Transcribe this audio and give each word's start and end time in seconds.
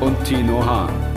und 0.00 0.24
Tino 0.24 0.64
Hahn. 0.64 1.08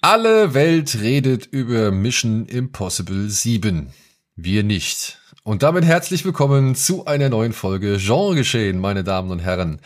Alle 0.00 0.52
Welt 0.54 1.00
redet 1.00 1.46
über 1.46 1.92
Mission 1.92 2.46
Impossible 2.46 3.30
7. 3.30 3.92
Wir 4.34 4.64
nicht. 4.64 5.18
Und 5.44 5.62
damit 5.62 5.84
herzlich 5.84 6.24
willkommen 6.24 6.74
zu 6.74 7.06
einer 7.06 7.28
neuen 7.28 7.52
Folge 7.52 7.98
Genregeschehen, 7.98 8.78
meine 8.78 9.04
Damen 9.04 9.30
und 9.30 9.38
Herren. 9.38 9.80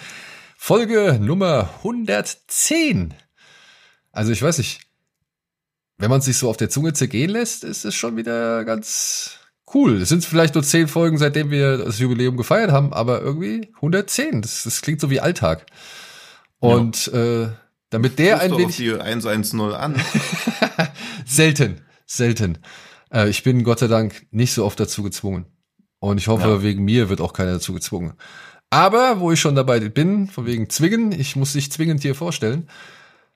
Folge 0.56 1.18
Nummer 1.20 1.68
110. 1.78 3.14
Also 4.10 4.32
ich 4.32 4.40
weiß 4.40 4.56
nicht, 4.58 4.85
wenn 5.98 6.10
man 6.10 6.20
sich 6.20 6.36
so 6.36 6.48
auf 6.48 6.56
der 6.56 6.70
Zunge 6.70 6.92
zergehen 6.92 7.30
lässt, 7.30 7.64
ist 7.64 7.84
es 7.84 7.94
schon 7.94 8.16
wieder 8.16 8.64
ganz 8.64 9.38
cool. 9.72 10.02
Es 10.02 10.08
sind 10.08 10.24
vielleicht 10.24 10.54
nur 10.54 10.64
10 10.64 10.88
Folgen, 10.88 11.18
seitdem 11.18 11.50
wir 11.50 11.78
das 11.78 11.98
Jubiläum 11.98 12.36
gefeiert 12.36 12.70
haben, 12.70 12.92
aber 12.92 13.20
irgendwie 13.20 13.72
110. 13.76 14.42
Das, 14.42 14.64
das 14.64 14.82
klingt 14.82 15.00
so 15.00 15.10
wie 15.10 15.20
Alltag. 15.20 15.66
Und 16.58 17.06
ja. 17.06 17.44
äh, 17.44 17.48
damit 17.90 18.18
der 18.18 18.40
ein 18.40 18.56
wenig... 18.56 18.76
die 18.76 18.92
110 18.92 19.60
an. 19.60 20.00
selten, 21.26 21.80
selten. 22.04 22.58
Äh, 23.12 23.28
ich 23.28 23.42
bin 23.42 23.64
Gott 23.64 23.78
sei 23.78 23.88
Dank 23.88 24.26
nicht 24.30 24.52
so 24.52 24.64
oft 24.64 24.78
dazu 24.78 25.02
gezwungen. 25.02 25.46
Und 25.98 26.18
ich 26.18 26.28
hoffe, 26.28 26.48
ja. 26.48 26.62
wegen 26.62 26.84
mir 26.84 27.08
wird 27.08 27.20
auch 27.20 27.32
keiner 27.32 27.54
dazu 27.54 27.72
gezwungen. 27.72 28.14
Aber 28.68 29.20
wo 29.20 29.32
ich 29.32 29.40
schon 29.40 29.54
dabei 29.54 29.80
bin, 29.80 30.26
von 30.28 30.44
wegen 30.44 30.68
zwingen, 30.68 31.12
ich 31.12 31.36
muss 31.36 31.54
dich 31.54 31.72
zwingend 31.72 32.02
hier 32.02 32.14
vorstellen. 32.14 32.68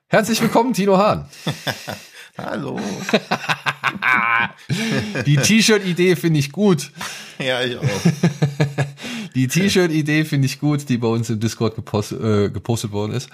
Herzlich 0.07 0.41
willkommen, 0.41 0.73
Tino 0.73 0.97
Hahn. 0.97 1.27
Hallo. 2.37 2.79
Die 5.25 5.37
T-Shirt-Idee 5.37 6.15
finde 6.15 6.39
ich 6.39 6.51
gut. 6.51 6.91
Ja, 7.39 7.61
ich 7.61 7.77
auch. 7.77 7.83
Die 9.35 9.47
T-Shirt-Idee 9.47 10.25
finde 10.25 10.45
ich 10.45 10.59
gut, 10.59 10.87
die 10.89 10.97
bei 10.97 11.07
uns 11.07 11.29
im 11.29 11.39
Discord 11.39 11.75
gepostet, 11.75 12.21
äh, 12.21 12.49
gepostet 12.49 12.91
worden 12.91 13.13
ist. 13.13 13.29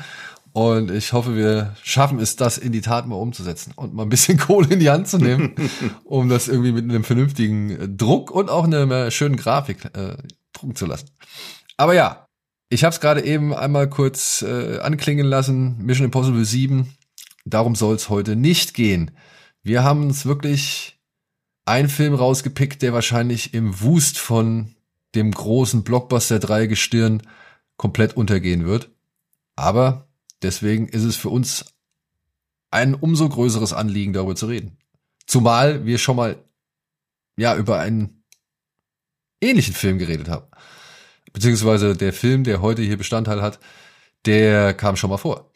Und 0.53 0.89
ich 0.89 1.13
hoffe, 1.13 1.35
wir 1.35 1.75
schaffen 1.83 2.19
es, 2.19 2.35
das 2.35 2.57
in 2.57 2.71
die 2.71 2.81
Tat 2.81 3.07
mal 3.07 3.15
umzusetzen 3.15 3.73
und 3.75 3.93
mal 3.93 4.03
ein 4.03 4.09
bisschen 4.09 4.37
Kohle 4.39 4.73
in 4.73 4.79
die 4.79 4.89
Hand 4.89 5.07
zu 5.07 5.17
nehmen, 5.17 5.53
um 6.03 6.29
das 6.29 6.47
irgendwie 6.47 6.71
mit 6.71 6.83
einem 6.83 7.03
vernünftigen 7.03 7.97
Druck 7.97 8.31
und 8.31 8.49
auch 8.49 8.63
einer 8.63 9.11
schönen 9.11 9.37
Grafik 9.37 9.85
äh, 9.95 10.17
drucken 10.53 10.75
zu 10.75 10.87
lassen. 10.87 11.09
Aber 11.77 11.93
ja, 11.93 12.25
ich 12.69 12.83
habe 12.83 12.93
es 12.93 12.99
gerade 12.99 13.23
eben 13.23 13.53
einmal 13.53 13.89
kurz 13.89 14.41
äh, 14.41 14.79
anklingen 14.79 15.27
lassen. 15.27 15.77
Mission 15.77 16.05
Impossible 16.05 16.43
7. 16.43 16.96
Darum 17.49 17.75
soll 17.75 17.95
es 17.95 18.09
heute 18.09 18.35
nicht 18.35 18.73
gehen. 18.73 19.11
Wir 19.63 19.83
haben 19.83 20.03
uns 20.03 20.25
wirklich 20.25 20.99
einen 21.65 21.89
Film 21.89 22.13
rausgepickt, 22.13 22.81
der 22.81 22.93
wahrscheinlich 22.93 23.53
im 23.53 23.81
Wust 23.81 24.17
von 24.17 24.75
dem 25.15 25.31
großen 25.31 25.83
Blockbuster 25.83 26.39
3 26.39 26.67
Gestirn 26.67 27.23
komplett 27.75 28.15
untergehen 28.15 28.65
wird. 28.65 28.89
Aber 29.55 30.07
Deswegen 30.41 30.87
ist 30.87 31.03
es 31.03 31.15
für 31.15 31.29
uns 31.29 31.65
ein 32.69 32.93
umso 32.93 33.27
größeres 33.27 33.73
Anliegen, 33.73 34.13
darüber 34.13 34.35
zu 34.35 34.47
reden. 34.47 34.77
Zumal 35.25 35.85
wir 35.85 35.97
schon 35.97 36.15
mal 36.15 36.43
ja 37.37 37.55
über 37.55 37.79
einen 37.79 38.23
ähnlichen 39.41 39.73
Film 39.73 39.97
geredet 39.97 40.29
haben. 40.29 40.47
Beziehungsweise 41.33 41.95
der 41.95 42.13
Film, 42.13 42.43
der 42.43 42.61
heute 42.61 42.81
hier 42.81 42.97
Bestandteil 42.97 43.41
hat, 43.41 43.59
der 44.25 44.73
kam 44.73 44.95
schon 44.95 45.09
mal 45.09 45.17
vor. 45.17 45.51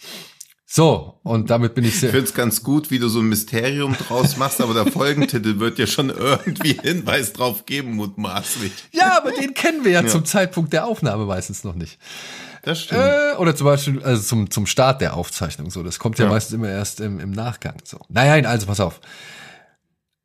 So, 0.74 1.20
und 1.24 1.50
damit 1.50 1.76
bin 1.76 1.84
ich 1.84 2.00
sehr. 2.00 2.08
Ich 2.08 2.16
finde 2.16 2.30
es 2.30 2.34
ganz 2.34 2.64
gut, 2.64 2.92
wie 2.92 3.00
du 3.00 3.10
so 3.10 3.20
ein 3.20 3.28
Mysterium 3.28 3.94
draus 4.08 4.38
machst, 4.38 4.62
aber 4.62 4.74
der 4.74 4.90
Folgentitel 4.90 5.60
wird 5.60 5.78
ja 5.78 5.86
schon 5.86 6.10
irgendwie 6.10 6.80
Hinweis 6.82 7.34
drauf 7.34 7.66
geben, 7.66 7.98
mutmaßlich. 7.98 8.72
Ja, 8.94 9.18
aber 9.18 9.34
den 9.34 9.54
kennen 9.54 9.84
wir 9.84 9.92
ja, 9.92 10.02
ja. 10.02 10.08
zum 10.08 10.24
Zeitpunkt 10.24 10.72
der 10.72 10.86
Aufnahme 10.86 11.26
meistens 11.26 11.66
noch 11.66 11.76
nicht. 11.76 12.00
Das 12.64 12.84
stimmt. 12.84 13.02
Äh, 13.02 13.36
oder 13.38 13.54
zum 13.54 13.66
Beispiel 13.66 14.02
also 14.02 14.24
zum, 14.24 14.50
zum 14.50 14.66
Start 14.66 15.02
der 15.02 15.18
Aufzeichnung. 15.18 15.70
So, 15.72 15.84
das 15.84 16.00
kommt 16.00 16.20
ja, 16.20 16.24
ja. 16.24 16.32
meistens 16.32 16.54
immer 16.54 16.70
erst 16.70 17.02
im, 17.02 17.20
im 17.20 17.32
Nachgang. 17.32 17.76
So. 17.84 18.00
Naja, 18.08 18.48
also 18.48 18.68
pass 18.68 18.80
auf. 18.80 19.02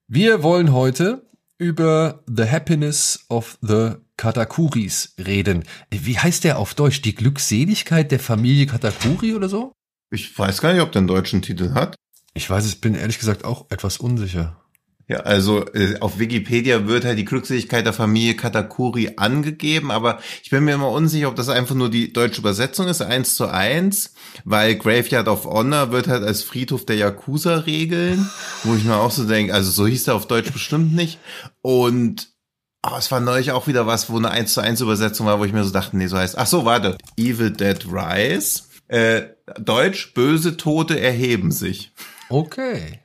Wir 0.07 0.45
wollen 0.45 0.73
heute 0.73 1.29
über 1.59 2.23
The 2.29 2.49
Happiness 2.49 3.25
of 3.29 3.59
the 3.63 3.95
Katakuris 4.17 5.13
reden. 5.19 5.65
Wie 5.91 6.21
heißt 6.21 6.45
der 6.45 6.61
auf 6.61 6.75
Deutsch? 6.75 7.03
Die 7.03 7.17
Glückseligkeit 7.17 8.13
der 8.13 8.21
Familie 8.21 8.67
Katakuri 8.67 9.35
oder 9.35 9.49
so? 9.49 9.73
Ich 10.11 10.39
weiß 10.39 10.61
gar 10.61 10.73
nicht, 10.73 10.83
ob 10.83 10.93
der 10.93 11.01
einen 11.01 11.09
deutschen 11.09 11.43
Titel 11.43 11.75
hat. 11.75 11.97
Ich 12.35 12.49
weiß, 12.49 12.67
ich 12.67 12.81
bin 12.81 12.95
ehrlich 12.95 13.19
gesagt 13.19 13.45
auch 13.45 13.67
etwas 13.71 13.99
unsicher. 13.99 14.61
Ja, 15.09 15.19
also 15.19 15.65
äh, 15.73 16.01
auf 16.01 16.19
Wikipedia 16.19 16.89
wird 16.89 17.05
halt 17.05 17.17
die 17.17 17.25
Glückseligkeit 17.25 17.87
der 17.87 17.93
Familie 17.93 18.35
Katakuri 18.35 19.13
angegeben, 19.17 19.93
aber 19.93 20.19
ich 20.43 20.51
bin 20.51 20.65
mir 20.65 20.75
immer 20.75 20.91
unsicher, 20.91 21.29
ob 21.29 21.37
das 21.37 21.49
einfach 21.49 21.77
nur 21.77 21.91
die 21.91 22.13
deutsche 22.13 22.41
Übersetzung 22.41 22.89
ist, 22.89 23.03
eins 23.03 23.37
zu 23.37 23.47
eins, 23.47 24.15
weil 24.45 24.75
Graveyard 24.75 25.29
of 25.29 25.45
Honor 25.45 25.93
wird 25.93 26.09
halt 26.09 26.25
als 26.25 26.43
Friedhof 26.43 26.87
der 26.87 26.97
Yakuza 26.97 27.59
regeln, 27.59 28.29
wo 28.65 28.75
ich 28.75 28.83
mir 28.83 28.97
auch 28.97 29.13
so 29.13 29.25
denke, 29.25 29.55
also 29.55 29.71
so 29.71 29.87
hieß 29.87 30.09
er 30.09 30.17
auf 30.17 30.27
Deutsch 30.27 30.51
bestimmt 30.53 30.93
nicht. 30.93 31.21
Und 31.63 32.31
oh, 32.83 32.97
es 32.99 33.13
war 33.13 33.21
neulich 33.21 33.53
auch 33.53 33.69
wieder 33.69 33.87
was, 33.87 34.11
wo 34.11 34.17
eine 34.17 34.31
eins 34.31 34.55
zu 34.55 34.61
eins 34.61 34.81
Übersetzung 34.81 35.27
war, 35.27 35.39
wo 35.39 35.45
ich 35.45 35.53
mir 35.53 35.63
so 35.63 35.71
dachte, 35.71 35.97
nee, 35.97 36.09
so 36.09 36.17
heißt, 36.17 36.37
ach 36.37 36.49
so, 36.49 36.65
warte, 36.65 36.99
Evil 37.17 37.53
Dead 37.53 37.79
Rise, 37.87 38.63
äh, 38.89 39.23
Deutsch, 39.59 40.15
böse 40.15 40.57
Tote 40.57 41.01
erheben 41.01 41.51
sich. 41.51 41.93
Okay. 42.29 43.01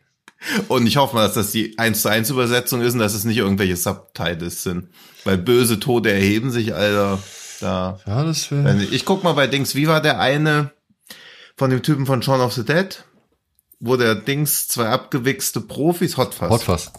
Und 0.68 0.88
ich 0.88 0.98
hoffe 0.98 1.16
mal, 1.16 1.26
dass 1.26 1.36
das 1.36 1.52
die 1.52 1.78
1 1.78 2.02
zu 2.02 2.10
1 2.10 2.30
Übersetzung 2.32 2.82
ist 2.82 2.94
und 2.94 3.00
dass 3.00 3.14
es 3.14 3.26
nicht 3.26 3.38
irgendwelche 3.38 3.76
Subtitles 3.76 4.64
sind. 4.64 4.90
Weil 5.24 5.38
böse 5.38 5.80
Tode 5.80 6.12
erheben 6.12 6.52
sich, 6.52 6.74
Alter. 6.74 7.20
Da. 7.60 8.00
Ja, 8.08 8.24
das 8.24 8.50
wäre. 8.50 8.84
Ich 8.86 9.06
guck 9.06 9.24
mal 9.24 9.34
bei 9.34 9.46
Dings, 9.46 9.76
wie 9.76 9.88
war 9.88 10.02
der 10.02 10.20
eine 10.20 10.72
von 11.56 11.70
dem 11.70 11.84
Typen 11.84 12.08
von 12.08 12.24
Shaun 12.24 12.42
of 12.42 12.54
the 12.54 12.66
Dead? 12.66 13.04
Wo 13.80 13.98
der 13.98 14.16
Dings 14.16 14.68
zwei 14.68 14.88
abgewichste 14.88 15.62
Profis, 15.62 16.18
Hotfass. 16.18 16.50
Hotfass. 16.50 16.92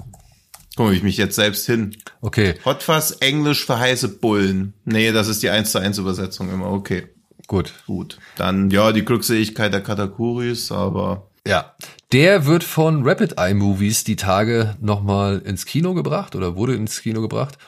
Komme 0.76 0.94
ich 0.94 1.03
mich 1.03 1.16
jetzt 1.16 1.34
selbst 1.34 1.66
hin. 1.66 1.97
Okay. 2.20 2.54
Hotfass, 2.64 3.10
Englisch 3.12 3.66
für 3.66 3.78
heiße 3.78 4.09
Bullen. 4.09 4.75
Nee, 4.84 5.12
das 5.12 5.28
ist 5.28 5.43
die 5.43 5.50
1 5.50 5.72
zu 5.72 5.78
1 5.78 5.99
Übersetzung 5.99 6.50
immer. 6.50 6.70
Okay. 6.70 7.09
Gut. 7.53 7.75
Gut. 7.87 8.19
Dann, 8.37 8.71
ja, 8.71 8.93
die 8.93 9.05
Glückseligkeit 9.05 9.75
der 9.75 9.83
Katakuris, 9.83 10.73
aber 10.73 11.29
ja, 11.47 11.77
der 12.11 12.47
wird 12.47 12.65
von 12.65 13.07
Rapid 13.07 13.35
Eye 13.37 13.53
Movies 13.53 14.05
die 14.05 14.17
Tage 14.17 14.75
nochmal 14.81 15.41
ins 15.41 15.67
Kino 15.67 15.93
gebracht 15.93 16.35
oder 16.35 16.57
wurde 16.57 16.75
ins 16.75 17.03
Kino 17.03 17.21
gebracht 17.21 17.59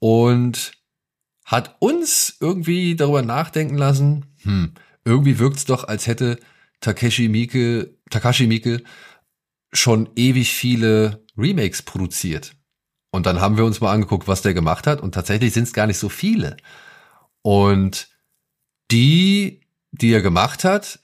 und 0.00 0.72
hat 1.44 1.76
uns 1.78 2.38
irgendwie 2.40 2.96
darüber 2.96 3.22
nachdenken 3.22 3.78
lassen, 3.78 4.26
hm, 4.42 4.72
irgendwie 5.04 5.38
wirkt's 5.38 5.64
doch, 5.64 5.84
als 5.84 6.08
hätte 6.08 6.40
Takeshi 6.80 7.28
Miike, 7.28 7.94
Takashi 8.10 8.48
Miike 8.48 8.82
schon 9.72 10.10
ewig 10.16 10.52
viele 10.52 11.24
Remakes 11.38 11.82
produziert. 11.82 12.56
Und 13.12 13.26
dann 13.26 13.40
haben 13.40 13.56
wir 13.56 13.64
uns 13.64 13.80
mal 13.80 13.92
angeguckt, 13.92 14.26
was 14.26 14.42
der 14.42 14.54
gemacht 14.54 14.88
hat 14.88 15.00
und 15.00 15.14
tatsächlich 15.14 15.52
sind 15.52 15.68
es 15.68 15.72
gar 15.72 15.86
nicht 15.86 15.98
so 15.98 16.08
viele. 16.08 16.56
Und 17.42 18.10
die, 18.90 19.60
die 19.92 20.12
er 20.12 20.22
gemacht 20.22 20.64
hat, 20.64 21.00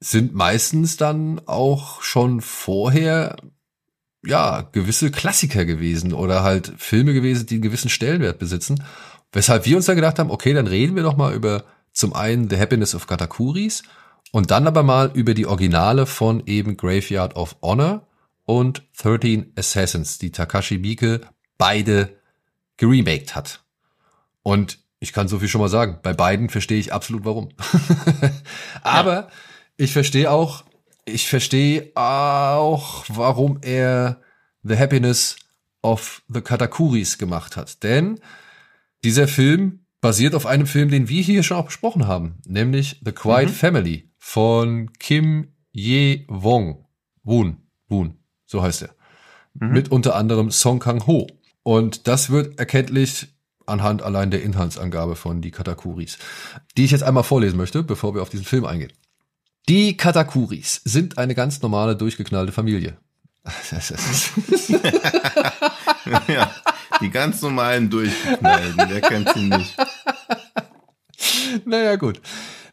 sind 0.00 0.34
meistens 0.34 0.96
dann 0.96 1.40
auch 1.46 2.02
schon 2.02 2.40
vorher 2.40 3.36
ja 4.24 4.62
gewisse 4.72 5.10
Klassiker 5.10 5.64
gewesen 5.64 6.12
oder 6.12 6.42
halt 6.42 6.72
Filme 6.76 7.12
gewesen, 7.12 7.46
die 7.46 7.54
einen 7.54 7.62
gewissen 7.62 7.88
Stellenwert 7.90 8.38
besitzen. 8.38 8.82
Weshalb 9.32 9.64
wir 9.64 9.76
uns 9.76 9.86
dann 9.86 9.96
gedacht 9.96 10.18
haben, 10.18 10.30
okay, 10.30 10.52
dann 10.52 10.66
reden 10.66 10.96
wir 10.96 11.02
doch 11.02 11.16
mal 11.16 11.34
über 11.34 11.64
zum 11.92 12.14
einen 12.14 12.48
The 12.50 12.58
Happiness 12.58 12.94
of 12.94 13.06
Katakuris 13.06 13.82
und 14.30 14.50
dann 14.50 14.66
aber 14.66 14.82
mal 14.82 15.10
über 15.14 15.34
die 15.34 15.46
Originale 15.46 16.06
von 16.06 16.42
eben 16.46 16.76
Graveyard 16.76 17.36
of 17.36 17.56
Honor 17.62 18.06
und 18.44 18.82
13 18.98 19.52
Assassins, 19.56 20.18
die 20.18 20.32
Takashi 20.32 20.78
Miike 20.78 21.20
beide 21.58 22.18
geremaked 22.76 23.34
hat. 23.34 23.62
Und 24.42 24.81
ich 25.02 25.12
kann 25.12 25.28
so 25.28 25.38
viel 25.38 25.48
schon 25.48 25.60
mal 25.60 25.68
sagen, 25.68 25.98
bei 26.02 26.12
beiden 26.12 26.48
verstehe 26.48 26.78
ich 26.78 26.92
absolut 26.92 27.24
warum. 27.24 27.50
aber 28.82 29.14
ja 29.14 29.28
ich 29.76 29.92
verstehe 29.92 30.30
auch, 30.30 30.64
ich 31.04 31.28
verstehe 31.28 31.90
auch, 31.94 33.04
warum 33.08 33.58
er 33.62 34.20
The 34.62 34.76
Happiness 34.76 35.36
of 35.82 36.22
the 36.28 36.40
Katakuris 36.40 37.18
gemacht 37.18 37.56
hat. 37.56 37.82
Denn 37.82 38.20
dieser 39.04 39.26
Film 39.26 39.80
basiert 40.00 40.34
auf 40.34 40.46
einem 40.46 40.66
Film, 40.66 40.90
den 40.90 41.08
wir 41.08 41.22
hier 41.22 41.42
schon 41.42 41.56
auch 41.56 41.66
besprochen 41.66 42.06
haben, 42.06 42.38
nämlich 42.46 43.00
The 43.04 43.12
Quiet 43.12 43.48
mhm. 43.48 43.54
Family 43.54 44.10
von 44.18 44.92
Kim 44.98 45.48
Ye 45.72 46.24
Wong. 46.28 46.86
Woon, 47.24 47.68
Woon, 47.88 48.18
so 48.46 48.62
heißt 48.62 48.82
er. 48.82 48.94
Mhm. 49.54 49.72
Mit 49.72 49.90
unter 49.90 50.16
anderem 50.16 50.50
Song 50.50 50.78
Kang 50.78 51.06
Ho. 51.06 51.26
Und 51.62 52.08
das 52.08 52.30
wird 52.30 52.58
erkenntlich 52.58 53.28
anhand 53.66 54.02
allein 54.02 54.30
der 54.30 54.42
Inhaltsangabe 54.42 55.16
von 55.16 55.40
die 55.40 55.50
Katakuris, 55.50 56.18
die 56.76 56.84
ich 56.84 56.90
jetzt 56.90 57.02
einmal 57.02 57.24
vorlesen 57.24 57.56
möchte, 57.56 57.82
bevor 57.82 58.14
wir 58.14 58.22
auf 58.22 58.30
diesen 58.30 58.46
Film 58.46 58.64
eingehen. 58.64 58.92
Die 59.68 59.96
Katakuris 59.96 60.80
sind 60.84 61.18
eine 61.18 61.34
ganz 61.34 61.62
normale, 61.62 61.96
durchgeknallte 61.96 62.52
Familie. 62.52 62.96
ja, 66.28 66.50
die 67.00 67.10
ganz 67.10 67.42
normalen 67.42 67.90
durchgeknallten, 67.90 68.84
wer 68.88 69.00
kennt 69.00 69.30
sie 69.34 69.48
nicht? 69.48 69.76
Naja, 71.64 71.96
gut. 71.96 72.20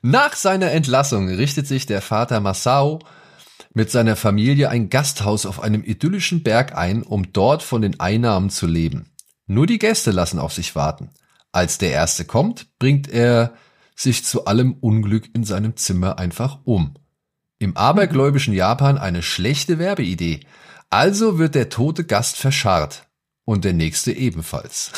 Nach 0.02 0.36
seiner 0.36 0.72
Entlassung 0.72 1.28
richtet 1.28 1.68
sich 1.68 1.86
der 1.86 2.02
Vater 2.02 2.40
Masao 2.40 3.00
mit 3.74 3.92
seiner 3.92 4.16
Familie 4.16 4.70
ein 4.70 4.90
Gasthaus 4.90 5.46
auf 5.46 5.62
einem 5.62 5.84
idyllischen 5.84 6.44
Berg 6.44 6.76
ein, 6.76 7.04
um 7.04 7.34
dort 7.34 7.64
von 7.64 7.82
den 7.82 8.00
Einnahmen 8.00 8.50
zu 8.50 8.66
leben. 8.66 9.12
Nur 9.50 9.66
die 9.66 9.80
Gäste 9.80 10.12
lassen 10.12 10.38
auf 10.38 10.54
sich 10.54 10.76
warten. 10.76 11.10
Als 11.52 11.80
der 11.80 11.90
erste 11.90 12.24
kommt, 12.24 12.78
bringt 12.78 13.10
er 13.10 13.56
sich 13.96 14.24
zu 14.24 14.46
allem 14.46 14.74
Unglück 14.74 15.34
in 15.34 15.44
seinem 15.44 15.76
Zimmer 15.76 16.20
einfach 16.20 16.60
um. 16.66 16.94
Im 17.58 17.76
abergläubischen 17.76 18.54
Japan 18.54 19.00
eine 19.00 19.24
schlechte 19.24 19.80
Werbeidee. 19.80 20.42
Also 20.92 21.40
wird 21.40 21.56
der 21.56 21.70
tote 21.70 22.04
Gast 22.04 22.38
verscharrt. 22.38 23.08
Und 23.44 23.66
der 23.66 23.74
nächste 23.74 24.12
ebenfalls. 24.12 24.92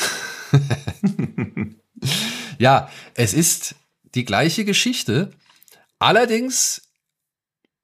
ja, 2.58 2.90
es 3.14 3.32
ist 3.32 3.74
die 4.14 4.26
gleiche 4.26 4.66
Geschichte. 4.66 5.30
Allerdings 5.98 6.90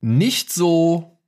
nicht 0.02 0.52
so, 0.52 1.18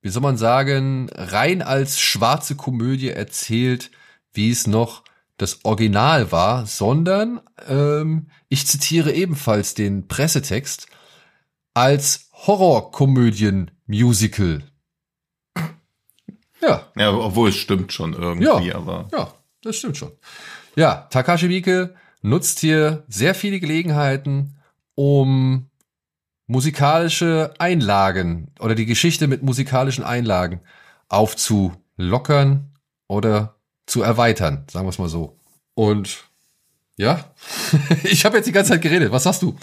wie 0.00 0.08
soll 0.08 0.22
man 0.22 0.38
sagen, 0.38 1.10
rein 1.12 1.60
als 1.60 2.00
schwarze 2.00 2.56
Komödie 2.56 3.10
erzählt, 3.10 3.90
wie 4.34 4.50
es 4.50 4.66
noch 4.66 5.04
das 5.36 5.64
Original 5.64 6.30
war, 6.30 6.64
sondern 6.66 7.40
ähm, 7.66 8.28
ich 8.48 8.66
zitiere 8.66 9.12
ebenfalls 9.12 9.74
den 9.74 10.06
Pressetext 10.06 10.86
als 11.72 12.28
Horrorkomödien-Musical. 12.32 14.62
Ja. 16.60 16.92
Ja, 16.96 17.12
obwohl 17.12 17.48
es 17.50 17.56
stimmt 17.56 17.92
schon 17.92 18.14
irgendwie, 18.14 18.68
ja, 18.68 18.76
aber. 18.76 19.08
Ja, 19.12 19.34
das 19.62 19.76
stimmt 19.76 19.96
schon. 19.96 20.12
Ja, 20.76 21.08
Takashi 21.10 21.48
Miike 21.48 21.94
nutzt 22.22 22.60
hier 22.60 23.04
sehr 23.08 23.34
viele 23.34 23.58
Gelegenheiten, 23.60 24.56
um 24.94 25.68
musikalische 26.46 27.54
Einlagen 27.58 28.52
oder 28.60 28.74
die 28.74 28.86
Geschichte 28.86 29.26
mit 29.26 29.42
musikalischen 29.42 30.04
Einlagen 30.04 30.60
aufzulockern 31.08 32.72
oder 33.08 33.56
zu 33.86 34.02
erweitern, 34.02 34.64
sagen 34.70 34.86
wir 34.86 34.90
es 34.90 34.98
mal 34.98 35.08
so. 35.08 35.38
Und 35.74 36.24
ja, 36.96 37.32
ich 38.04 38.24
habe 38.24 38.36
jetzt 38.36 38.46
die 38.46 38.52
ganze 38.52 38.72
Zeit 38.72 38.82
geredet. 38.82 39.10
Was 39.12 39.24
sagst 39.24 39.42
du? 39.42 39.56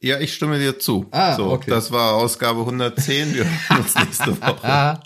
Ja, 0.00 0.18
ich 0.20 0.34
stimme 0.34 0.58
dir 0.58 0.78
zu. 0.78 1.06
Ah, 1.12 1.34
so, 1.36 1.50
okay. 1.50 1.70
Das 1.70 1.90
war 1.90 2.14
Ausgabe 2.14 2.60
110. 2.60 3.34
Wir 3.34 3.44
hören 3.44 3.80
uns 3.80 3.94
nächste 3.94 4.40
Woche. 4.42 5.00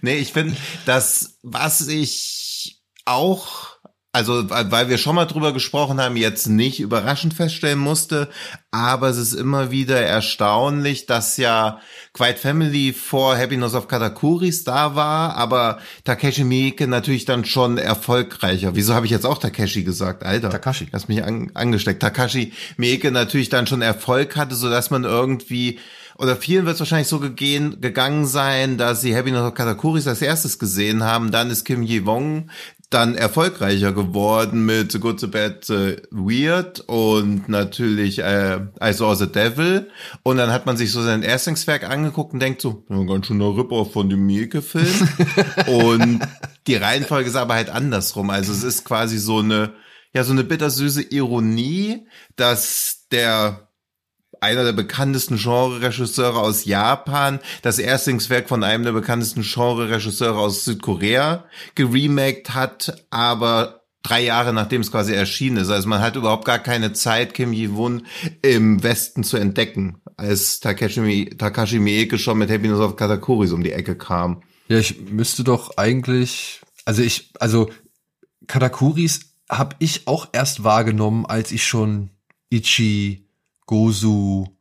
nee, 0.00 0.16
ich 0.18 0.32
finde, 0.32 0.56
das, 0.86 1.38
was 1.42 1.88
ich 1.88 2.80
auch 3.04 3.77
also 4.12 4.48
weil 4.48 4.88
wir 4.88 4.96
schon 4.96 5.14
mal 5.14 5.26
drüber 5.26 5.52
gesprochen 5.52 6.00
haben, 6.00 6.16
jetzt 6.16 6.46
nicht 6.48 6.80
überraschend 6.80 7.34
feststellen 7.34 7.78
musste, 7.78 8.28
aber 8.70 9.08
es 9.08 9.18
ist 9.18 9.34
immer 9.34 9.70
wieder 9.70 10.00
erstaunlich, 10.00 11.06
dass 11.06 11.36
ja 11.36 11.80
Quiet 12.14 12.38
Family 12.38 12.94
vor 12.94 13.36
Happiness 13.36 13.74
of 13.74 13.86
Katakuris 13.86 14.64
da 14.64 14.94
war, 14.94 15.36
aber 15.36 15.78
Takeshi 16.04 16.44
Miike 16.44 16.88
natürlich 16.88 17.26
dann 17.26 17.44
schon 17.44 17.76
erfolgreicher. 17.76 18.74
Wieso 18.74 18.94
habe 18.94 19.04
ich 19.04 19.12
jetzt 19.12 19.26
auch 19.26 19.38
Takeshi 19.38 19.84
gesagt, 19.84 20.24
Alter? 20.24 20.48
Takashi. 20.50 20.88
Hast 20.92 21.08
mich 21.08 21.22
an, 21.22 21.50
angesteckt. 21.54 22.00
Takashi 22.00 22.52
Miike 22.78 23.12
natürlich 23.12 23.50
dann 23.50 23.66
schon 23.66 23.82
Erfolg 23.82 24.36
hatte, 24.36 24.54
so 24.54 24.70
dass 24.70 24.90
man 24.90 25.04
irgendwie 25.04 25.78
oder 26.18 26.34
vielen 26.34 26.66
wird 26.66 26.74
es 26.74 26.80
wahrscheinlich 26.80 27.06
so 27.06 27.20
gegehen, 27.20 27.80
gegangen 27.80 28.26
sein, 28.26 28.76
dass 28.76 29.00
sie 29.00 29.14
Happiness 29.14 29.42
of 29.42 29.54
Katakuris 29.54 30.08
als 30.08 30.20
erstes 30.20 30.58
gesehen 30.58 31.04
haben. 31.04 31.30
Dann 31.30 31.48
ist 31.48 31.64
Kim 31.64 31.84
Ye-wong 31.84 32.50
dann 32.90 33.14
erfolgreicher 33.14 33.92
geworden 33.92 34.64
mit 34.64 34.92
The 34.92 35.00
Good, 35.00 35.20
The 35.20 35.26
Bad, 35.26 35.64
The 35.64 35.96
Weird 36.10 36.80
und 36.80 37.48
natürlich 37.48 38.20
äh, 38.20 38.60
I 38.82 38.92
Saw 38.92 39.14
The 39.14 39.30
Devil. 39.30 39.90
Und 40.22 40.38
dann 40.38 40.50
hat 40.50 40.64
man 40.64 40.78
sich 40.78 40.90
so 40.90 41.02
sein 41.02 41.22
Erstlingswerk 41.22 41.88
angeguckt 41.88 42.32
und 42.32 42.40
denkt 42.40 42.62
so, 42.62 42.84
ja, 42.88 43.02
ganz 43.04 43.26
schöner 43.26 43.54
Rip-Off 43.56 43.92
von 43.92 44.08
dem 44.08 44.24
Mieke-Film. 44.26 45.08
und 45.66 46.20
die 46.66 46.76
Reihenfolge 46.76 47.28
ist 47.28 47.36
aber 47.36 47.54
halt 47.54 47.68
andersrum. 47.68 48.30
Also 48.30 48.52
es 48.52 48.62
ist 48.62 48.84
quasi 48.84 49.18
so 49.18 49.40
eine, 49.40 49.74
ja, 50.14 50.24
so 50.24 50.32
eine 50.32 50.44
bittersüße 50.44 51.02
Ironie, 51.02 52.06
dass 52.36 53.06
der 53.12 53.67
einer 54.40 54.64
der 54.64 54.72
bekanntesten 54.72 55.36
Genre-Regisseure 55.36 56.38
aus 56.38 56.64
Japan, 56.64 57.40
das 57.62 57.78
Erstlingswerk 57.78 58.48
von 58.48 58.64
einem 58.64 58.84
der 58.84 58.92
bekanntesten 58.92 59.42
Genre-Regisseure 59.42 60.38
aus 60.38 60.64
Südkorea 60.64 61.44
geremaked 61.74 62.54
hat, 62.54 63.06
aber 63.10 63.82
drei 64.02 64.22
Jahre 64.22 64.52
nachdem 64.52 64.80
es 64.80 64.90
quasi 64.90 65.12
erschienen 65.12 65.58
ist. 65.58 65.70
Also 65.70 65.88
man 65.88 66.00
hat 66.00 66.16
überhaupt 66.16 66.44
gar 66.44 66.58
keine 66.58 66.92
Zeit, 66.92 67.34
Kim 67.34 67.52
Ji-won 67.52 68.06
im 68.42 68.82
Westen 68.82 69.24
zu 69.24 69.36
entdecken, 69.36 70.00
als 70.16 70.60
Takashi, 70.60 71.30
Takashi 71.36 71.78
Miike 71.78 72.18
schon 72.18 72.38
mit 72.38 72.50
Happiness 72.50 72.80
of 72.80 72.96
Katakuris 72.96 73.52
um 73.52 73.62
die 73.62 73.72
Ecke 73.72 73.96
kam. 73.96 74.42
Ja, 74.68 74.78
ich 74.78 75.00
müsste 75.10 75.44
doch 75.44 75.76
eigentlich, 75.76 76.60
also 76.84 77.02
ich, 77.02 77.32
also 77.40 77.70
Katakuris 78.46 79.20
habe 79.50 79.76
ich 79.78 80.06
auch 80.06 80.28
erst 80.32 80.64
wahrgenommen, 80.64 81.26
als 81.26 81.52
ich 81.52 81.66
schon 81.66 82.10
Ichi 82.50 83.27
Gozu 83.68 84.56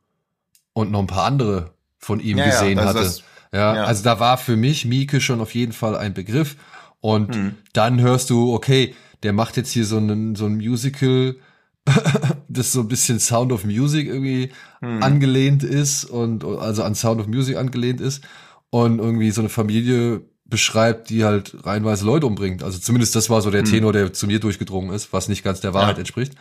und 0.74 0.92
noch 0.92 1.00
ein 1.00 1.08
paar 1.08 1.26
andere 1.26 1.72
von 1.98 2.20
ihm 2.20 2.38
ja, 2.38 2.46
gesehen 2.46 2.78
ja, 2.78 2.86
hatte. 2.86 3.00
Das, 3.00 3.24
ja, 3.52 3.76
ja, 3.76 3.84
also 3.86 4.04
da 4.04 4.20
war 4.20 4.38
für 4.38 4.56
mich 4.56 4.86
Mieke 4.86 5.20
schon 5.22 5.42
auf 5.42 5.56
jeden 5.56 5.72
Fall 5.72 5.98
ein 5.98 6.14
Begriff. 6.14 6.58
Und 7.00 7.34
hm. 7.34 7.56
dann 7.74 8.02
hörst 8.02 8.30
du, 8.30 8.54
okay, 8.54 8.94
der 9.24 9.34
macht 9.34 9.58
jetzt 9.58 9.72
hier 9.72 9.86
so 9.86 9.98
ein, 9.98 10.36
so 10.36 10.46
ein 10.46 10.58
Musical, 10.58 11.38
das 12.50 12.74
so 12.74 12.82
ein 12.82 12.90
bisschen 12.90 13.20
Sound 13.20 13.52
of 13.52 13.64
Music 13.64 14.08
irgendwie 14.08 14.52
hm. 14.82 15.02
angelehnt 15.02 15.64
ist 15.64 16.04
und 16.04 16.44
also 16.44 16.84
an 16.84 16.94
Sound 16.94 17.22
of 17.22 17.28
Music 17.28 17.56
angelehnt 17.56 18.02
ist 18.02 18.24
und 18.70 19.00
irgendwie 19.00 19.32
so 19.32 19.42
eine 19.42 19.50
Familie 19.50 20.22
beschreibt, 20.44 21.10
die 21.10 21.24
halt 21.24 21.56
reinweise 21.66 22.06
Leute 22.06 22.26
umbringt. 22.26 22.62
Also 22.62 22.78
zumindest 22.78 23.16
das 23.16 23.30
war 23.30 23.42
so 23.42 23.52
der 23.52 23.62
hm. 23.62 23.70
Tenor, 23.70 23.94
der 23.94 24.12
zu 24.12 24.28
mir 24.28 24.42
durchgedrungen 24.42 24.94
ist, 24.94 25.14
was 25.14 25.30
nicht 25.30 25.44
ganz 25.44 25.62
der 25.62 25.74
Wahrheit 25.74 25.96
ja. 25.96 26.00
entspricht. 26.00 26.34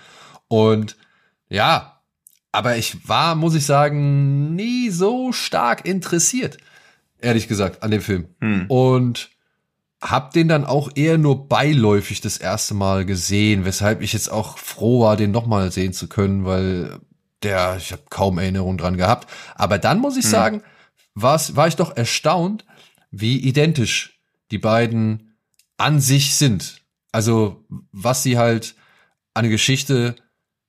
Und 0.49 0.97
ja, 1.49 1.96
aber 2.57 2.79
ich 2.79 3.07
war, 3.07 3.35
muss 3.35 3.55
ich 3.55 3.67
sagen, 3.67 4.55
nie 4.55 4.89
so 4.89 5.31
stark 5.33 5.85
interessiert, 5.85 6.57
ehrlich 7.19 7.49
gesagt, 7.49 7.83
an 7.83 7.91
dem 7.91 8.01
Film. 8.01 8.29
Hm. 8.41 8.65
Und 8.69 9.29
hab 10.01 10.33
den 10.33 10.49
dann 10.49 10.65
auch 10.65 10.91
eher 10.95 11.19
nur 11.19 11.49
beiläufig 11.49 12.23
das 12.23 12.39
erste 12.39 12.73
Mal 12.73 13.05
gesehen, 13.05 13.67
weshalb 13.67 14.01
ich 14.01 14.15
jetzt 14.15 14.33
auch 14.33 14.57
froh 14.57 15.03
war, 15.03 15.19
den 15.19 15.33
nochmal 15.33 15.71
sehen 15.71 15.93
zu 15.93 16.09
können, 16.09 16.47
weil 16.47 16.99
der, 17.43 17.77
ich 17.77 17.93
habe 17.93 18.05
kaum 18.09 18.39
Erinnerung 18.39 18.79
dran 18.79 18.97
gehabt. 18.97 19.31
Aber 19.55 19.77
dann 19.77 19.99
muss 19.99 20.17
ich 20.17 20.25
hm. 20.25 20.31
sagen, 20.31 20.63
war's, 21.15 21.57
war 21.57 21.69
ich 21.69 21.77
doch 21.77 21.95
erstaunt, 21.95 22.65
wie 23.11 23.39
identisch 23.39 24.19
die 24.51 24.59
beiden 24.59 25.37
an 25.77 26.01
sich 26.01 26.35
sind. 26.37 26.81
Also 27.13 27.67
was 27.93 28.23
sie 28.23 28.39
halt 28.39 28.77
an 29.35 29.51
Geschichte 29.51 30.17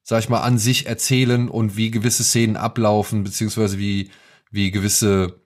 sag 0.08 0.20
ich 0.20 0.30
mal, 0.30 0.40
an 0.40 0.58
sich 0.58 0.86
erzählen 0.86 1.50
und 1.50 1.76
wie 1.76 1.92
gewisse 1.92 2.24
Szenen 2.24 2.56
ablaufen, 2.56 3.26
beziehungsweise 3.26 3.78
wie, 3.78 4.10
wie 4.50 4.72
gewisse 4.72 5.42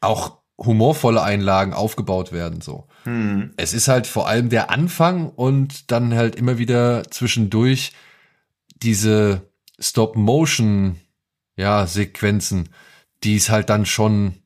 auch 0.00 0.38
humorvolle 0.58 1.22
Einlagen 1.22 1.72
aufgebaut 1.72 2.32
werden, 2.32 2.60
so. 2.60 2.88
Hm. 3.04 3.54
Es 3.56 3.72
ist 3.72 3.86
halt 3.86 4.08
vor 4.08 4.26
allem 4.26 4.48
der 4.48 4.68
Anfang 4.68 5.28
und 5.28 5.92
dann 5.92 6.16
halt 6.16 6.34
immer 6.34 6.58
wieder 6.58 7.04
zwischendurch 7.12 7.92
diese 8.82 9.48
Stop-Motion, 9.78 10.98
ja, 11.54 11.86
Sequenzen, 11.86 12.70
die 13.22 13.36
es 13.36 13.48
halt 13.48 13.70
dann 13.70 13.86
schon 13.86 14.42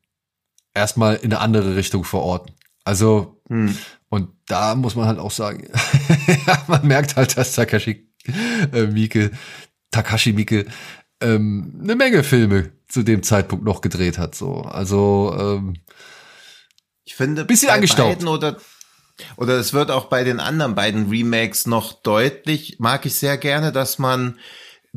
erstmal 0.75 1.15
in 1.17 1.33
eine 1.33 1.41
andere 1.41 1.75
Richtung 1.75 2.05
verorten. 2.05 2.55
Also, 2.85 3.41
hm. 3.49 3.79
und 4.11 4.29
da 4.45 4.75
muss 4.75 4.95
man 4.95 5.07
halt 5.07 5.19
auch 5.19 5.31
sagen, 5.31 5.69
man 6.67 6.87
merkt 6.87 7.17
halt, 7.17 7.39
dass 7.39 7.55
Takashi 7.55 8.14
äh, 8.73 8.87
Mieke, 8.87 9.31
Takashi 9.91 10.33
Mieke, 10.33 10.67
ähm, 11.21 11.81
eine 11.83 11.97
Menge 11.97 12.25
Filme 12.25 12.73
zu 12.89 13.03
dem 13.03 13.23
Zeitpunkt 13.23 13.65
noch 13.65 13.81
gedreht 13.81 14.19
hat. 14.19 14.35
So, 14.35 14.63
also 14.63 15.35
ähm, 15.39 15.75
ich 17.05 17.15
finde 17.15 17.45
bisschen 17.45 17.71
angestaubt 17.71 18.25
oder 18.25 18.57
Oder 19.37 19.61
es 19.61 19.73
wird 19.73 19.93
auch 19.93 20.07
bei 20.07 20.25
den 20.25 20.41
anderen 20.41 20.75
beiden 20.75 21.09
Remakes 21.09 21.67
noch 21.67 21.93
deutlich, 21.93 22.79
mag 22.81 23.07
ich 23.07 23.15
sehr 23.15 23.39
gerne, 23.39 23.71
dass 23.71 23.99
man 23.99 24.39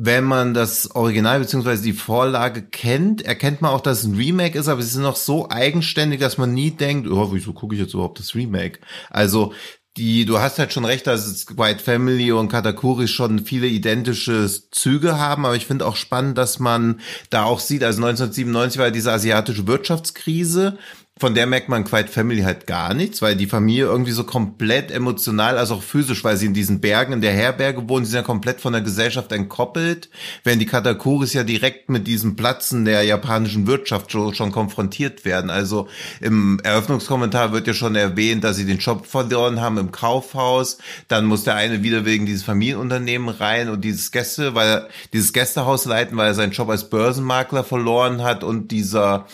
wenn 0.00 0.22
man 0.22 0.54
das 0.54 0.94
Original 0.94 1.40
beziehungsweise 1.40 1.82
die 1.82 1.92
Vorlage 1.92 2.62
kennt, 2.62 3.22
erkennt 3.22 3.62
man 3.62 3.72
auch, 3.72 3.80
dass 3.80 3.98
es 3.98 4.04
ein 4.04 4.14
Remake 4.14 4.56
ist, 4.56 4.68
aber 4.68 4.78
es 4.78 4.86
ist 4.86 4.98
noch 4.98 5.16
so 5.16 5.50
eigenständig, 5.50 6.20
dass 6.20 6.38
man 6.38 6.54
nie 6.54 6.70
denkt, 6.70 7.08
oh, 7.08 7.32
wieso 7.32 7.52
gucke 7.52 7.74
ich 7.74 7.80
jetzt 7.80 7.94
überhaupt 7.94 8.20
das 8.20 8.36
Remake? 8.36 8.78
Also 9.10 9.52
die, 9.98 10.24
du 10.24 10.38
hast 10.38 10.58
halt 10.58 10.72
schon 10.72 10.84
recht, 10.84 11.06
dass 11.06 11.46
White 11.56 11.82
Family 11.82 12.32
und 12.32 12.48
Katakuri 12.48 13.08
schon 13.08 13.40
viele 13.40 13.66
identische 13.66 14.48
Züge 14.70 15.18
haben, 15.18 15.44
aber 15.44 15.56
ich 15.56 15.66
finde 15.66 15.86
auch 15.86 15.96
spannend, 15.96 16.38
dass 16.38 16.58
man 16.60 17.00
da 17.30 17.44
auch 17.44 17.60
sieht, 17.60 17.82
also 17.82 17.98
1997 17.98 18.78
war 18.78 18.90
diese 18.90 19.12
asiatische 19.12 19.66
Wirtschaftskrise 19.66 20.78
von 21.18 21.34
der 21.34 21.46
merkt 21.46 21.68
man 21.68 21.84
Quiet 21.84 22.08
Family 22.10 22.42
halt 22.42 22.66
gar 22.66 22.94
nichts, 22.94 23.22
weil 23.22 23.34
die 23.34 23.46
Familie 23.46 23.86
irgendwie 23.86 24.12
so 24.12 24.24
komplett 24.24 24.90
emotional, 24.90 25.58
also 25.58 25.74
auch 25.74 25.82
physisch, 25.82 26.22
weil 26.24 26.36
sie 26.36 26.46
in 26.46 26.54
diesen 26.54 26.80
Bergen 26.80 27.14
in 27.14 27.20
der 27.20 27.32
Herberge 27.32 27.88
wohnen, 27.88 28.04
sie 28.04 28.12
sind 28.12 28.20
ja 28.20 28.26
komplett 28.26 28.60
von 28.60 28.72
der 28.72 28.82
Gesellschaft 28.82 29.32
entkoppelt, 29.32 30.10
während 30.44 30.62
die 30.62 30.66
Katakuris 30.66 31.32
ja 31.32 31.42
direkt 31.42 31.88
mit 31.88 32.06
diesem 32.06 32.36
Platzen 32.36 32.84
der 32.84 33.02
japanischen 33.02 33.66
Wirtschaft 33.66 34.12
schon, 34.12 34.34
schon 34.34 34.52
konfrontiert 34.52 35.24
werden. 35.24 35.50
Also 35.50 35.88
im 36.20 36.60
Eröffnungskommentar 36.62 37.52
wird 37.52 37.66
ja 37.66 37.74
schon 37.74 37.96
erwähnt, 37.96 38.44
dass 38.44 38.56
sie 38.56 38.66
den 38.66 38.78
Job 38.78 39.06
verloren 39.06 39.60
haben 39.60 39.78
im 39.78 39.90
Kaufhaus, 39.90 40.78
dann 41.08 41.24
muss 41.24 41.44
der 41.44 41.56
eine 41.56 41.82
wieder 41.82 42.04
wegen 42.04 42.26
dieses 42.26 42.44
Familienunternehmen 42.44 43.28
rein 43.28 43.68
und 43.68 43.82
dieses 43.82 44.12
Gäste, 44.12 44.54
weil 44.54 44.88
dieses 45.12 45.32
Gästehaus 45.32 45.84
leiten, 45.84 46.16
weil 46.16 46.28
er 46.28 46.34
seinen 46.34 46.52
Job 46.52 46.68
als 46.68 46.88
Börsenmakler 46.88 47.64
verloren 47.64 48.22
hat 48.22 48.44
und 48.44 48.70
dieser 48.70 49.26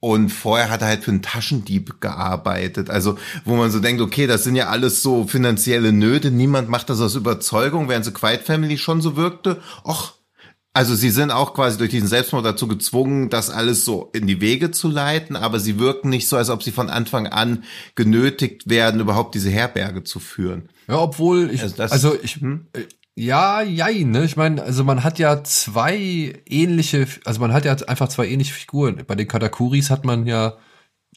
und 0.00 0.30
vorher 0.30 0.70
hat 0.70 0.82
er 0.82 0.88
halt 0.88 1.04
für 1.04 1.10
einen 1.10 1.22
Taschendieb 1.22 2.00
gearbeitet. 2.00 2.88
Also, 2.88 3.18
wo 3.44 3.56
man 3.56 3.70
so 3.70 3.80
denkt, 3.80 4.00
okay, 4.00 4.26
das 4.26 4.44
sind 4.44 4.54
ja 4.54 4.68
alles 4.68 5.02
so 5.02 5.26
finanzielle 5.26 5.92
Nöte. 5.92 6.30
Niemand 6.30 6.68
macht 6.68 6.88
das 6.88 7.00
aus 7.00 7.16
Überzeugung, 7.16 7.88
während 7.88 8.04
so 8.04 8.12
Quiet 8.12 8.42
Family 8.42 8.78
schon 8.78 9.00
so 9.00 9.16
wirkte. 9.16 9.60
Och, 9.84 10.12
also 10.72 10.94
sie 10.94 11.10
sind 11.10 11.32
auch 11.32 11.54
quasi 11.54 11.78
durch 11.78 11.90
diesen 11.90 12.06
Selbstmord 12.06 12.46
dazu 12.46 12.68
gezwungen, 12.68 13.30
das 13.30 13.50
alles 13.50 13.84
so 13.84 14.10
in 14.12 14.28
die 14.28 14.40
Wege 14.40 14.70
zu 14.70 14.88
leiten, 14.88 15.34
aber 15.34 15.58
sie 15.58 15.80
wirken 15.80 16.10
nicht 16.10 16.28
so, 16.28 16.36
als 16.36 16.50
ob 16.50 16.62
sie 16.62 16.70
von 16.70 16.88
Anfang 16.88 17.26
an 17.26 17.64
genötigt 17.96 18.70
werden, 18.70 19.00
überhaupt 19.00 19.34
diese 19.34 19.50
Herberge 19.50 20.04
zu 20.04 20.20
führen. 20.20 20.68
Ja, 20.86 20.98
obwohl 20.98 21.50
ich, 21.50 21.62
also, 21.62 21.74
das, 21.76 21.90
also 21.90 22.16
ich, 22.22 22.36
hm? 22.36 22.68
Ja, 23.20 23.62
jein, 23.62 24.12
ne? 24.12 24.24
Ich 24.24 24.36
meine, 24.36 24.62
also 24.62 24.84
man 24.84 25.02
hat 25.02 25.18
ja 25.18 25.42
zwei 25.42 26.40
ähnliche, 26.46 27.08
also 27.24 27.40
man 27.40 27.52
hat 27.52 27.64
ja 27.64 27.74
einfach 27.88 28.08
zwei 28.08 28.28
ähnliche 28.28 28.54
Figuren. 28.54 29.02
Bei 29.08 29.16
den 29.16 29.26
Katakuris 29.26 29.90
hat 29.90 30.04
man 30.04 30.24
ja 30.28 30.56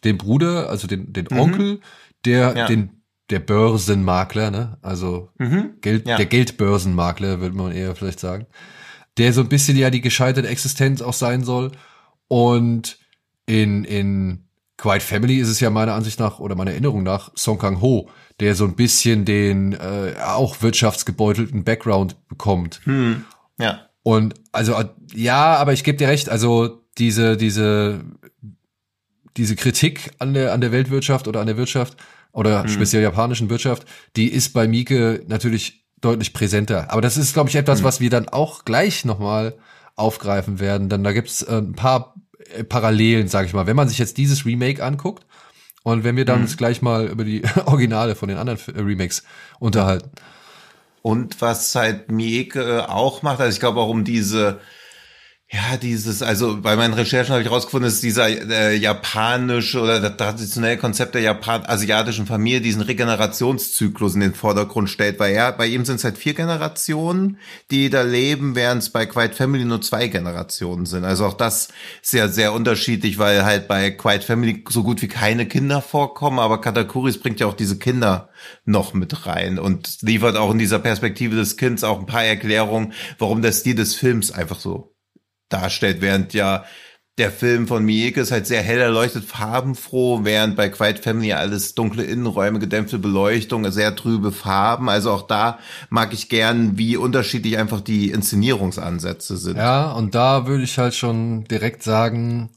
den 0.03 0.17
Bruder, 0.17 0.67
also 0.67 0.87
den, 0.87 1.13
den 1.13 1.27
mhm. 1.29 1.39
Onkel, 1.39 1.79
der 2.25 2.57
ja. 2.57 2.65
den 2.65 3.03
der 3.29 3.39
Börsenmakler, 3.39 4.49
ne? 4.49 4.79
Also 4.81 5.29
mhm. 5.37 5.75
Geld, 5.81 6.07
ja. 6.07 6.17
der 6.17 6.25
Geldbörsenmakler, 6.25 7.39
würde 7.39 7.55
man 7.55 7.71
eher 7.71 7.95
vielleicht 7.95 8.19
sagen. 8.19 8.47
Der 9.19 9.31
so 9.31 9.41
ein 9.41 9.49
bisschen 9.49 9.77
ja 9.77 9.91
die 9.91 10.01
gescheiterte 10.01 10.47
Existenz 10.47 11.03
auch 11.03 11.13
sein 11.13 11.43
soll. 11.43 11.71
Und 12.27 12.97
in, 13.45 13.83
in 13.83 14.47
Quiet 14.81 15.03
Family 15.03 15.37
ist 15.37 15.47
es 15.47 15.59
ja 15.59 15.69
meiner 15.69 15.93
Ansicht 15.93 16.19
nach 16.19 16.39
oder 16.39 16.55
meiner 16.55 16.71
Erinnerung 16.71 17.03
nach 17.03 17.31
Song 17.37 17.59
Kang 17.59 17.81
Ho, 17.81 18.09
der 18.39 18.55
so 18.55 18.65
ein 18.65 18.75
bisschen 18.75 19.25
den 19.25 19.73
äh, 19.73 20.15
auch 20.25 20.63
wirtschaftsgebeutelten 20.63 21.63
Background 21.63 22.15
bekommt. 22.27 22.81
Hm. 22.85 23.23
Ja. 23.59 23.81
Und 24.01 24.33
also 24.51 24.73
ja, 25.13 25.55
aber 25.57 25.73
ich 25.73 25.83
gebe 25.83 25.99
dir 25.99 26.07
recht, 26.07 26.29
also 26.29 26.81
diese 26.97 27.37
diese 27.37 28.01
diese 29.37 29.55
Kritik 29.55 30.13
an 30.17 30.33
der 30.33 30.51
an 30.51 30.61
der 30.61 30.71
Weltwirtschaft 30.71 31.27
oder 31.27 31.41
an 31.41 31.47
der 31.47 31.57
Wirtschaft 31.57 31.95
oder 32.31 32.63
hm. 32.63 32.69
speziell 32.69 33.03
japanischen 33.03 33.51
Wirtschaft, 33.51 33.85
die 34.15 34.29
ist 34.29 34.51
bei 34.51 34.67
Mieke 34.67 35.23
natürlich 35.27 35.85
deutlich 36.01 36.33
präsenter. 36.33 36.91
Aber 36.91 37.01
das 37.01 37.17
ist, 37.17 37.33
glaube 37.33 37.49
ich, 37.49 37.55
etwas, 37.55 37.79
hm. 37.79 37.85
was 37.85 37.99
wir 37.99 38.09
dann 38.09 38.29
auch 38.29 38.65
gleich 38.65 39.05
nochmal 39.05 39.53
aufgreifen 39.95 40.59
werden. 40.59 40.89
Denn 40.89 41.03
da 41.03 41.11
gibt's 41.11 41.43
äh, 41.43 41.57
ein 41.57 41.73
paar 41.73 42.15
äh, 42.15 42.20
Parallelen, 42.67 43.27
sage 43.27 43.47
ich 43.47 43.53
mal. 43.53 43.67
Wenn 43.67 43.75
man 43.75 43.89
sich 43.89 43.97
jetzt 43.97 44.17
dieses 44.17 44.45
Remake 44.45 44.83
anguckt 44.83 45.25
und 45.83 46.03
wenn 46.03 46.15
wir 46.15 46.25
dann 46.25 46.37
mhm. 46.37 46.43
uns 46.43 46.57
gleich 46.57 46.81
mal 46.81 47.07
über 47.07 47.23
die 47.23 47.43
Originale 47.65 48.15
von 48.15 48.29
den 48.29 48.37
anderen 48.37 48.59
äh, 48.75 48.79
Remakes 48.79 49.23
unterhalten. 49.59 50.11
Und 51.01 51.41
was 51.41 51.73
halt 51.73 52.11
Mieke 52.11 52.89
auch 52.89 53.23
macht, 53.23 53.39
also 53.39 53.53
ich 53.53 53.59
glaube 53.59 53.79
auch 53.79 53.89
um 53.89 54.03
diese 54.03 54.59
ja, 55.53 55.75
dieses, 55.75 56.21
also 56.21 56.61
bei 56.61 56.77
meinen 56.77 56.93
Recherchen 56.93 57.33
habe 57.33 57.43
ich 57.43 57.51
rausgefunden, 57.51 57.89
dass 57.89 57.99
dieser 57.99 58.29
äh, 58.29 58.73
japanische 58.77 59.81
oder 59.81 59.99
das 59.99 60.15
traditionelle 60.15 60.77
Konzept 60.77 61.13
der 61.13 61.23
Japan 61.23 61.63
asiatischen 61.65 62.25
Familie 62.25 62.61
diesen 62.61 62.81
Regenerationszyklus 62.81 64.15
in 64.15 64.21
den 64.21 64.33
Vordergrund 64.33 64.89
stellt, 64.89 65.19
weil 65.19 65.33
er, 65.33 65.51
bei 65.51 65.67
ihm 65.67 65.83
sind 65.83 65.97
es 65.97 66.05
halt 66.05 66.17
vier 66.17 66.35
Generationen, 66.35 67.37
die 67.69 67.89
da 67.89 68.03
leben, 68.03 68.55
während 68.55 68.83
es 68.83 68.91
bei 68.91 69.05
Quiet 69.05 69.35
Family 69.35 69.65
nur 69.65 69.81
zwei 69.81 70.07
Generationen 70.07 70.85
sind. 70.85 71.03
Also 71.03 71.25
auch 71.25 71.33
das 71.33 71.67
ist 72.01 72.13
ja 72.13 72.29
sehr 72.29 72.53
unterschiedlich, 72.53 73.17
weil 73.17 73.43
halt 73.43 73.67
bei 73.67 73.91
Quiet 73.91 74.23
Family 74.23 74.63
so 74.69 74.83
gut 74.83 75.01
wie 75.01 75.09
keine 75.09 75.45
Kinder 75.47 75.81
vorkommen, 75.81 76.39
aber 76.39 76.61
Katakuris 76.61 77.19
bringt 77.19 77.41
ja 77.41 77.47
auch 77.47 77.55
diese 77.55 77.77
Kinder 77.77 78.29
noch 78.63 78.93
mit 78.93 79.25
rein 79.25 79.59
und 79.59 80.01
liefert 80.01 80.37
auch 80.37 80.51
in 80.51 80.59
dieser 80.59 80.79
Perspektive 80.79 81.35
des 81.35 81.57
Kindes 81.57 81.83
auch 81.83 81.99
ein 81.99 82.05
paar 82.05 82.23
Erklärungen, 82.23 82.93
warum 83.19 83.41
der 83.41 83.51
Stil 83.51 83.75
des 83.75 83.95
Films 83.95 84.31
einfach 84.31 84.61
so 84.61 84.90
darstellt, 85.51 86.01
während 86.01 86.33
ja 86.33 86.65
der 87.17 87.31
Film 87.31 87.67
von 87.67 87.83
Mieke 87.83 88.21
ist 88.21 88.31
halt 88.31 88.47
sehr 88.47 88.61
hell 88.61 88.79
erleuchtet, 88.79 89.25
farbenfroh, 89.25 90.23
während 90.23 90.55
bei 90.55 90.69
Quiet 90.69 90.99
Family 90.99 91.33
alles 91.33 91.75
dunkle 91.75 92.03
Innenräume, 92.03 92.59
gedämpfte 92.59 92.99
Beleuchtung, 92.99 93.69
sehr 93.69 93.95
trübe 93.95 94.31
Farben. 94.31 94.89
Also 94.89 95.11
auch 95.11 95.27
da 95.27 95.59
mag 95.89 96.13
ich 96.13 96.29
gern, 96.29 96.77
wie 96.77 96.97
unterschiedlich 96.97 97.57
einfach 97.57 97.81
die 97.81 98.09
Inszenierungsansätze 98.09 99.37
sind. 99.37 99.57
Ja, 99.57 99.91
und 99.91 100.15
da 100.15 100.47
würde 100.47 100.63
ich 100.63 100.77
halt 100.77 100.95
schon 100.95 101.43
direkt 101.43 101.83
sagen, 101.83 102.49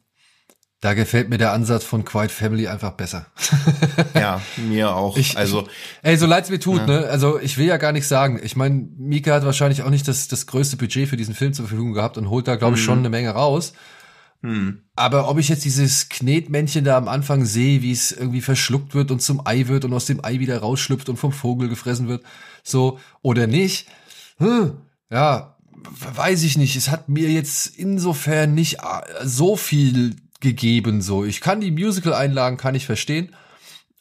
da 0.85 0.93
gefällt 0.93 1.31
mir 1.31 1.39
der 1.39 1.55
Ansatz 1.55 1.83
von 1.83 2.05
Quiet 2.05 2.31
Family 2.31 2.69
einfach 2.69 2.91
besser. 2.91 3.25
ja, 4.15 4.43
mir 4.59 4.95
auch. 4.95 5.17
Ich, 5.17 5.35
also, 5.35 5.67
ey, 6.03 6.19
so 6.19 6.27
leid's 6.27 6.51
mir 6.51 6.61
tut, 6.61 6.81
ja. 6.81 6.87
ne? 6.87 7.07
Also 7.07 7.41
ich 7.41 7.57
will 7.57 7.65
ja 7.65 7.79
gar 7.79 7.93
nicht 7.93 8.07
sagen. 8.07 8.39
Ich 8.43 8.55
meine, 8.55 8.87
Mika 8.99 9.33
hat 9.33 9.47
wahrscheinlich 9.47 9.83
auch 9.83 9.89
nicht 9.89 10.07
das, 10.07 10.29
das 10.29 10.47
größte 10.47 10.77
Budget 10.77 11.09
für 11.09 11.17
diesen 11.17 11.35
Film 11.35 11.55
zur 11.55 11.67
Verfügung 11.67 11.95
gehabt 11.95 12.19
und 12.19 12.29
holt 12.29 12.47
da, 12.49 12.57
glaube 12.57 12.77
ich, 12.77 12.83
mhm. 12.83 12.85
schon 12.85 12.99
eine 12.99 13.09
Menge 13.09 13.31
raus. 13.31 13.73
Mhm. 14.43 14.83
Aber 14.95 15.31
ob 15.31 15.39
ich 15.39 15.49
jetzt 15.49 15.65
dieses 15.65 16.11
Knetmännchen 16.11 16.85
da 16.85 16.99
am 16.99 17.09
Anfang 17.09 17.47
sehe, 17.47 17.81
wie 17.81 17.93
es 17.93 18.13
irgendwie 18.13 18.43
verschluckt 18.43 18.95
wird 18.95 19.11
und 19.11 19.23
zum 19.23 19.41
Ei 19.47 19.69
wird 19.69 19.87
und 19.87 19.95
aus 19.95 20.05
dem 20.05 20.23
Ei 20.23 20.39
wieder 20.39 20.59
rausschlüpft 20.59 21.09
und 21.09 21.17
vom 21.17 21.33
Vogel 21.33 21.71
gefressen 21.71 22.09
wird, 22.09 22.25
so 22.63 22.99
oder 23.23 23.47
nicht, 23.47 23.89
hm, 24.37 24.83
ja, 25.11 25.57
weiß 26.15 26.43
ich 26.43 26.59
nicht. 26.59 26.77
Es 26.77 26.91
hat 26.91 27.09
mir 27.09 27.31
jetzt 27.31 27.69
insofern 27.75 28.53
nicht 28.53 28.81
so 29.23 29.57
viel 29.57 30.17
gegeben 30.45 31.03
so. 31.03 31.25
Ich 31.25 31.41
kann 31.41 31.61
die 31.61 31.73
Musical-Einlagen, 31.73 32.57
kann 32.57 32.77
ich 32.77 32.87
verstehen, 32.87 33.35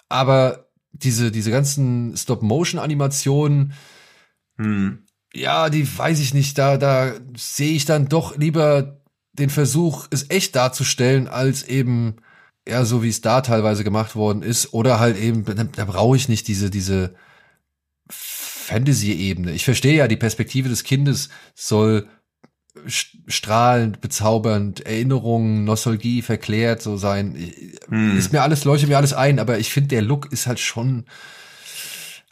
aber 0.10 0.70
diese, 0.92 1.32
diese 1.32 1.50
ganzen 1.50 2.16
Stop-Motion-Animationen, 2.16 3.74
hm. 4.58 5.06
ja, 5.34 5.72
die 5.72 5.98
weiß 5.98 6.20
ich 6.20 6.36
nicht, 6.36 6.58
da, 6.60 6.78
da 6.78 7.14
sehe 7.36 7.74
ich 7.74 7.86
dann 7.86 8.08
doch 8.08 8.38
lieber 8.38 9.02
den 9.32 9.50
Versuch, 9.50 10.08
es 10.12 10.30
echt 10.30 10.56
darzustellen, 10.56 11.28
als 11.28 11.64
eben, 11.64 12.18
ja, 12.68 12.86
so 12.86 13.02
wie 13.02 13.10
es 13.10 13.22
da 13.22 13.42
teilweise 13.42 13.84
gemacht 13.84 14.16
worden 14.16 14.44
ist, 14.44 14.74
oder 14.74 15.00
halt 15.00 15.18
eben, 15.18 15.46
da, 15.46 15.64
da 15.64 15.86
brauche 15.86 16.16
ich 16.16 16.30
nicht 16.30 16.48
diese, 16.48 16.70
diese 16.70 17.16
Fantasy-Ebene. 18.10 19.52
Ich 19.52 19.66
verstehe 19.66 19.96
ja, 19.96 20.08
die 20.08 20.18
Perspektive 20.18 20.70
des 20.70 20.84
Kindes 20.84 21.30
soll 21.56 22.08
strahlend, 22.88 24.02
bezaubernd, 24.02 24.86
Erinnerungen, 24.86 25.64
Nostalgie 25.64 26.22
verklärt 26.22 26.82
so 26.82 26.98
sein. 26.98 27.36
Hm. 27.88 28.18
Ist 28.18 28.34
mir 28.34 28.42
alles, 28.42 28.64
leuchtet 28.64 28.90
mir 28.90 28.98
alles 28.98 29.14
ein, 29.14 29.40
aber 29.40 29.60
ich 29.60 29.72
finde, 29.72 29.90
der 29.90 30.02
Look 30.02 30.32
ist 30.32 30.48
halt 30.48 30.60
schon, 30.60 31.06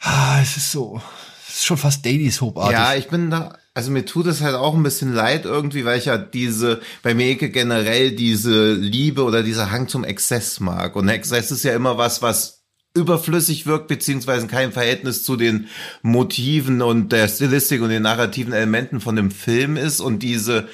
ah, 0.00 0.40
es 0.42 0.56
ist 0.56 0.72
so, 0.72 1.00
es 1.48 1.56
ist 1.56 1.64
schon 1.64 1.76
fast 1.76 2.04
Dailies 2.04 2.40
Hope-artig. 2.40 2.72
Ja, 2.72 2.94
ich 2.94 3.08
bin 3.08 3.30
da, 3.30 3.56
also 3.74 3.90
mir 3.90 4.04
tut 4.04 4.26
es 4.26 4.40
halt 4.40 4.56
auch 4.56 4.74
ein 4.74 4.82
bisschen 4.82 5.12
leid 5.14 5.44
irgendwie, 5.44 5.84
weil 5.84 5.98
ich 5.98 6.06
ja 6.06 6.18
diese, 6.18 6.80
bei 7.02 7.14
Meke 7.14 7.50
generell 7.50 8.12
diese 8.12 8.74
Liebe 8.74 9.22
oder 9.22 9.42
dieser 9.42 9.70
Hang 9.70 9.88
zum 9.88 10.04
Exzess 10.04 10.60
mag. 10.60 10.96
Und 10.96 11.08
Exzess 11.08 11.50
ist 11.50 11.62
ja 11.62 11.74
immer 11.74 11.98
was, 11.98 12.20
was 12.20 12.61
überflüssig 12.94 13.66
wirkt, 13.66 13.88
beziehungsweise 13.88 14.46
kein 14.46 14.72
Verhältnis 14.72 15.24
zu 15.24 15.36
den 15.36 15.68
Motiven 16.02 16.82
und 16.82 17.12
der 17.12 17.28
Stilistik 17.28 17.80
und 17.82 17.90
den 17.90 18.02
narrativen 18.02 18.52
Elementen 18.52 19.00
von 19.00 19.16
dem 19.16 19.30
Film 19.30 19.76
ist. 19.76 20.00
Und 20.00 20.22
diese 20.22 20.68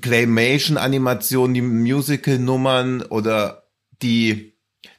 Claymation-Animationen, 0.00 1.54
die 1.54 1.62
Musical-Nummern 1.62 3.02
oder 3.02 3.64
die 4.02 4.53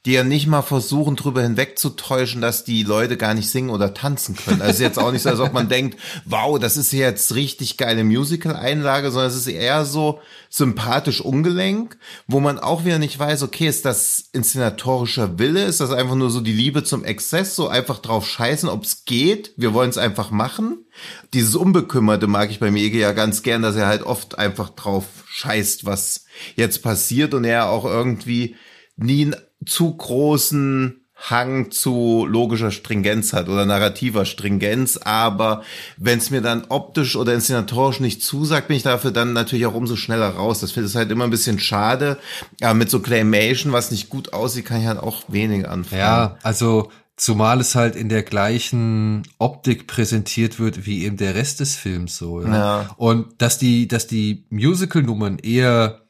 die 0.06 0.14
ja 0.14 0.24
nicht 0.24 0.48
mal 0.48 0.62
versuchen, 0.62 1.16
drüber 1.16 1.42
hinwegzutäuschen, 1.42 2.42
dass 2.42 2.64
die 2.64 2.84
Leute 2.84 3.18
gar 3.18 3.34
nicht 3.34 3.50
singen 3.50 3.72
oder 3.72 3.94
tanzen 3.94 4.36
können. 4.36 4.62
Also 4.62 4.84
jetzt 4.84 5.00
auch 5.00 5.12
nicht 5.12 5.24
so, 5.24 5.30
als 5.30 5.40
ob 5.40 5.54
man 5.54 5.70
denkt, 5.70 6.00
wow, 6.26 6.60
das 6.60 6.78
ist 6.78 6.92
jetzt 6.92 7.34
richtig 7.34 7.78
geile 7.78 8.04
Musical-Einlage, 8.04 9.10
sondern 9.10 9.32
es 9.32 9.36
ist 9.36 9.48
eher 9.48 9.84
so 9.86 10.20
sympathisch 10.50 11.22
ungelenk, 11.22 11.98
wo 12.28 12.40
man 12.40 12.60
auch 12.60 12.86
wieder 12.86 13.00
nicht 13.00 13.18
weiß, 13.18 13.44
okay, 13.44 13.68
ist 13.68 13.84
das 13.86 14.30
inszenatorischer 14.32 15.40
Wille, 15.40 15.66
ist 15.66 15.82
das 15.82 15.92
einfach 15.92 16.16
nur 16.16 16.30
so 16.30 16.40
die 16.40 16.54
Liebe 16.54 16.84
zum 16.84 17.04
Exzess, 17.04 17.56
so 17.56 17.68
einfach 17.68 18.00
drauf 18.00 18.28
scheißen, 18.28 18.70
ob 18.70 18.84
es 18.84 19.06
geht, 19.06 19.54
wir 19.58 19.74
wollen 19.74 19.90
es 19.90 19.98
einfach 19.98 20.30
machen. 20.30 20.86
Dieses 21.34 21.56
Unbekümmerte 21.56 22.28
mag 22.28 22.52
ich 22.52 22.60
bei 22.60 22.72
Mege 22.72 23.00
ja 23.00 23.12
ganz 23.12 23.44
gern, 23.44 23.64
dass 23.64 23.76
er 23.76 23.88
halt 23.88 24.04
oft 24.04 24.38
einfach 24.38 24.70
drauf 24.70 25.06
scheißt, 25.28 25.86
was 25.86 26.26
jetzt 26.56 26.84
passiert 26.84 27.34
und 27.34 27.44
er 27.44 27.70
auch 27.70 27.86
irgendwie 27.86 28.56
nie 28.98 29.32
zu 29.66 29.96
großen 29.96 31.06
Hang 31.18 31.72
zu 31.72 32.26
logischer 32.28 32.72
Stringenz 32.72 33.32
hat 33.32 33.48
oder 33.48 33.66
narrativer 33.66 34.26
Stringenz, 34.26 34.98
aber 34.98 35.64
wenn 35.98 36.20
es 36.20 36.30
mir 36.30 36.42
dann 36.42 36.66
optisch 36.68 37.16
oder 37.16 37.34
inszenatorisch 37.34 38.02
nicht 38.02 38.22
zusagt, 38.22 38.68
bin 38.68 38.78
ich 38.78 38.84
dafür 38.84 39.12
dann 39.12 39.32
natürlich 39.32 39.66
auch 39.66 39.74
umso 39.74 39.96
schneller 39.96 40.30
raus. 40.30 40.60
Das 40.60 40.74
finde 40.74 40.90
ich 40.90 40.96
halt 40.96 41.10
immer 41.12 41.24
ein 41.24 41.30
bisschen 41.30 41.58
schade. 41.58 42.18
Aber 42.62 42.74
mit 42.74 42.90
so 42.90 43.00
Claymation, 43.00 43.72
was 43.72 43.92
nicht 43.92 44.10
gut 44.10 44.34
aussieht, 44.34 44.66
kann 44.66 44.82
ich 44.82 44.88
halt 44.88 45.00
auch 45.00 45.24
wenig 45.30 45.68
anfangen. 45.68 46.02
Ja, 46.02 46.38
also 46.44 46.92
zumal 47.16 47.62
es 47.62 47.76
halt 47.76 47.96
in 47.96 48.10
der 48.10 48.24
gleichen 48.24 49.24
Optik 49.38 49.88
präsentiert 49.88 50.60
wird 50.60 50.86
wie 50.86 51.06
eben 51.06 51.16
der 51.16 51.34
Rest 51.34 51.62
des 51.62 51.76
Films 51.76 52.18
so. 52.18 52.42
Ja. 52.42 52.54
ja. 52.54 52.90
Und 52.98 53.42
dass 53.42 53.58
die, 53.58 53.88
dass 53.88 54.08
die 54.08 54.46
Musical-Nummern 54.50 55.40
eher 55.40 56.05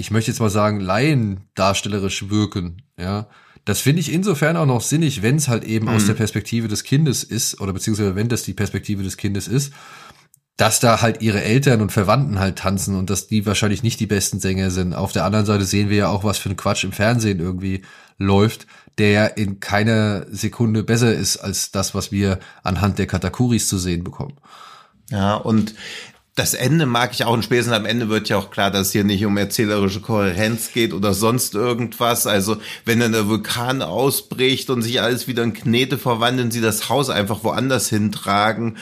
ich 0.00 0.10
möchte 0.10 0.30
jetzt 0.30 0.40
mal 0.40 0.50
sagen, 0.50 0.80
laiendarstellerisch 0.80 2.30
wirken, 2.30 2.82
ja. 2.98 3.28
Das 3.66 3.80
finde 3.80 4.00
ich 4.00 4.10
insofern 4.10 4.56
auch 4.56 4.66
noch 4.66 4.80
sinnig, 4.80 5.20
wenn 5.20 5.36
es 5.36 5.48
halt 5.48 5.64
eben 5.64 5.86
mhm. 5.86 5.92
aus 5.92 6.06
der 6.06 6.14
Perspektive 6.14 6.66
des 6.66 6.82
Kindes 6.82 7.22
ist, 7.22 7.60
oder 7.60 7.72
beziehungsweise 7.74 8.16
wenn 8.16 8.30
das 8.30 8.42
die 8.42 8.54
Perspektive 8.54 9.02
des 9.02 9.18
Kindes 9.18 9.46
ist, 9.46 9.72
dass 10.56 10.80
da 10.80 11.00
halt 11.00 11.22
ihre 11.22 11.42
Eltern 11.42 11.80
und 11.80 11.92
Verwandten 11.92 12.38
halt 12.38 12.58
tanzen 12.58 12.94
und 12.94 13.08
dass 13.08 13.28
die 13.28 13.46
wahrscheinlich 13.46 13.82
nicht 13.82 14.00
die 14.00 14.06
besten 14.06 14.40
Sänger 14.40 14.70
sind. 14.70 14.94
Auf 14.94 15.12
der 15.12 15.24
anderen 15.24 15.46
Seite 15.46 15.64
sehen 15.64 15.88
wir 15.88 15.96
ja 15.96 16.08
auch, 16.08 16.24
was 16.24 16.38
für 16.38 16.50
ein 16.50 16.56
Quatsch 16.56 16.84
im 16.84 16.92
Fernsehen 16.92 17.40
irgendwie 17.40 17.82
läuft, 18.18 18.66
der 18.98 19.10
ja 19.10 19.26
in 19.26 19.60
keiner 19.60 20.26
Sekunde 20.30 20.82
besser 20.82 21.14
ist 21.14 21.38
als 21.38 21.70
das, 21.70 21.94
was 21.94 22.12
wir 22.12 22.40
anhand 22.62 22.98
der 22.98 23.06
Katakuris 23.06 23.68
zu 23.68 23.78
sehen 23.78 24.04
bekommen. 24.04 24.36
Ja, 25.10 25.34
und 25.36 25.74
das 26.36 26.54
Ende 26.54 26.86
mag 26.86 27.12
ich 27.12 27.24
auch 27.24 27.32
und 27.32 27.44
spätestens 27.44 27.74
am 27.74 27.86
Ende 27.86 28.08
wird 28.08 28.28
ja 28.28 28.38
auch 28.38 28.50
klar, 28.50 28.70
dass 28.70 28.88
es 28.88 28.92
hier 28.92 29.04
nicht 29.04 29.24
um 29.24 29.36
erzählerische 29.36 30.00
Kohärenz 30.00 30.72
geht 30.72 30.92
oder 30.92 31.12
sonst 31.12 31.54
irgendwas. 31.54 32.26
Also 32.26 32.56
wenn 32.84 33.00
dann 33.00 33.12
der 33.12 33.28
Vulkan 33.28 33.82
ausbricht 33.82 34.70
und 34.70 34.82
sich 34.82 35.00
alles 35.00 35.26
wieder 35.26 35.42
in 35.42 35.52
Knete 35.52 35.98
verwandeln, 35.98 36.50
sie 36.50 36.60
das 36.60 36.88
Haus 36.88 37.10
einfach 37.10 37.44
woanders 37.44 37.88
hintragen 37.88 38.76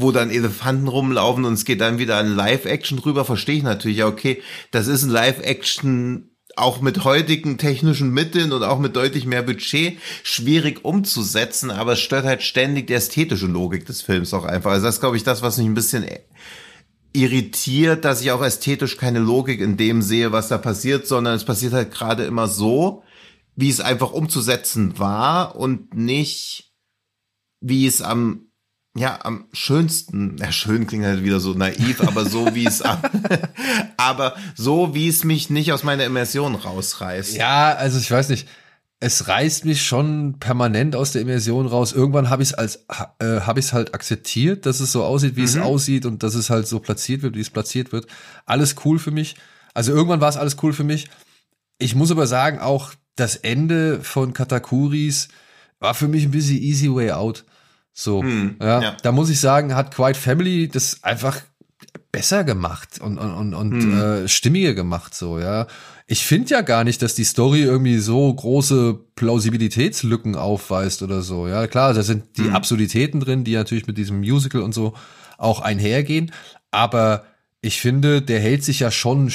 wo 0.00 0.12
dann 0.12 0.30
Elefanten 0.30 0.86
rumlaufen 0.86 1.44
und 1.44 1.54
es 1.54 1.64
geht 1.64 1.80
dann 1.80 1.98
wieder 1.98 2.18
an 2.18 2.36
Live-Action 2.36 3.00
rüber, 3.00 3.24
verstehe 3.24 3.56
ich 3.56 3.62
natürlich, 3.64 3.98
ja, 3.98 4.06
okay, 4.06 4.40
das 4.70 4.86
ist 4.86 5.02
ein 5.02 5.10
Live-Action 5.10 6.30
auch 6.54 6.80
mit 6.80 7.04
heutigen 7.04 7.58
technischen 7.58 8.12
Mitteln 8.12 8.52
und 8.52 8.62
auch 8.62 8.78
mit 8.78 8.96
deutlich 8.96 9.26
mehr 9.26 9.42
Budget 9.42 9.98
schwierig 10.22 10.84
umzusetzen, 10.84 11.70
aber 11.70 11.92
es 11.92 12.00
stört 12.00 12.24
halt 12.24 12.42
ständig 12.42 12.88
die 12.88 12.94
ästhetische 12.94 13.46
Logik 13.46 13.86
des 13.86 14.02
Films 14.02 14.34
auch 14.34 14.44
einfach. 14.44 14.72
Also 14.72 14.86
das 14.86 14.96
ist, 14.96 15.00
glaube 15.00 15.16
ich, 15.16 15.24
das, 15.24 15.42
was 15.42 15.58
mich 15.58 15.66
ein 15.66 15.74
bisschen 15.74 16.04
irritiert, 17.18 18.04
dass 18.04 18.22
ich 18.22 18.30
auch 18.30 18.42
ästhetisch 18.42 18.96
keine 18.96 19.18
Logik 19.18 19.60
in 19.60 19.76
dem 19.76 20.02
sehe, 20.02 20.32
was 20.32 20.48
da 20.48 20.58
passiert, 20.58 21.06
sondern 21.06 21.34
es 21.34 21.44
passiert 21.44 21.72
halt 21.72 21.90
gerade 21.90 22.24
immer 22.24 22.48
so, 22.48 23.02
wie 23.56 23.68
es 23.68 23.80
einfach 23.80 24.12
umzusetzen 24.12 24.98
war 24.98 25.56
und 25.56 25.94
nicht, 25.94 26.72
wie 27.60 27.86
es 27.86 28.02
am 28.02 28.44
ja, 28.96 29.20
am 29.22 29.46
schönsten, 29.52 30.36
ja, 30.38 30.50
schön 30.50 30.86
klingt 30.88 31.04
halt 31.04 31.22
wieder 31.22 31.38
so 31.38 31.52
naiv, 31.52 32.00
aber 32.00 32.24
so 32.24 32.54
wie 32.56 32.66
es, 32.66 32.82
aber 33.96 34.34
so 34.56 34.92
wie 34.94 35.06
es 35.06 35.22
mich 35.22 35.50
nicht 35.50 35.72
aus 35.72 35.84
meiner 35.84 36.04
Immersion 36.04 36.56
rausreißt. 36.56 37.36
Ja, 37.36 37.74
also 37.74 37.98
ich 37.98 38.10
weiß 38.10 38.28
nicht, 38.30 38.48
es 39.00 39.28
reißt 39.28 39.64
mich 39.64 39.86
schon 39.86 40.38
permanent 40.40 40.96
aus 40.96 41.12
der 41.12 41.22
Immersion 41.22 41.66
raus. 41.66 41.92
Irgendwann 41.92 42.30
habe 42.30 42.42
ich 42.42 42.50
es 42.50 42.54
als 42.54 42.86
äh, 43.20 43.40
habe 43.40 43.60
ich 43.60 43.66
es 43.66 43.72
halt 43.72 43.94
akzeptiert, 43.94 44.66
dass 44.66 44.80
es 44.80 44.90
so 44.90 45.04
aussieht, 45.04 45.36
wie 45.36 45.42
mhm. 45.42 45.46
es 45.46 45.56
aussieht 45.58 46.04
und 46.04 46.22
dass 46.22 46.34
es 46.34 46.50
halt 46.50 46.66
so 46.66 46.80
platziert 46.80 47.22
wird, 47.22 47.36
wie 47.36 47.40
es 47.40 47.50
platziert 47.50 47.92
wird. 47.92 48.06
Alles 48.44 48.74
cool 48.84 48.98
für 48.98 49.12
mich. 49.12 49.36
Also 49.72 49.92
irgendwann 49.92 50.20
war 50.20 50.28
es 50.28 50.36
alles 50.36 50.56
cool 50.62 50.72
für 50.72 50.84
mich. 50.84 51.08
Ich 51.78 51.94
muss 51.94 52.10
aber 52.10 52.26
sagen, 52.26 52.58
auch 52.58 52.92
das 53.14 53.36
Ende 53.36 54.00
von 54.00 54.32
Katakuris 54.32 55.28
war 55.78 55.94
für 55.94 56.08
mich 56.08 56.24
ein 56.24 56.32
bisschen 56.32 56.58
easy 56.58 56.92
way 56.92 57.12
out. 57.12 57.44
So, 57.92 58.22
mhm, 58.22 58.56
ja, 58.60 58.80
ja, 58.80 58.96
da 59.02 59.12
muss 59.12 59.30
ich 59.30 59.40
sagen, 59.40 59.74
hat 59.74 59.94
Quiet 59.94 60.16
Family 60.16 60.68
das 60.68 61.04
einfach 61.04 61.40
besser 62.12 62.44
gemacht 62.44 63.00
und 63.00 63.18
und 63.18 63.32
und, 63.32 63.54
und 63.54 63.72
mhm. 63.72 64.00
äh, 64.00 64.28
stimmiger 64.28 64.74
gemacht 64.74 65.14
so, 65.14 65.38
ja 65.38 65.66
ich 66.10 66.24
finde 66.24 66.50
ja 66.50 66.62
gar 66.62 66.84
nicht, 66.84 67.02
dass 67.02 67.14
die 67.14 67.24
Story 67.24 67.60
irgendwie 67.60 67.98
so 67.98 68.32
große 68.32 68.98
Plausibilitätslücken 69.14 70.36
aufweist 70.36 71.02
oder 71.02 71.20
so. 71.20 71.46
Ja, 71.46 71.66
klar, 71.66 71.92
da 71.92 72.02
sind 72.02 72.38
die 72.38 72.42
mhm. 72.42 72.56
Absurditäten 72.56 73.20
drin, 73.20 73.44
die 73.44 73.54
natürlich 73.54 73.86
mit 73.86 73.98
diesem 73.98 74.20
Musical 74.20 74.62
und 74.62 74.72
so 74.72 74.94
auch 75.36 75.60
einhergehen. 75.60 76.32
Aber 76.70 77.26
ich 77.60 77.82
finde, 77.82 78.22
der 78.22 78.40
hält 78.40 78.64
sich 78.64 78.80
ja 78.80 78.90
schon 78.90 79.30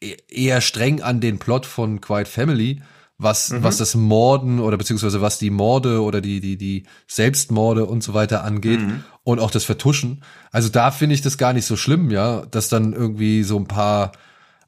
e-, 0.00 0.16
eher 0.28 0.60
streng 0.60 1.00
an 1.00 1.20
den 1.20 1.38
Plot 1.38 1.64
von 1.64 2.00
Quiet 2.00 2.26
Family, 2.26 2.82
was, 3.18 3.50
mhm. 3.50 3.62
was 3.62 3.76
das 3.76 3.94
Morden 3.94 4.58
oder 4.58 4.76
beziehungsweise 4.76 5.20
was 5.20 5.38
die 5.38 5.50
Morde 5.50 6.02
oder 6.02 6.20
die, 6.20 6.40
die, 6.40 6.56
die 6.58 6.86
Selbstmorde 7.06 7.86
und 7.86 8.02
so 8.02 8.14
weiter 8.14 8.42
angeht 8.42 8.80
mhm. 8.80 9.04
Und 9.26 9.40
auch 9.40 9.50
das 9.50 9.64
Vertuschen. 9.64 10.22
Also 10.52 10.68
da 10.68 10.92
finde 10.92 11.16
ich 11.16 11.20
das 11.20 11.36
gar 11.36 11.52
nicht 11.52 11.66
so 11.66 11.76
schlimm, 11.76 12.10
ja, 12.10 12.46
dass 12.46 12.68
dann 12.68 12.92
irgendwie 12.92 13.42
so 13.42 13.58
ein 13.58 13.66
paar 13.66 14.12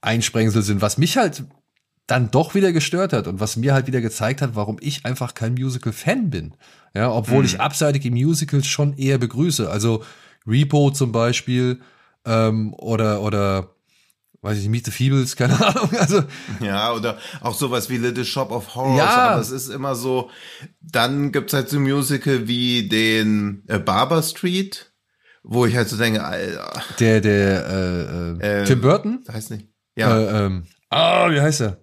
Einsprengsel 0.01 0.62
sind, 0.62 0.83
was 0.83 0.99
mich 0.99 1.16
halt 1.16 1.44
dann 2.09 2.33
doch 2.33 2.57
wieder 2.57 2.73
gestört 2.73 3.12
hat 3.12 3.29
und 3.29 3.38
was 3.38 3.57
mir 3.57 3.73
halt 3.73 3.87
wieder 3.87 4.01
gezeigt 4.01 4.42
hat, 4.42 4.57
warum 4.57 4.79
ich 4.81 5.07
einfach 5.07 5.35
kein 5.35 5.55
Musical-Fan 5.55 6.31
bin. 6.31 6.55
Ja, 6.92 7.12
obwohl 7.12 7.38
mhm. 7.38 7.44
ich 7.44 7.61
abseitige 7.61 8.11
Musicals 8.11 8.66
schon 8.66 8.99
eher 8.99 9.18
begrüße. 9.18 9.71
Also 9.71 10.03
Repo 10.44 10.90
zum 10.90 11.12
Beispiel 11.12 11.79
ähm, 12.25 12.75
oder 12.75 13.23
oder 13.23 13.77
weiß 14.42 14.57
ich 14.59 14.62
nicht, 14.64 14.70
Meet 14.70 14.87
the 14.87 14.90
Feebles, 14.90 15.37
keine 15.37 15.64
Ahnung. 15.64 15.90
Also 15.98 16.24
ja, 16.61 16.92
oder 16.92 17.18
auch 17.40 17.55
sowas 17.55 17.90
wie 17.90 17.96
Little 17.96 18.24
Shop 18.24 18.51
of 18.51 18.74
Horrors. 18.74 18.98
Ja. 18.98 19.31
Aber 19.31 19.40
es 19.40 19.51
ist 19.51 19.68
immer 19.68 19.94
so. 19.94 20.31
Dann 20.81 21.33
gibt's 21.33 21.53
halt 21.53 21.68
so 21.68 21.81
Musical 21.81 22.46
wie 22.48 22.88
den 22.88 23.64
äh, 23.68 23.79
Barber 23.79 24.22
Street, 24.22 24.92
wo 25.42 25.66
ich 25.66 25.77
halt 25.77 25.88
so 25.88 25.96
denke, 25.96 26.24
Alter. 26.24 26.83
Der 26.98 27.20
der 27.20 28.38
äh, 28.40 28.61
äh, 28.62 28.64
Tim 28.64 28.81
Burton. 28.81 29.24
Heißt 29.31 29.51
nicht. 29.51 29.68
Ja. 29.96 30.18
Äh, 30.18 30.46
ähm, 30.46 30.66
ah, 30.90 31.31
wie 31.31 31.40
heißt 31.40 31.62
er? 31.62 31.79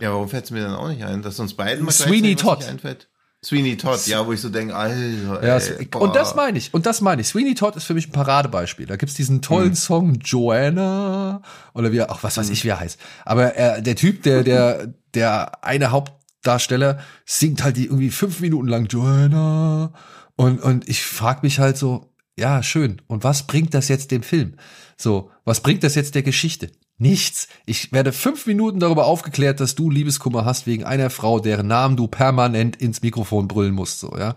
Ja, 0.00 0.12
warum 0.12 0.28
fällt 0.28 0.44
es 0.44 0.50
mir 0.50 0.62
dann 0.62 0.74
auch 0.74 0.88
nicht 0.88 1.04
ein, 1.04 1.20
dass 1.20 1.38
uns 1.38 1.54
beiden 1.54 1.84
mal 1.84 1.92
Sweeney 1.92 2.34
Todd. 2.36 2.64
einfällt? 2.64 3.09
Sweeney 3.42 3.78
Todd, 3.78 4.06
ja, 4.06 4.26
wo 4.26 4.32
ich 4.32 4.40
so 4.40 4.50
denke, 4.50 4.76
Alter. 4.76 5.42
Ja, 5.42 5.56
ey, 5.56 5.88
und 5.94 6.14
das 6.14 6.34
meine 6.34 6.58
ich, 6.58 6.74
und 6.74 6.84
das 6.84 7.00
meine 7.00 7.22
ich. 7.22 7.28
Sweeney 7.28 7.54
Todd 7.54 7.74
ist 7.74 7.84
für 7.84 7.94
mich 7.94 8.08
ein 8.08 8.12
Paradebeispiel. 8.12 8.84
Da 8.84 8.96
gibt's 8.96 9.14
diesen 9.14 9.40
tollen 9.40 9.70
hm. 9.70 9.74
Song 9.76 10.14
Joanna 10.16 11.40
oder 11.72 11.90
wie 11.90 12.02
ach, 12.02 12.22
was 12.22 12.36
weiß 12.36 12.48
hm. 12.48 12.52
ich, 12.52 12.64
wie 12.64 12.68
er 12.68 12.80
heißt. 12.80 13.00
Aber 13.24 13.54
er, 13.54 13.80
der 13.80 13.96
Typ, 13.96 14.22
der, 14.24 14.42
der, 14.42 14.92
der 15.14 15.64
eine 15.64 15.90
Hauptdarsteller 15.90 16.98
singt 17.24 17.64
halt 17.64 17.78
die 17.78 17.86
irgendwie 17.86 18.10
fünf 18.10 18.40
Minuten 18.40 18.68
lang 18.68 18.86
Joanna. 18.86 19.94
Und, 20.36 20.60
und 20.60 20.86
ich 20.86 21.02
frag 21.02 21.42
mich 21.42 21.58
halt 21.58 21.78
so, 21.78 22.12
ja, 22.38 22.62
schön. 22.62 23.00
Und 23.06 23.24
was 23.24 23.46
bringt 23.46 23.72
das 23.72 23.88
jetzt 23.88 24.10
dem 24.10 24.22
Film? 24.22 24.54
So, 24.98 25.30
was 25.44 25.60
bringt 25.60 25.82
das 25.82 25.94
jetzt 25.94 26.14
der 26.14 26.22
Geschichte? 26.22 26.70
Nichts. 27.00 27.48
Ich 27.64 27.92
werde 27.92 28.12
fünf 28.12 28.46
Minuten 28.46 28.78
darüber 28.78 29.06
aufgeklärt, 29.06 29.58
dass 29.58 29.74
du 29.74 29.90
Liebeskummer 29.90 30.44
hast 30.44 30.66
wegen 30.66 30.84
einer 30.84 31.08
Frau, 31.08 31.40
deren 31.40 31.66
Namen 31.66 31.96
du 31.96 32.08
permanent 32.08 32.76
ins 32.76 33.00
Mikrofon 33.00 33.48
brüllen 33.48 33.74
musst, 33.74 34.00
so, 34.00 34.14
ja. 34.18 34.36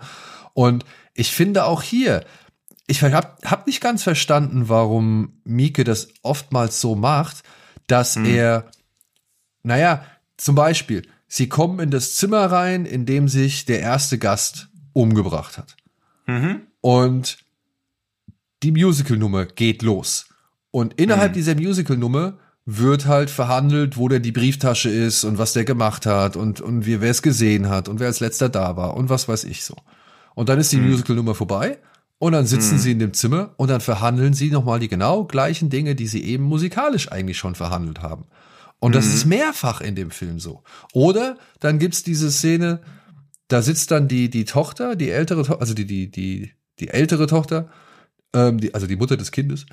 Und 0.53 0.85
ich 1.13 1.31
finde 1.31 1.65
auch 1.65 1.81
hier, 1.81 2.23
ich 2.87 3.03
hab, 3.03 3.43
hab 3.43 3.67
nicht 3.67 3.81
ganz 3.81 4.01
verstanden, 4.01 4.69
warum 4.69 5.41
Mieke 5.43 5.83
das 5.83 6.07
oftmals 6.21 6.79
so 6.79 6.95
macht, 6.95 7.43
dass 7.87 8.15
mhm. 8.15 8.25
er, 8.27 8.71
naja, 9.63 10.05
zum 10.37 10.55
Beispiel, 10.55 11.01
sie 11.27 11.49
kommen 11.49 11.79
in 11.79 11.91
das 11.91 12.15
Zimmer 12.15 12.45
rein, 12.45 12.85
in 12.85 13.05
dem 13.05 13.27
sich 13.27 13.65
der 13.65 13.81
erste 13.81 14.17
Gast 14.17 14.69
umgebracht 14.93 15.57
hat. 15.57 15.75
Mhm. 16.27 16.61
Und 16.79 17.39
die 18.63 18.71
Musical-Nummer 18.71 19.47
geht 19.47 19.81
los. 19.81 20.27
Und 20.71 20.93
innerhalb 20.93 21.31
mhm. 21.31 21.35
dieser 21.35 21.55
Musical-Nummer 21.55 22.39
wird 22.65 23.05
halt 23.05 23.29
verhandelt, 23.29 23.97
wo 23.97 24.07
denn 24.07 24.23
die 24.23 24.31
Brieftasche 24.31 24.89
ist 24.89 25.23
und 25.25 25.37
was 25.37 25.53
der 25.53 25.65
gemacht 25.65 26.05
hat 26.05 26.35
und, 26.35 26.61
und 26.61 26.85
wie, 26.85 27.01
wer 27.01 27.11
es 27.11 27.21
gesehen 27.21 27.67
hat 27.69 27.89
und 27.89 27.99
wer 27.99 28.07
als 28.07 28.21
letzter 28.21 28.49
da 28.49 28.77
war 28.77 28.95
und 28.95 29.09
was 29.09 29.27
weiß 29.27 29.43
ich 29.43 29.63
so. 29.63 29.75
Und 30.35 30.49
dann 30.49 30.59
ist 30.59 30.71
die 30.71 30.77
hm. 30.77 30.89
Musical-Nummer 30.89 31.35
vorbei 31.35 31.79
und 32.19 32.31
dann 32.31 32.45
sitzen 32.45 32.73
hm. 32.73 32.77
sie 32.77 32.91
in 32.93 32.99
dem 32.99 33.13
Zimmer 33.13 33.53
und 33.57 33.69
dann 33.69 33.81
verhandeln 33.81 34.33
sie 34.33 34.49
nochmal 34.49 34.79
die 34.79 34.87
genau 34.87 35.25
gleichen 35.25 35.69
Dinge, 35.69 35.95
die 35.95 36.07
sie 36.07 36.23
eben 36.23 36.45
musikalisch 36.45 37.11
eigentlich 37.11 37.37
schon 37.37 37.55
verhandelt 37.55 38.01
haben. 38.01 38.25
Und 38.79 38.95
das 38.95 39.05
ist 39.13 39.25
mehrfach 39.25 39.79
in 39.79 39.95
dem 39.95 40.11
Film 40.11 40.39
so. 40.39 40.61
Oder 40.91 41.37
dann 41.61 41.79
gibt's 41.79 42.03
diese 42.03 42.29
Szene, 42.29 42.81
da 43.47 43.61
sitzt 43.61 43.91
dann 43.91 44.09
die, 44.09 44.29
die 44.29 44.43
Tochter, 44.43 44.97
die 44.97 45.09
ältere, 45.09 45.57
also 45.61 45.73
die, 45.73 45.85
die, 45.85 46.11
die, 46.11 46.51
die 46.81 46.89
ältere 46.89 47.27
Tochter, 47.27 47.69
ähm, 48.33 48.59
die, 48.59 48.73
also 48.73 48.85
die 48.85 48.97
Mutter 48.97 49.15
des 49.15 49.31
Kindes, 49.31 49.65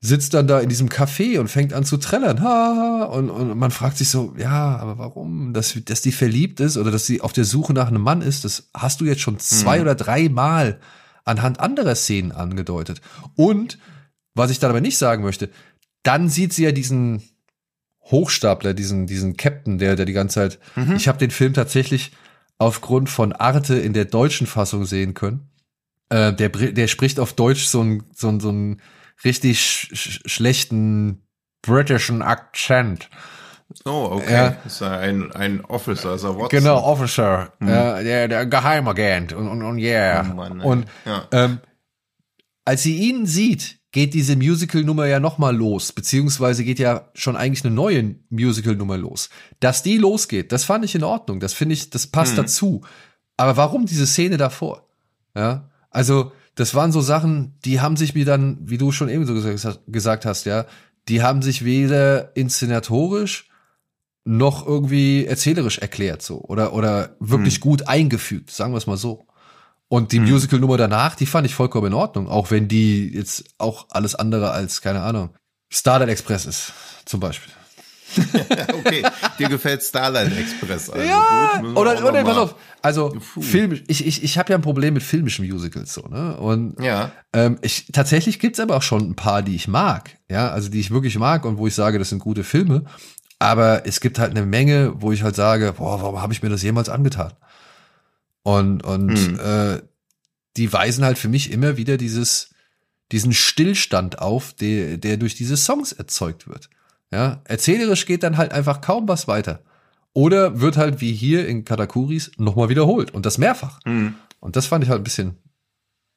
sitzt 0.00 0.34
dann 0.34 0.46
da 0.46 0.60
in 0.60 0.68
diesem 0.68 0.88
Café 0.88 1.40
und 1.40 1.48
fängt 1.48 1.72
an 1.72 1.84
zu 1.84 1.96
trällern. 1.96 2.40
Ha, 2.42 3.04
und, 3.04 3.30
und 3.30 3.58
man 3.58 3.70
fragt 3.72 3.96
sich 3.98 4.08
so, 4.10 4.34
ja, 4.38 4.76
aber 4.76 4.96
warum? 4.98 5.52
Dass, 5.52 5.76
dass 5.84 6.02
die 6.02 6.12
verliebt 6.12 6.60
ist 6.60 6.76
oder 6.76 6.90
dass 6.92 7.06
sie 7.06 7.20
auf 7.20 7.32
der 7.32 7.44
Suche 7.44 7.72
nach 7.72 7.88
einem 7.88 8.02
Mann 8.02 8.22
ist, 8.22 8.44
das 8.44 8.68
hast 8.74 9.00
du 9.00 9.04
jetzt 9.04 9.20
schon 9.22 9.38
zwei 9.40 9.80
oder 9.80 9.94
drei 9.96 10.28
Mal 10.28 10.78
anhand 11.24 11.58
anderer 11.60 11.94
Szenen 11.96 12.30
angedeutet. 12.32 13.00
Und, 13.34 13.78
was 14.34 14.50
ich 14.52 14.60
dann 14.60 14.70
aber 14.70 14.80
nicht 14.80 14.98
sagen 14.98 15.24
möchte, 15.24 15.50
dann 16.04 16.28
sieht 16.28 16.52
sie 16.52 16.62
ja 16.64 16.72
diesen 16.72 17.22
Hochstapler, 18.04 18.74
diesen, 18.74 19.06
diesen 19.06 19.36
Captain, 19.36 19.78
der, 19.78 19.96
der 19.96 20.06
die 20.06 20.12
ganze 20.12 20.34
Zeit, 20.36 20.58
ich 20.96 21.08
habe 21.08 21.18
den 21.18 21.30
Film 21.30 21.52
tatsächlich 21.54 22.12
aufgrund 22.56 23.10
von 23.10 23.32
Arte 23.32 23.74
in 23.78 23.92
der 23.92 24.04
deutschen 24.06 24.46
Fassung 24.46 24.84
sehen 24.86 25.14
können. 25.14 25.48
Äh, 26.08 26.32
der, 26.32 26.48
der 26.48 26.86
spricht 26.88 27.20
auf 27.20 27.34
Deutsch 27.34 27.66
so 27.66 27.80
einen 27.80 28.04
so 28.14 28.28
einen- 28.28 28.40
so 28.40 28.48
einen 28.48 28.80
richtig 29.24 29.60
sch 29.60 29.88
sch 29.94 30.20
schlechten 30.26 31.22
britischen 31.62 32.22
Akzent. 32.22 33.10
Oh, 33.84 34.08
okay. 34.12 34.32
Ja. 34.32 34.46
Ist 34.64 34.80
ja 34.80 34.92
ein, 34.98 35.30
ein 35.32 35.64
Officer, 35.64 36.14
ist 36.14 36.24
Watson. 36.24 36.48
Genau, 36.48 36.82
Officer, 36.82 37.52
äh, 37.60 38.02
der, 38.02 38.28
der 38.28 38.46
Geheimagent 38.46 39.34
und, 39.34 39.46
und, 39.46 39.62
und 39.62 39.78
yeah. 39.78 40.26
Oh 40.30 40.34
Mann, 40.34 40.60
und 40.60 40.86
Ja. 41.04 41.28
ähm, 41.32 41.58
als 42.64 42.82
sie 42.82 42.96
ihn 42.96 43.26
sieht, 43.26 43.78
geht 43.92 44.14
diese 44.14 44.36
Musical-Nummer 44.36 45.06
ja 45.06 45.20
nochmal 45.20 45.56
los, 45.56 45.92
beziehungsweise 45.92 46.64
geht 46.64 46.78
ja 46.78 47.10
schon 47.14 47.36
eigentlich 47.36 47.64
eine 47.64 47.74
neue 47.74 48.16
Musical-Nummer 48.30 48.96
los. 48.96 49.28
Dass 49.60 49.82
die 49.82 49.98
losgeht, 49.98 50.52
das 50.52 50.64
fand 50.64 50.84
ich 50.84 50.94
in 50.94 51.04
Ordnung, 51.04 51.40
das 51.40 51.54
finde 51.54 51.74
ich, 51.74 51.90
das 51.90 52.06
passt 52.06 52.38
dazu. 52.38 52.84
Aber 53.36 53.56
warum 53.56 53.86
diese 53.86 54.06
Szene 54.06 54.36
davor? 54.36 54.88
Ja, 55.34 55.70
also 55.90 56.32
das 56.58 56.74
waren 56.74 56.90
so 56.90 57.00
Sachen, 57.00 57.56
die 57.64 57.80
haben 57.80 57.96
sich 57.96 58.16
mir 58.16 58.24
dann, 58.24 58.58
wie 58.60 58.78
du 58.78 58.90
schon 58.90 59.08
eben 59.08 59.24
so 59.26 59.32
gesagt, 59.32 59.80
gesagt 59.86 60.26
hast, 60.26 60.44
ja, 60.44 60.66
die 61.06 61.22
haben 61.22 61.40
sich 61.40 61.64
weder 61.64 62.36
inszenatorisch 62.36 63.48
noch 64.24 64.66
irgendwie 64.66 65.24
erzählerisch 65.24 65.78
erklärt 65.78 66.20
so 66.20 66.40
oder 66.42 66.72
oder 66.72 67.16
wirklich 67.20 67.60
gut 67.60 67.86
eingefügt, 67.86 68.50
sagen 68.50 68.72
wir 68.72 68.78
es 68.78 68.88
mal 68.88 68.96
so. 68.96 69.24
Und 69.86 70.10
die 70.10 70.18
Musical-Nummer 70.18 70.76
danach, 70.76 71.14
die 71.14 71.26
fand 71.26 71.46
ich 71.46 71.54
vollkommen 71.54 71.86
in 71.86 71.94
Ordnung, 71.94 72.28
auch 72.28 72.50
wenn 72.50 72.66
die 72.66 73.08
jetzt 73.14 73.44
auch 73.58 73.86
alles 73.90 74.16
andere 74.16 74.50
als, 74.50 74.82
keine 74.82 75.02
Ahnung, 75.02 75.30
Starlight 75.70 76.08
Express 76.08 76.44
ist, 76.44 76.72
zum 77.04 77.20
Beispiel. 77.20 77.52
Okay, 78.72 79.04
dir 79.38 79.48
gefällt 79.48 79.82
Starlight 79.82 80.36
Express. 80.36 80.90
Also 80.90 81.04
ja, 81.06 81.52
gut, 81.60 81.76
oder, 81.76 82.04
oder 82.06 82.24
pass 82.24 82.36
auf, 82.36 82.54
also 82.82 83.10
Puh. 83.10 83.42
Film, 83.42 83.80
ich, 83.86 84.06
ich, 84.06 84.22
ich 84.22 84.38
habe 84.38 84.50
ja 84.52 84.58
ein 84.58 84.62
Problem 84.62 84.94
mit 84.94 85.02
filmischen 85.02 85.46
Musicals 85.46 85.92
so, 85.94 86.02
ne? 86.02 86.36
Und 86.36 86.80
Ja. 86.80 87.12
ähm, 87.32 87.58
ich, 87.62 87.86
tatsächlich 87.92 88.38
gibt's 88.38 88.60
aber 88.60 88.76
auch 88.76 88.82
schon 88.82 89.10
ein 89.10 89.16
paar, 89.16 89.42
die 89.42 89.54
ich 89.54 89.68
mag, 89.68 90.16
ja, 90.28 90.48
also 90.50 90.68
die 90.68 90.80
ich 90.80 90.90
wirklich 90.90 91.18
mag 91.18 91.44
und 91.44 91.58
wo 91.58 91.66
ich 91.66 91.74
sage, 91.74 91.98
das 91.98 92.08
sind 92.10 92.20
gute 92.20 92.44
Filme. 92.44 92.84
Aber 93.40 93.86
es 93.86 94.00
gibt 94.00 94.18
halt 94.18 94.32
eine 94.32 94.44
Menge, 94.44 94.94
wo 94.96 95.12
ich 95.12 95.22
halt 95.22 95.36
sage, 95.36 95.74
boah, 95.76 96.00
warum 96.02 96.20
habe 96.20 96.32
ich 96.32 96.42
mir 96.42 96.48
das 96.48 96.62
jemals 96.62 96.88
angetan? 96.88 97.32
Und, 98.42 98.82
und 98.84 99.16
Hm. 99.16 99.38
äh, 99.40 99.82
die 100.56 100.72
weisen 100.72 101.04
halt 101.04 101.18
für 101.18 101.28
mich 101.28 101.52
immer 101.52 101.76
wieder 101.76 101.96
dieses, 101.98 102.50
diesen 103.12 103.32
Stillstand 103.32 104.18
auf, 104.18 104.54
der, 104.54 104.96
der 104.96 105.16
durch 105.18 105.34
diese 105.36 105.56
Songs 105.56 105.92
erzeugt 105.92 106.48
wird. 106.48 106.68
Ja, 107.12 107.40
erzählerisch 107.44 108.06
geht 108.06 108.22
dann 108.22 108.36
halt 108.36 108.52
einfach 108.52 108.80
kaum 108.80 109.08
was 109.08 109.28
weiter. 109.28 109.62
Oder 110.12 110.60
wird 110.60 110.76
halt 110.76 111.00
wie 111.00 111.12
hier 111.12 111.46
in 111.46 111.64
Katakuris 111.64 112.32
nochmal 112.36 112.68
wiederholt 112.68 113.12
und 113.12 113.24
das 113.24 113.38
mehrfach. 113.38 113.80
Hm. 113.84 114.14
Und 114.40 114.56
das 114.56 114.66
fand 114.66 114.84
ich 114.84 114.90
halt 114.90 115.00
ein 115.00 115.04
bisschen 115.04 115.38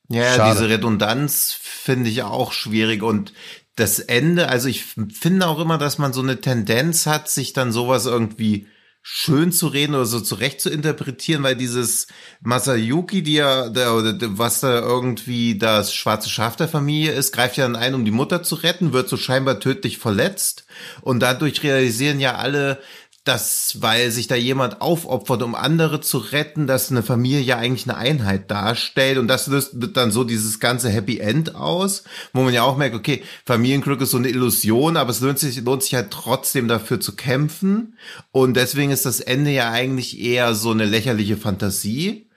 Ja, 0.10 0.36
Schade. 0.36 0.52
diese 0.54 0.70
Redundanz 0.70 1.56
finde 1.60 2.10
ich 2.10 2.24
auch 2.24 2.52
schwierig 2.52 3.04
und 3.04 3.34
das 3.76 4.00
Ende, 4.00 4.50
also 4.50 4.68
ich 4.68 4.84
finde 4.84 5.48
auch 5.48 5.60
immer, 5.60 5.78
dass 5.78 5.98
man 5.98 6.14
so 6.14 6.22
eine 6.22 6.42
Tendenz 6.42 7.06
hat, 7.06 7.30
sich 7.30 7.54
dann 7.54 7.72
sowas 7.72 8.06
irgendwie 8.06 8.68
schön 9.02 9.52
zu 9.52 9.68
reden 9.68 9.96
oder 9.96 10.06
so 10.06 10.20
zurecht 10.20 10.62
zu 10.62 10.70
interpretieren, 10.70 11.44
weil 11.44 11.56
dieses 11.56 12.08
Masayuki, 12.42 13.24
die 13.24 13.34
ja, 13.34 13.70
der, 13.70 13.90
was 14.38 14.60
da 14.60 14.80
irgendwie 14.80 15.58
das 15.58 15.94
schwarze 15.94 16.30
Schaf 16.30 16.56
der 16.56 16.68
Familie 16.68 17.12
ist, 17.12 17.34
greift 17.34 17.58
ja 17.58 17.66
dann 17.66 17.76
ein, 17.76 17.96
um 17.96 18.06
die 18.06 18.12
Mutter 18.12 18.44
zu 18.44 18.56
retten, 18.56 18.94
wird 18.94 19.10
so 19.10 19.18
scheinbar 19.18 19.60
tödlich 19.60 19.98
verletzt. 19.98 20.66
Und 21.02 21.20
dadurch 21.20 21.64
realisieren 21.64 22.20
ja 22.20 22.36
alle, 22.36 22.80
dass, 23.24 23.78
weil 23.82 24.10
sich 24.10 24.26
da 24.26 24.36
jemand 24.36 24.82
aufopfert, 24.82 25.44
um 25.44 25.54
andere 25.54 26.02
zu 26.02 26.18
retten, 26.18 26.66
dass 26.66 26.90
eine 26.90 27.04
Familie 27.04 27.42
ja 27.42 27.58
eigentlich 27.58 27.88
eine 27.88 27.98
Einheit 27.98 28.50
darstellt. 28.50 29.20
Und 29.20 29.28
das 29.28 29.46
löst 29.46 29.76
dann 29.94 30.12
so 30.12 30.24
dieses 30.24 30.60
ganze 30.60 30.90
Happy 30.90 31.20
End 31.20 31.54
aus, 31.54 32.04
wo 32.34 32.42
man 32.42 32.54
ja 32.54 32.64
auch 32.64 32.78
merkt, 32.78 32.96
okay, 32.96 33.22
Familienglück 33.46 34.02
ist 34.02 34.12
so 34.12 34.18
eine 34.18 34.30
Illusion, 34.30 34.98
aber 34.98 35.12
es 35.12 35.22
lohnt 35.22 35.38
sich, 35.38 35.62
lohnt 35.62 35.84
sich 35.84 35.94
halt 35.94 36.10
trotzdem 36.10 36.68
dafür 36.68 37.00
zu 37.00 37.16
kämpfen. 37.16 37.96
Und 38.32 38.56
deswegen 38.56 38.90
ist 38.90 39.06
das 39.06 39.20
Ende 39.20 39.52
ja 39.52 39.70
eigentlich 39.70 40.20
eher 40.20 40.56
so 40.56 40.72
eine 40.72 40.86
lächerliche 40.86 41.38
Fantasie, 41.38 42.28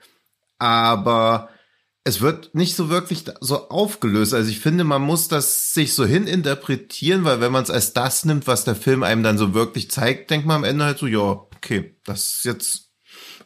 aber 0.59 1.49
es 2.07 2.21
wird 2.21 2.53
nicht 2.53 2.75
so 2.75 2.89
wirklich 2.89 3.25
so 3.41 3.69
aufgelöst. 3.69 4.35
Also 4.35 4.49
ich 4.49 4.59
finde, 4.59 4.83
man 4.83 5.01
muss 5.01 5.27
das 5.27 5.73
sich 5.73 5.93
so 5.93 6.05
hininterpretieren, 6.05 7.23
weil 7.23 7.41
wenn 7.41 7.51
man 7.51 7.63
es 7.63 7.71
als 7.71 7.93
das 7.93 8.25
nimmt, 8.25 8.45
was 8.45 8.63
der 8.63 8.75
Film 8.75 9.01
einem 9.01 9.23
dann 9.23 9.39
so 9.39 9.55
wirklich 9.55 9.89
zeigt, 9.89 10.29
denkt 10.29 10.45
man 10.45 10.57
am 10.57 10.63
Ende 10.63 10.85
halt 10.85 10.99
so, 10.99 11.07
ja, 11.07 11.19
okay, 11.19 11.95
das 12.05 12.35
ist 12.35 12.45
jetzt 12.45 12.91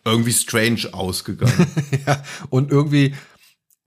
irgendwie 0.04 0.34
strange 0.34 0.90
ausgegangen. 0.92 1.68
ja, 2.06 2.22
und 2.50 2.70
irgendwie 2.70 3.16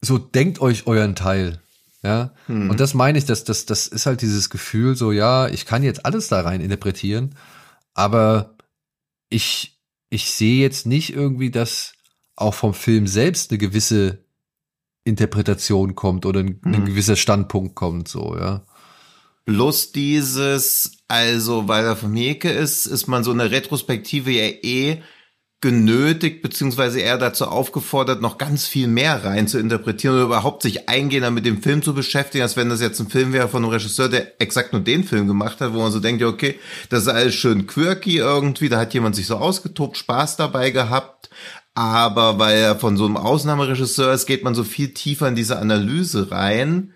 so 0.01 0.17
denkt 0.17 0.61
euch 0.63 0.87
euren 0.87 1.15
Teil. 1.15 1.61
Ja, 2.03 2.35
und 2.49 2.81
das 2.81 2.95
meine 2.95 3.17
ich, 3.17 3.27
dass 3.27 3.45
das, 3.45 3.65
das 3.65 3.87
ist 3.87 4.07
halt 4.07 4.23
dieses 4.23 4.51
Gefühl 4.51 4.97
so, 4.97 5.13
ja, 5.13 5.47
ich 5.47 5.67
kann 5.67 5.85
jetzt 5.85 6.05
alles 6.05 6.27
da 6.27 6.41
rein 6.41 6.61
interpretieren, 6.61 7.37
aber 7.95 8.57
ich, 9.29 9.79
ich 10.11 10.33
sehe 10.33 10.61
jetzt 10.61 10.85
nicht 10.85 11.13
irgendwie, 11.15 11.53
dass 11.53 11.93
auch 12.35 12.55
vom 12.55 12.75
Film 12.75 13.07
selbst 13.07 13.51
eine 13.51 13.59
gewisse 13.59 14.25
Interpretation 15.05 15.95
kommt 15.95 16.27
oder 16.27 16.41
ein, 16.41 16.61
ein 16.65 16.85
gewisser 16.85 17.17
Standpunkt 17.17 17.75
kommt, 17.75 18.09
so, 18.09 18.37
ja. 18.39 18.65
Plus 19.45 19.91
dieses, 19.91 20.93
also 21.09 21.67
weil 21.67 21.85
er 21.85 21.97
von 21.97 22.13
Mieke 22.13 22.51
ist, 22.51 22.87
ist 22.87 23.09
man 23.09 23.25
so 23.25 23.33
eine 23.33 23.51
Retrospektive 23.51 24.31
ja 24.31 24.45
eh 24.63 25.03
genötigt, 25.63 26.43
beziehungsweise 26.43 27.01
eher 27.01 27.19
dazu 27.19 27.47
aufgefordert, 27.47 28.21
noch 28.21 28.37
ganz 28.37 28.67
viel 28.67 28.89
mehr 28.89 29.25
rein 29.25 29.47
zu 29.47 29.59
interpretieren 29.59 30.17
oder 30.17 30.25
überhaupt 30.25 30.63
sich 30.63 30.89
eingehender 30.89 31.31
mit 31.31 31.47
dem 31.47 31.63
Film 31.63 31.83
zu 31.83 31.95
beschäftigen, 31.95 32.43
als 32.43 32.57
wenn 32.57 32.69
das 32.69 32.81
jetzt 32.81 32.99
ein 32.99 33.09
Film 33.09 33.33
wäre 33.33 33.49
von 33.49 33.63
einem 33.63 33.73
Regisseur, 33.73 34.09
der 34.09 34.41
exakt 34.41 34.73
nur 34.73 34.83
den 34.83 35.05
Film 35.05 35.29
gemacht 35.29 35.61
hat, 35.61 35.73
wo 35.73 35.79
man 35.79 35.93
so 35.93 36.01
denkt, 36.01 36.21
ja, 36.21 36.27
okay, 36.27 36.59
das 36.89 37.03
ist 37.03 37.09
alles 37.09 37.35
schön 37.35 37.69
quirky 37.69 38.19
irgendwie, 38.19 38.69
da 38.69 38.79
hat 38.81 38.93
jemand 38.93 39.15
sich 39.15 39.29
so 39.29 39.37
ausgetobt, 39.37 39.97
Spaß 39.97 40.37
dabei 40.37 40.71
gehabt, 40.71 41.31
aber 41.75 42.39
weil 42.39 42.59
er 42.59 42.77
von 42.77 42.97
so 42.97 43.07
einem 43.07 43.17
Ausnahmeregisseur 43.17 44.13
ist, 44.13 44.27
geht 44.27 44.45
man 44.45 44.55
so 44.55 44.65
viel 44.65 44.93
tiefer 44.93 45.29
in 45.29 45.37
diese 45.37 45.59
Analyse 45.59 46.31
rein. 46.31 46.93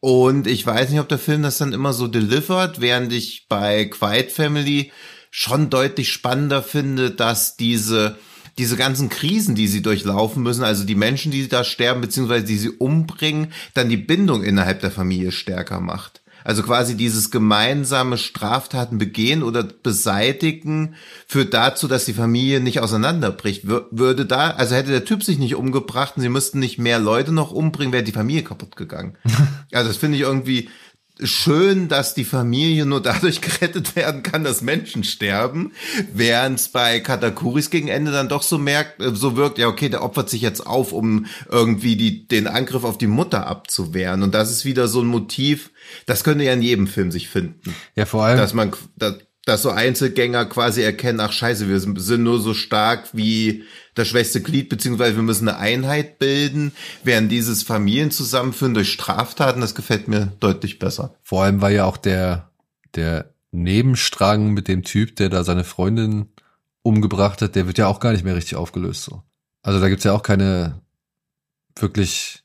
Und 0.00 0.46
ich 0.46 0.64
weiß 0.64 0.90
nicht, 0.90 1.00
ob 1.00 1.08
der 1.08 1.18
Film 1.18 1.42
das 1.42 1.58
dann 1.58 1.72
immer 1.72 1.92
so 1.92 2.06
delivert, 2.06 2.80
während 2.80 3.12
ich 3.12 3.46
bei 3.48 3.84
Quiet 3.86 4.30
Family 4.30 4.92
schon 5.30 5.70
deutlich 5.70 6.10
spannender 6.10 6.62
finde, 6.62 7.10
dass 7.10 7.56
diese, 7.56 8.16
diese 8.56 8.76
ganzen 8.76 9.08
Krisen, 9.08 9.54
die 9.54 9.66
sie 9.66 9.82
durchlaufen 9.82 10.42
müssen, 10.42 10.64
also 10.64 10.84
die 10.84 10.94
Menschen, 10.94 11.32
die 11.32 11.48
da 11.48 11.64
sterben, 11.64 12.00
beziehungsweise 12.00 12.46
die 12.46 12.56
sie 12.56 12.70
umbringen, 12.70 13.52
dann 13.74 13.88
die 13.88 13.96
Bindung 13.96 14.42
innerhalb 14.42 14.80
der 14.80 14.90
Familie 14.90 15.32
stärker 15.32 15.80
macht. 15.80 16.22
Also 16.48 16.62
quasi 16.62 16.96
dieses 16.96 17.30
gemeinsame 17.30 18.16
Straftaten 18.16 18.96
begehen 18.96 19.42
oder 19.42 19.64
beseitigen 19.64 20.94
führt 21.26 21.52
dazu, 21.52 21.88
dass 21.88 22.06
die 22.06 22.14
Familie 22.14 22.60
nicht 22.60 22.80
auseinanderbricht. 22.80 23.64
Wür- 23.66 23.84
Würde 23.90 24.24
da, 24.24 24.52
also 24.52 24.74
hätte 24.74 24.90
der 24.90 25.04
Typ 25.04 25.22
sich 25.22 25.38
nicht 25.38 25.56
umgebracht 25.56 26.14
und 26.16 26.22
sie 26.22 26.30
müssten 26.30 26.58
nicht 26.58 26.78
mehr 26.78 26.98
Leute 27.00 27.32
noch 27.32 27.50
umbringen, 27.52 27.92
wäre 27.92 28.02
die 28.02 28.12
Familie 28.12 28.44
kaputt 28.44 28.76
gegangen. 28.76 29.18
Also 29.74 29.88
das 29.88 29.98
finde 29.98 30.16
ich 30.16 30.22
irgendwie 30.22 30.70
schön, 31.22 31.88
dass 31.88 32.14
die 32.14 32.24
Familie 32.24 32.86
nur 32.86 33.02
dadurch 33.02 33.40
gerettet 33.40 33.96
werden 33.96 34.22
kann, 34.22 34.44
dass 34.44 34.62
Menschen 34.62 35.04
sterben, 35.04 35.72
während 36.12 36.60
es 36.60 36.68
bei 36.68 37.00
Katakuris 37.00 37.70
gegen 37.70 37.88
Ende 37.88 38.12
dann 38.12 38.28
doch 38.28 38.42
so 38.42 38.58
merkt, 38.58 39.02
äh, 39.02 39.14
so 39.14 39.36
wirkt, 39.36 39.58
ja 39.58 39.68
okay, 39.68 39.88
der 39.88 40.02
opfert 40.02 40.30
sich 40.30 40.42
jetzt 40.42 40.66
auf, 40.66 40.92
um 40.92 41.26
irgendwie 41.50 41.96
die, 41.96 42.26
den 42.26 42.46
Angriff 42.46 42.84
auf 42.84 42.98
die 42.98 43.06
Mutter 43.06 43.46
abzuwehren. 43.46 44.22
Und 44.22 44.34
das 44.34 44.50
ist 44.50 44.64
wieder 44.64 44.88
so 44.88 45.00
ein 45.00 45.06
Motiv, 45.06 45.70
das 46.06 46.24
könnte 46.24 46.44
ja 46.44 46.52
in 46.52 46.62
jedem 46.62 46.86
Film 46.86 47.10
sich 47.10 47.28
finden 47.28 47.74
Ja, 47.96 48.06
vor 48.06 48.24
allem, 48.24 48.38
dass 48.38 48.54
man, 48.54 48.72
dass, 48.96 49.14
dass 49.44 49.62
so 49.62 49.70
Einzelgänger 49.70 50.44
quasi 50.44 50.82
erkennen, 50.82 51.20
ach 51.20 51.32
scheiße, 51.32 51.68
wir 51.68 51.80
sind, 51.80 52.00
sind 52.00 52.22
nur 52.22 52.40
so 52.40 52.54
stark 52.54 53.08
wie 53.12 53.64
das 53.98 54.08
schwächste 54.08 54.40
Glied, 54.40 54.68
beziehungsweise 54.68 55.16
wir 55.16 55.22
müssen 55.22 55.48
eine 55.48 55.58
Einheit 55.58 56.18
bilden, 56.18 56.72
während 57.04 57.30
dieses 57.30 57.62
Familienzusammenführen 57.62 58.74
durch 58.74 58.92
Straftaten, 58.92 59.60
das 59.60 59.74
gefällt 59.74 60.08
mir 60.08 60.32
deutlich 60.40 60.78
besser. 60.78 61.14
vor 61.22 61.42
allem 61.42 61.60
war 61.60 61.70
ja 61.70 61.84
auch 61.84 61.96
der, 61.96 62.50
der 62.94 63.34
Nebenstrang 63.50 64.52
mit 64.52 64.68
dem 64.68 64.82
Typ, 64.82 65.16
der 65.16 65.28
da 65.28 65.42
seine 65.44 65.64
Freundin 65.64 66.28
umgebracht 66.82 67.42
hat, 67.42 67.54
der 67.54 67.66
wird 67.66 67.78
ja 67.78 67.86
auch 67.86 68.00
gar 68.00 68.12
nicht 68.12 68.24
mehr 68.24 68.36
richtig 68.36 68.56
aufgelöst. 68.56 69.04
So. 69.04 69.22
Also 69.62 69.80
da 69.80 69.88
gibt's 69.88 70.04
ja 70.04 70.12
auch 70.12 70.22
keine 70.22 70.80
wirklich 71.76 72.44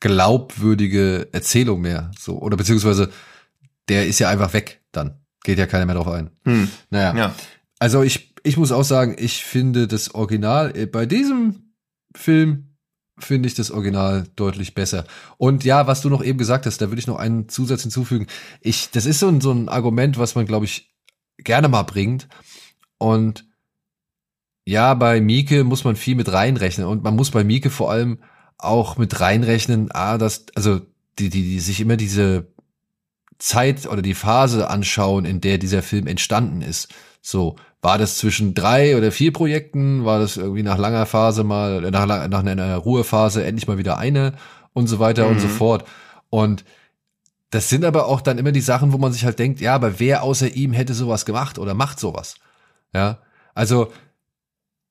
glaubwürdige 0.00 1.28
Erzählung 1.32 1.80
mehr. 1.80 2.10
So. 2.18 2.38
Oder 2.40 2.56
beziehungsweise 2.56 3.10
der 3.88 4.06
ist 4.06 4.18
ja 4.18 4.28
einfach 4.28 4.52
weg 4.52 4.82
dann. 4.92 5.18
Geht 5.44 5.58
ja 5.58 5.66
keiner 5.66 5.86
mehr 5.86 5.94
drauf 5.94 6.08
ein. 6.08 6.30
Hm. 6.44 6.68
Naja. 6.90 7.16
Ja. 7.16 7.34
Also 7.78 8.02
ich, 8.02 8.31
ich 8.42 8.56
muss 8.56 8.72
auch 8.72 8.84
sagen, 8.84 9.16
ich 9.18 9.44
finde 9.44 9.86
das 9.86 10.14
Original, 10.14 10.76
äh, 10.76 10.86
bei 10.86 11.06
diesem 11.06 11.74
Film 12.14 12.76
finde 13.18 13.46
ich 13.46 13.54
das 13.54 13.70
Original 13.70 14.26
deutlich 14.36 14.74
besser. 14.74 15.04
Und 15.38 15.64
ja, 15.64 15.86
was 15.86 16.02
du 16.02 16.08
noch 16.08 16.24
eben 16.24 16.38
gesagt 16.38 16.66
hast, 16.66 16.80
da 16.80 16.88
würde 16.88 16.98
ich 16.98 17.06
noch 17.06 17.18
einen 17.18 17.48
Zusatz 17.48 17.82
hinzufügen. 17.82 18.26
Ich, 18.60 18.90
das 18.90 19.06
ist 19.06 19.20
so 19.20 19.28
ein, 19.28 19.40
so 19.40 19.52
ein 19.52 19.68
Argument, 19.68 20.18
was 20.18 20.34
man, 20.34 20.46
glaube 20.46 20.64
ich, 20.64 20.92
gerne 21.38 21.68
mal 21.68 21.82
bringt. 21.82 22.28
Und 22.98 23.46
ja, 24.64 24.94
bei 24.94 25.20
Mieke 25.20 25.64
muss 25.64 25.84
man 25.84 25.96
viel 25.96 26.14
mit 26.14 26.32
reinrechnen. 26.32 26.86
Und 26.86 27.02
man 27.02 27.16
muss 27.16 27.30
bei 27.30 27.44
Mieke 27.44 27.70
vor 27.70 27.90
allem 27.90 28.18
auch 28.58 28.96
mit 28.96 29.20
reinrechnen, 29.20 29.90
ah, 29.92 30.18
das, 30.18 30.46
also 30.54 30.80
die, 31.18 31.28
die, 31.28 31.42
die 31.42 31.60
sich 31.60 31.80
immer 31.80 31.96
diese 31.96 32.52
Zeit 33.38 33.86
oder 33.86 34.02
die 34.02 34.14
Phase 34.14 34.70
anschauen, 34.70 35.24
in 35.24 35.40
der 35.40 35.58
dieser 35.58 35.82
Film 35.82 36.06
entstanden 36.06 36.62
ist. 36.62 36.88
So, 37.20 37.56
war 37.82 37.98
das 37.98 38.16
zwischen 38.16 38.54
drei 38.54 38.96
oder 38.96 39.10
vier 39.10 39.32
Projekten? 39.32 40.04
War 40.04 40.20
das 40.20 40.36
irgendwie 40.36 40.62
nach 40.62 40.78
langer 40.78 41.04
Phase 41.04 41.42
mal, 41.42 41.90
nach, 41.90 42.06
nach 42.06 42.44
einer 42.44 42.76
Ruhephase 42.76 43.44
endlich 43.44 43.66
mal 43.66 43.76
wieder 43.76 43.98
eine 43.98 44.34
und 44.72 44.86
so 44.86 45.00
weiter 45.00 45.24
mhm. 45.26 45.32
und 45.32 45.40
so 45.40 45.48
mhm. 45.48 45.52
fort. 45.52 45.84
Und 46.30 46.64
das 47.50 47.68
sind 47.68 47.84
aber 47.84 48.06
auch 48.06 48.20
dann 48.20 48.38
immer 48.38 48.52
die 48.52 48.60
Sachen, 48.60 48.92
wo 48.92 48.98
man 48.98 49.12
sich 49.12 49.24
halt 49.24 49.38
denkt, 49.38 49.60
ja, 49.60 49.74
aber 49.74 49.98
wer 49.98 50.22
außer 50.22 50.54
ihm 50.54 50.72
hätte 50.72 50.94
sowas 50.94 51.26
gemacht 51.26 51.58
oder 51.58 51.74
macht 51.74 51.98
sowas? 52.00 52.36
Ja, 52.94 53.18
also 53.54 53.92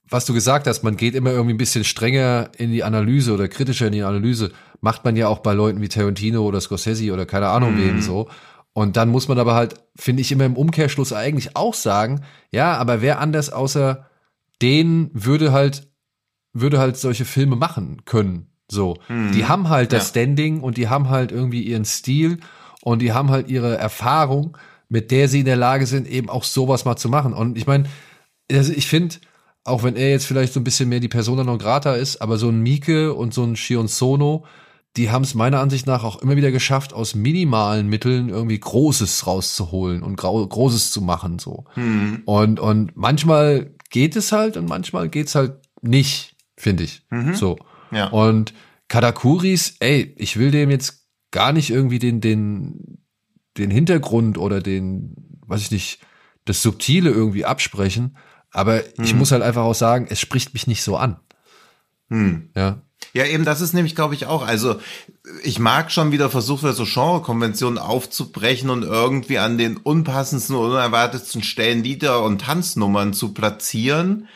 was 0.08 0.26
du 0.26 0.34
gesagt 0.34 0.68
hast, 0.68 0.84
man 0.84 0.98
geht 0.98 1.16
immer 1.16 1.32
irgendwie 1.32 1.54
ein 1.54 1.58
bisschen 1.58 1.86
strenger 1.86 2.50
in 2.58 2.72
die 2.72 2.84
Analyse 2.84 3.34
oder 3.34 3.48
kritischer 3.48 3.88
in 3.88 3.94
die 3.94 4.04
Analyse, 4.04 4.52
macht 4.82 5.06
man 5.06 5.16
ja 5.16 5.30
auch 5.30 5.40
bei 5.40 5.54
Leuten 5.54 5.82
wie 5.82 5.88
Tarantino 5.88 6.44
oder 6.44 6.60
Scorsese 6.60 7.14
oder 7.14 7.26
keine 7.26 7.48
Ahnung 7.48 7.76
mhm. 7.76 7.80
wem 7.80 8.02
so. 8.02 8.28
Und 8.74 8.96
dann 8.98 9.10
muss 9.10 9.28
man 9.28 9.38
aber 9.38 9.54
halt, 9.54 9.76
finde 9.96 10.22
ich, 10.22 10.32
immer 10.32 10.46
im 10.46 10.56
Umkehrschluss 10.56 11.12
eigentlich 11.14 11.56
auch 11.56 11.74
sagen, 11.74 12.22
ja, 12.52 12.78
aber 12.78 13.02
wer 13.02 13.20
anders 13.20 13.52
außer 13.52 14.08
den 14.62 15.10
würde 15.14 15.52
halt, 15.52 15.88
würde 16.54 16.80
halt 16.80 16.98
solche 16.98 17.26
Filme 17.26 17.56
machen 17.56 18.04
können. 18.06 18.48
So. 18.70 18.98
Mhm. 19.10 19.32
Die 19.34 19.46
haben 19.46 19.70
halt 19.70 19.92
das 19.92 20.04
ja. 20.04 20.10
Standing 20.10 20.62
und 20.62 20.78
die 20.78 20.88
haben 20.88 21.10
halt 21.10 21.32
irgendwie 21.32 21.64
ihren 21.64 21.86
Stil 21.86 22.40
und 22.82 23.02
die 23.02 23.12
haben 23.12 23.30
halt 23.30 23.50
ihre 23.50 23.78
Erfahrung, 23.78 24.58
mit 24.88 25.12
der 25.12 25.28
sie 25.28 25.40
in 25.40 25.46
der 25.46 25.58
Lage 25.58 25.86
sind, 25.86 26.08
eben 26.08 26.30
auch 26.30 26.44
sowas 26.44 26.86
mal 26.86 26.96
zu 26.96 27.10
machen. 27.10 27.34
Und 27.34 27.58
ich 27.58 27.68
meine, 27.68 27.86
also 28.52 28.72
ich 28.72 28.88
finde, 28.88 29.16
auch 29.64 29.84
wenn 29.84 29.96
er 29.96 30.10
jetzt 30.10 30.26
vielleicht 30.26 30.54
so 30.54 30.60
ein 30.60 30.64
bisschen 30.64 30.90
mehr 30.90 31.00
die 31.00 31.08
Persona 31.08 31.44
non 31.44 31.60
grata 31.60 31.94
ist, 31.94 32.22
aber 32.22 32.38
so 32.38 32.50
ein 32.50 32.62
Mieke 32.62 33.14
und 33.14 33.34
so 33.34 33.44
ein 33.44 33.56
Shion 33.56 33.88
Sono, 33.88 34.46
die 34.98 35.10
haben 35.10 35.24
es 35.24 35.36
meiner 35.36 35.60
Ansicht 35.60 35.88
nach 35.88 36.04
auch 36.04 36.22
immer 36.22 36.36
wieder 36.36 36.52
geschafft, 36.52 36.94
aus 36.94 37.16
minimalen 37.16 37.88
Mitteln 37.88 38.30
irgendwie 38.30 38.60
Großes 38.60 39.26
rauszuholen 39.26 40.04
und 40.04 40.18
Großes 40.18 40.92
zu 40.92 41.02
machen, 41.02 41.40
so. 41.40 41.66
Mhm. 41.76 42.24
Und, 42.26 42.60
und 42.60 42.96
manchmal 42.96 43.74
geht 43.90 44.16
es 44.16 44.32
halt 44.32 44.58
und 44.58 44.68
manchmal 44.68 45.08
geht's 45.10 45.36
halt 45.36 45.60
nicht, 45.82 46.36
finde 46.58 46.84
ich. 46.84 47.04
Mhm. 47.10 47.36
So. 47.36 47.58
Ja. 47.92 48.08
Und 48.08 48.54
Katakuris, 48.90 49.78
ey, 49.80 50.14
ich 50.18 50.38
will 50.38 50.52
dem 50.52 50.70
jetzt 50.70 51.08
gar 51.32 51.54
nicht 51.54 51.70
irgendwie 51.70 52.00
den, 52.00 52.20
den, 52.20 53.00
den 53.58 53.72
Hintergrund 53.72 54.38
oder 54.38 54.60
den, 54.60 55.16
weiß 55.48 55.62
ich 55.62 55.72
nicht, 55.72 56.00
das 56.44 56.62
Subtile 56.62 57.10
irgendwie 57.10 57.46
absprechen. 57.46 58.18
Aber 58.52 58.82
mhm. 58.98 59.04
ich 59.04 59.16
muss 59.16 59.32
halt 59.32 59.44
einfach 59.44 59.64
auch 59.64 59.76
sagen, 59.76 60.08
es 60.10 60.20
spricht 60.20 60.54
mich 60.54 60.68
nicht 60.68 60.84
so 60.84 60.98
an. 60.98 61.20
Mhm. 62.10 62.50
Ja. 62.56 62.82
Ja, 63.14 63.26
eben, 63.26 63.44
das 63.44 63.62
ist 63.62 63.74
nämlich, 63.74 63.96
glaube 63.96 64.16
ich, 64.16 64.26
auch. 64.26 64.46
Also, 64.46 64.80
ich 65.44 65.60
mag 65.60 65.92
schon 65.92 66.12
wieder 66.12 66.30
versucht 66.30 66.64
wird, 66.64 66.76
so 66.76 66.86
Genrekonventionen 66.86 67.78
aufzubrechen 67.78 68.70
und 68.70 68.84
irgendwie 68.84 69.38
an 69.38 69.58
den 69.58 69.78
unpassendsten 69.78 70.56
unerwartetsten 70.56 71.44
Stellen 71.44 71.84
Lieder 71.84 72.24
und 72.24 72.42
Tanznummern 72.42 73.14
zu 73.14 73.34
platzieren. 73.34 74.28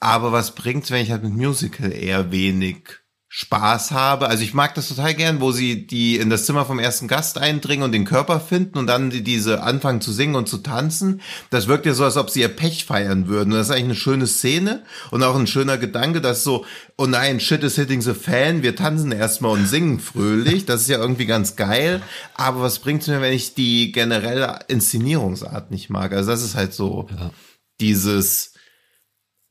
Aber 0.00 0.32
was 0.32 0.54
bringt's, 0.54 0.90
wenn 0.90 1.02
ich 1.02 1.12
halt 1.12 1.22
mit 1.22 1.34
Musical 1.34 1.92
eher 1.92 2.32
wenig 2.32 3.03
Spaß 3.36 3.90
habe. 3.90 4.28
Also 4.28 4.44
ich 4.44 4.54
mag 4.54 4.76
das 4.76 4.86
total 4.86 5.12
gern, 5.12 5.40
wo 5.40 5.50
sie 5.50 5.88
die 5.88 6.18
in 6.18 6.30
das 6.30 6.46
Zimmer 6.46 6.64
vom 6.66 6.78
ersten 6.78 7.08
Gast 7.08 7.36
eindringen 7.36 7.82
und 7.84 7.90
den 7.90 8.04
Körper 8.04 8.38
finden 8.38 8.78
und 8.78 8.86
dann 8.86 9.10
die, 9.10 9.24
diese 9.24 9.64
anfangen 9.64 10.00
zu 10.00 10.12
singen 10.12 10.36
und 10.36 10.48
zu 10.48 10.58
tanzen. 10.58 11.20
Das 11.50 11.66
wirkt 11.66 11.84
ja 11.84 11.94
so, 11.94 12.04
als 12.04 12.16
ob 12.16 12.30
sie 12.30 12.42
ihr 12.42 12.48
Pech 12.48 12.84
feiern 12.84 13.26
würden. 13.26 13.50
Und 13.50 13.58
das 13.58 13.66
ist 13.66 13.72
eigentlich 13.72 13.86
eine 13.86 13.94
schöne 13.96 14.26
Szene 14.28 14.84
und 15.10 15.24
auch 15.24 15.34
ein 15.34 15.48
schöner 15.48 15.78
Gedanke, 15.78 16.20
dass 16.20 16.44
so, 16.44 16.64
oh 16.96 17.06
nein, 17.06 17.40
shit 17.40 17.64
is 17.64 17.74
hitting 17.74 18.02
the 18.02 18.14
fan, 18.14 18.62
wir 18.62 18.76
tanzen 18.76 19.10
erstmal 19.10 19.50
und 19.50 19.66
singen 19.66 19.98
fröhlich. 19.98 20.64
Das 20.64 20.82
ist 20.82 20.88
ja 20.88 20.98
irgendwie 20.98 21.26
ganz 21.26 21.56
geil. 21.56 22.02
Aber 22.34 22.60
was 22.60 22.78
bringt's 22.78 23.08
mir, 23.08 23.20
wenn 23.20 23.32
ich 23.32 23.54
die 23.54 23.90
generelle 23.90 24.60
Inszenierungsart 24.68 25.72
nicht 25.72 25.90
mag? 25.90 26.12
Also 26.12 26.30
das 26.30 26.44
ist 26.44 26.54
halt 26.54 26.72
so 26.72 27.08
ja. 27.10 27.32
dieses, 27.80 28.52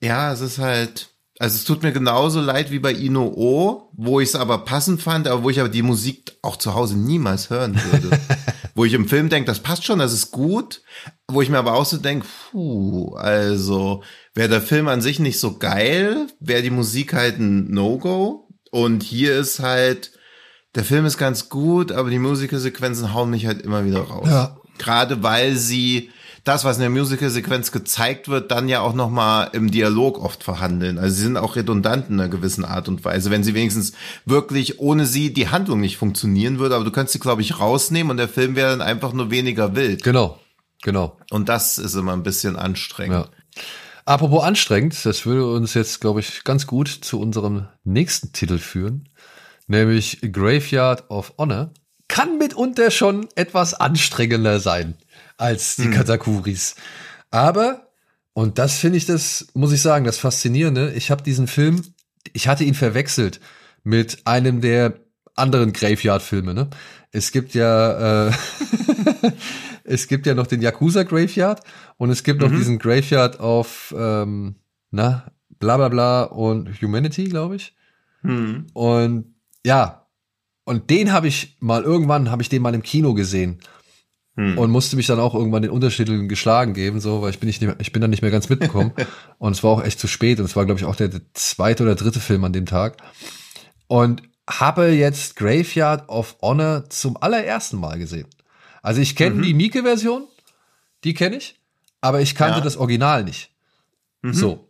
ja, 0.02 0.32
es 0.32 0.40
ist 0.40 0.60
halt, 0.60 1.13
also 1.44 1.58
es 1.58 1.66
tut 1.66 1.84
mir 1.84 1.92
genauso 1.92 2.40
leid 2.40 2.72
wie 2.72 2.80
bei 2.80 2.94
Ino 2.94 3.26
O, 3.26 3.90
wo 3.92 4.22
ich 4.22 4.30
es 4.30 4.36
aber 4.36 4.60
passend 4.60 5.02
fand, 5.02 5.28
aber 5.28 5.44
wo 5.44 5.50
ich 5.50 5.60
aber 5.60 5.68
die 5.68 5.82
Musik 5.82 6.38
auch 6.42 6.56
zu 6.56 6.74
Hause 6.74 6.98
niemals 6.98 7.50
hören 7.50 7.76
würde. 7.76 8.18
wo 8.76 8.86
ich 8.86 8.94
im 8.94 9.10
Film 9.10 9.28
denke, 9.28 9.48
das 9.48 9.60
passt 9.60 9.84
schon, 9.84 10.00
das 10.00 10.14
ist 10.14 10.32
gut, 10.32 10.84
wo 11.28 11.42
ich 11.42 11.50
mir 11.50 11.58
aber 11.58 11.74
auch 11.74 11.84
so 11.84 11.98
denke, 11.98 12.26
puh, 12.50 13.16
also 13.16 14.04
wäre 14.34 14.48
der 14.48 14.62
Film 14.62 14.88
an 14.88 15.02
sich 15.02 15.20
nicht 15.20 15.38
so 15.38 15.58
geil, 15.58 16.28
wäre 16.40 16.62
die 16.62 16.70
Musik 16.70 17.12
halt 17.12 17.40
ein 17.40 17.70
No-Go. 17.72 18.48
Und 18.72 19.04
hier 19.04 19.38
ist 19.38 19.60
halt, 19.60 20.14
der 20.76 20.86
Film 20.86 21.06
ist 21.06 21.18
ganz 21.18 21.50
gut, 21.50 21.92
aber 21.92 22.10
die 22.10 22.20
Musikersequenzen 22.20 23.14
hauen 23.14 23.30
mich 23.30 23.48
halt 23.48 23.64
immer 23.64 23.84
wieder 23.84 24.00
raus. 24.00 24.30
Ja. 24.30 24.56
Gerade 24.78 25.24
weil 25.24 25.58
sie 25.58 26.10
das, 26.44 26.66
was 26.66 26.76
in 26.76 26.82
der 26.82 26.90
Musical-Sequenz 26.90 27.72
gezeigt 27.72 28.28
wird, 28.28 28.52
dann 28.52 28.68
ja 28.68 28.82
auch 28.82 28.94
nochmal 28.94 29.50
im 29.54 29.72
Dialog 29.72 30.22
oft 30.22 30.44
verhandeln. 30.44 30.98
Also 30.98 31.16
sie 31.16 31.24
sind 31.24 31.38
auch 31.38 31.56
redundant 31.56 32.10
in 32.10 32.20
einer 32.20 32.30
gewissen 32.30 32.66
Art 32.66 32.90
und 32.90 33.06
Weise, 33.06 33.32
wenn 33.32 33.44
sie 33.44 33.54
wenigstens 33.54 33.94
wirklich 34.26 34.80
ohne 34.80 35.06
sie 35.06 35.34
die 35.34 35.48
Handlung 35.48 35.80
nicht 35.80 35.98
funktionieren 35.98 36.60
würde. 36.60 36.76
Aber 36.76 36.84
du 36.84 36.92
könntest 36.92 37.14
sie, 37.14 37.20
glaube 37.20 37.42
ich, 37.42 37.60
rausnehmen 37.60 38.12
und 38.12 38.18
der 38.18 38.28
Film 38.28 38.58
wäre 38.58 38.72
dann 38.72 38.82
einfach 38.82 39.14
nur 39.14 39.32
weniger 39.32 39.76
wild. 39.76 40.04
Genau, 40.04 40.38
genau. 40.82 41.18
Und 41.32 41.48
das 41.48 41.78
ist 41.78 41.96
immer 41.96 42.12
ein 42.12 42.24
bisschen 42.24 42.58
anstrengend. 42.58 43.30
Ja. 43.30 43.62
Apropos 44.06 44.44
anstrengend, 44.44 45.06
das 45.06 45.26
würde 45.26 45.50
uns 45.50 45.74
jetzt, 45.76 46.02
glaube 46.02 46.20
ich, 46.20 46.44
ganz 46.44 46.68
gut 46.68 46.90
zu 46.90 47.22
unserem 47.22 47.68
nächsten 47.86 48.34
Titel 48.34 48.58
führen, 48.58 49.08
nämlich 49.68 50.20
Graveyard 50.22 51.10
of 51.10 51.36
Honor. 51.38 51.72
Kann 52.10 52.38
mitunter 52.38 52.92
schon 52.92 53.30
etwas 53.36 53.74
anstrengender 53.74 54.60
sein 54.60 54.98
als 55.38 55.76
die 55.76 55.86
hm. 55.86 55.94
Katakuris. 55.94 56.76
Aber, 57.32 57.88
und 58.34 58.58
das 58.60 58.78
finde 58.78 58.98
ich 58.98 59.06
das, 59.06 59.48
muss 59.54 59.72
ich 59.72 59.82
sagen, 59.82 60.06
das 60.06 60.18
Faszinierende, 60.18 60.94
ich 60.94 61.12
habe 61.12 61.24
diesen 61.24 61.48
Film, 61.48 61.82
ich 62.32 62.48
hatte 62.48 62.64
ihn 62.64 62.76
verwechselt 62.76 63.40
mit 63.84 64.26
einem 64.26 64.62
der 64.62 64.94
anderen 65.36 65.74
Graveyard-Filme. 65.74 66.54
Ne? 66.54 66.70
Es 67.12 67.32
gibt 67.32 67.54
ja, 67.54 68.28
äh, 68.28 68.32
es 69.84 70.08
gibt 70.08 70.26
ja 70.26 70.36
noch 70.36 70.48
den 70.48 70.62
Yakuza 70.62 71.04
Graveyard 71.04 71.62
und 71.98 72.10
es 72.10 72.24
gibt 72.24 72.42
mhm. 72.42 72.48
noch 72.48 72.58
diesen 72.58 72.80
Graveyard 72.80 73.40
of, 73.40 73.94
ähm, 73.98 74.56
na, 74.92 75.32
bla 75.60 75.78
bla 75.78 75.90
bla 75.90 76.24
und 76.24 76.82
Humanity, 76.82 77.26
glaube 77.26 77.56
ich. 77.56 77.76
Mhm. 78.22 78.68
Und 78.74 79.36
ja, 79.66 80.08
und 80.66 80.90
den 80.90 81.12
habe 81.12 81.28
ich 81.28 81.58
mal 81.60 81.84
irgendwann, 81.84 82.32
habe 82.32 82.42
ich 82.42 82.50
den 82.50 82.62
mal 82.62 82.74
im 82.74 82.84
Kino 82.84 83.14
gesehen. 83.14 83.60
Hm. 84.36 84.58
Und 84.58 84.72
musste 84.72 84.96
mich 84.96 85.06
dann 85.06 85.20
auch 85.20 85.36
irgendwann 85.36 85.62
den 85.62 85.70
Untertiteln 85.72 86.28
geschlagen 86.28 86.74
geben, 86.74 87.00
so, 87.00 87.22
weil 87.22 87.30
ich 87.30 87.40
bin 87.40 87.48
nicht, 87.48 87.62
mehr, 87.62 87.76
ich 87.80 87.92
bin 87.92 88.02
dann 88.02 88.10
nicht 88.10 88.24
mehr 88.24 88.32
ganz 88.32 88.50
mitbekommen. 88.50 88.92
und 89.38 89.52
es 89.52 89.64
war 89.64 89.72
auch 89.72 89.84
echt 89.84 90.00
zu 90.00 90.08
spät. 90.08 90.40
Und 90.40 90.46
es 90.46 90.56
war, 90.56 90.66
glaube 90.66 90.80
ich, 90.80 90.86
auch 90.86 90.96
der, 90.96 91.10
der 91.10 91.22
zweite 91.34 91.84
oder 91.84 91.96
dritte 91.96 92.20
Film 92.20 92.44
an 92.44 92.54
dem 92.54 92.66
Tag. 92.66 92.98
Und 93.88 94.24
habe 94.50 94.88
jetzt 94.88 95.36
Graveyard 95.36 96.10
of 96.10 96.36
Honor 96.42 96.90
zum 96.90 97.16
allerersten 97.18 97.78
Mal 97.78 98.00
gesehen. 98.00 98.28
Also 98.82 99.02
ich 99.02 99.16
kenne 99.16 99.36
mhm. 99.36 99.42
die 99.44 99.54
Mieke-Version, 99.54 100.28
die 101.04 101.14
kenne 101.14 101.38
ich, 101.38 101.60
aber 102.02 102.22
ich 102.22 102.36
kannte 102.36 102.58
ja. 102.58 102.64
das 102.64 102.76
Original 102.76 103.24
nicht. 103.24 103.52
Mhm. 104.22 104.34
So. 104.34 104.70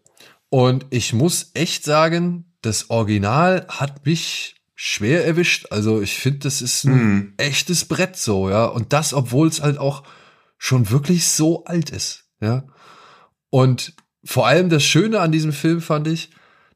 Und 0.49 0.85
ich 0.91 1.13
muss 1.13 1.51
echt 1.53 1.83
sagen, 1.83 2.45
das 2.61 2.89
Original 2.89 3.65
hat 3.69 4.05
mich 4.05 4.55
schwer 4.85 5.25
erwischt. 5.25 5.67
Also 5.71 6.01
ich 6.01 6.15
finde, 6.15 6.39
das 6.39 6.61
ist 6.61 6.83
ein 6.83 6.91
mhm. 6.91 7.33
echtes 7.37 7.85
Brett 7.85 8.17
so, 8.17 8.49
ja. 8.49 8.65
Und 8.65 8.91
das, 8.91 9.13
obwohl 9.13 9.47
es 9.47 9.61
halt 9.61 9.77
auch 9.77 10.03
schon 10.57 10.89
wirklich 10.89 11.25
so 11.29 11.63
alt 11.63 11.89
ist, 11.89 12.25
ja. 12.41 12.65
Und 13.49 13.95
vor 14.25 14.45
allem 14.45 14.69
das 14.69 14.83
Schöne 14.83 15.21
an 15.21 15.31
diesem 15.31 15.53
Film 15.53 15.79
fand 15.79 16.09
ich, 16.09 16.31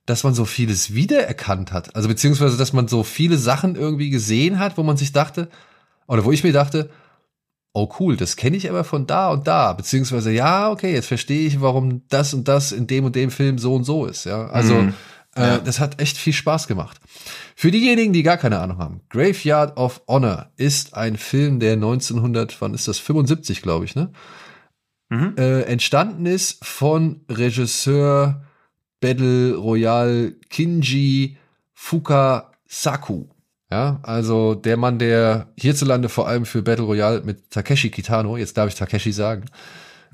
dass 0.06 0.24
man 0.24 0.34
so 0.34 0.46
vieles 0.46 0.94
wiedererkannt 0.94 1.74
hat. 1.74 1.98
Also 1.98 2.08
beziehungsweise, 2.08 2.56
dass 2.56 2.72
man 2.72 2.88
so 2.88 3.04
viele 3.04 3.38
Sachen 3.38 3.76
irgendwie 3.76 4.10
gesehen 4.10 4.58
hat, 4.58 4.78
wo 4.78 4.84
man 4.84 4.96
sich 4.96 5.12
dachte, 5.12 5.50
oder 6.08 6.24
wo 6.24 6.32
ich 6.32 6.46
mir 6.46 6.54
dachte, 6.54 6.90
oh 7.74 7.90
cool, 8.00 8.16
das 8.16 8.38
kenne 8.38 8.56
ich 8.56 8.70
aber 8.70 8.86
von 8.86 9.06
da 9.06 9.32
und 9.32 9.48
da, 9.48 9.74
beziehungsweise 9.74 10.32
ja, 10.32 10.72
okay, 10.72 10.94
jetzt 10.94 11.08
verstehe 11.08 11.46
ich, 11.46 11.60
warum 11.60 12.08
das 12.08 12.34
und 12.34 12.48
das 12.48 12.72
in 12.72 12.88
dem 12.88 13.04
und 13.04 13.18
dem 13.18 13.32
Film 13.32 13.58
so 13.58 13.76
und 13.76 13.84
so 13.84 14.06
ist, 14.06 14.24
ja. 14.24 14.48
Also 14.48 14.76
Mhm. 14.76 14.94
Äh, 15.38 15.42
Ja. 15.42 15.58
das 15.60 15.80
hat 15.80 16.02
echt 16.02 16.18
viel 16.18 16.34
Spaß 16.34 16.68
gemacht. 16.68 17.00
Für 17.56 17.72
diejenigen, 17.72 18.14
die 18.14 18.24
gar 18.24 18.38
keine 18.38 18.60
Ahnung 18.60 18.78
haben, 18.78 19.02
Graveyard 19.10 19.78
of 19.78 20.02
Honor 20.08 20.52
ist 20.58 20.94
ein 20.96 21.18
Film, 21.18 21.60
der 21.60 21.74
1900, 21.74 22.60
wann 22.62 22.74
ist 22.74 22.88
das, 22.88 23.00
75, 23.00 23.62
glaube 23.62 23.86
ich, 23.86 23.96
ne? 23.96 24.12
Mhm. 25.10 25.36
Äh, 25.38 25.62
entstanden 25.62 26.26
ist 26.26 26.64
von 26.66 27.22
Regisseur 27.30 28.44
Battle 29.00 29.56
Royale 29.56 30.34
Kinji 30.50 31.38
Fukasaku. 31.74 33.28
Ja, 33.70 34.00
also 34.04 34.56
der 34.56 34.78
Mann, 34.78 34.98
der 34.98 35.48
hierzulande 35.58 36.08
vor 36.10 36.28
allem 36.28 36.46
für 36.46 36.62
Battle 36.62 36.86
Royale 36.86 37.22
mit 37.22 37.52
Takeshi 37.52 37.90
Kitano, 37.90 38.38
jetzt 38.38 38.58
darf 38.58 38.70
ich 38.70 38.76
Takeshi 38.76 39.12
sagen, 39.12 39.46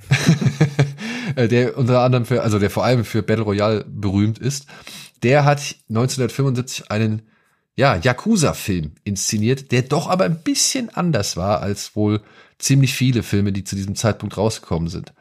äh, 1.36 1.48
der 1.48 1.78
unter 1.78 2.02
anderem 2.02 2.26
für, 2.26 2.42
also 2.42 2.60
der 2.60 2.70
vor 2.70 2.84
allem 2.84 3.06
für 3.06 3.22
Battle 3.22 3.44
Royale 3.44 3.86
berühmt 3.88 4.40
ist, 4.40 4.66
der 5.24 5.46
hat 5.46 5.76
1975 5.90 6.92
einen, 6.92 7.24
ja, 7.76 7.96
Yakuza-Film 7.96 8.92
inszeniert, 9.04 9.72
der 9.72 9.82
doch 9.82 10.08
aber 10.08 10.26
ein 10.26 10.44
bisschen 10.44 10.90
anders 10.90 11.38
war 11.38 11.62
als 11.62 11.96
wohl 11.96 12.22
ziemlich 12.60 12.94
viele 12.94 13.24
Filme, 13.24 13.52
die 13.52 13.64
zu 13.64 13.76
diesem 13.76 13.96
Zeitpunkt 13.96 14.38
rausgekommen 14.38 14.90
sind. 14.90 15.14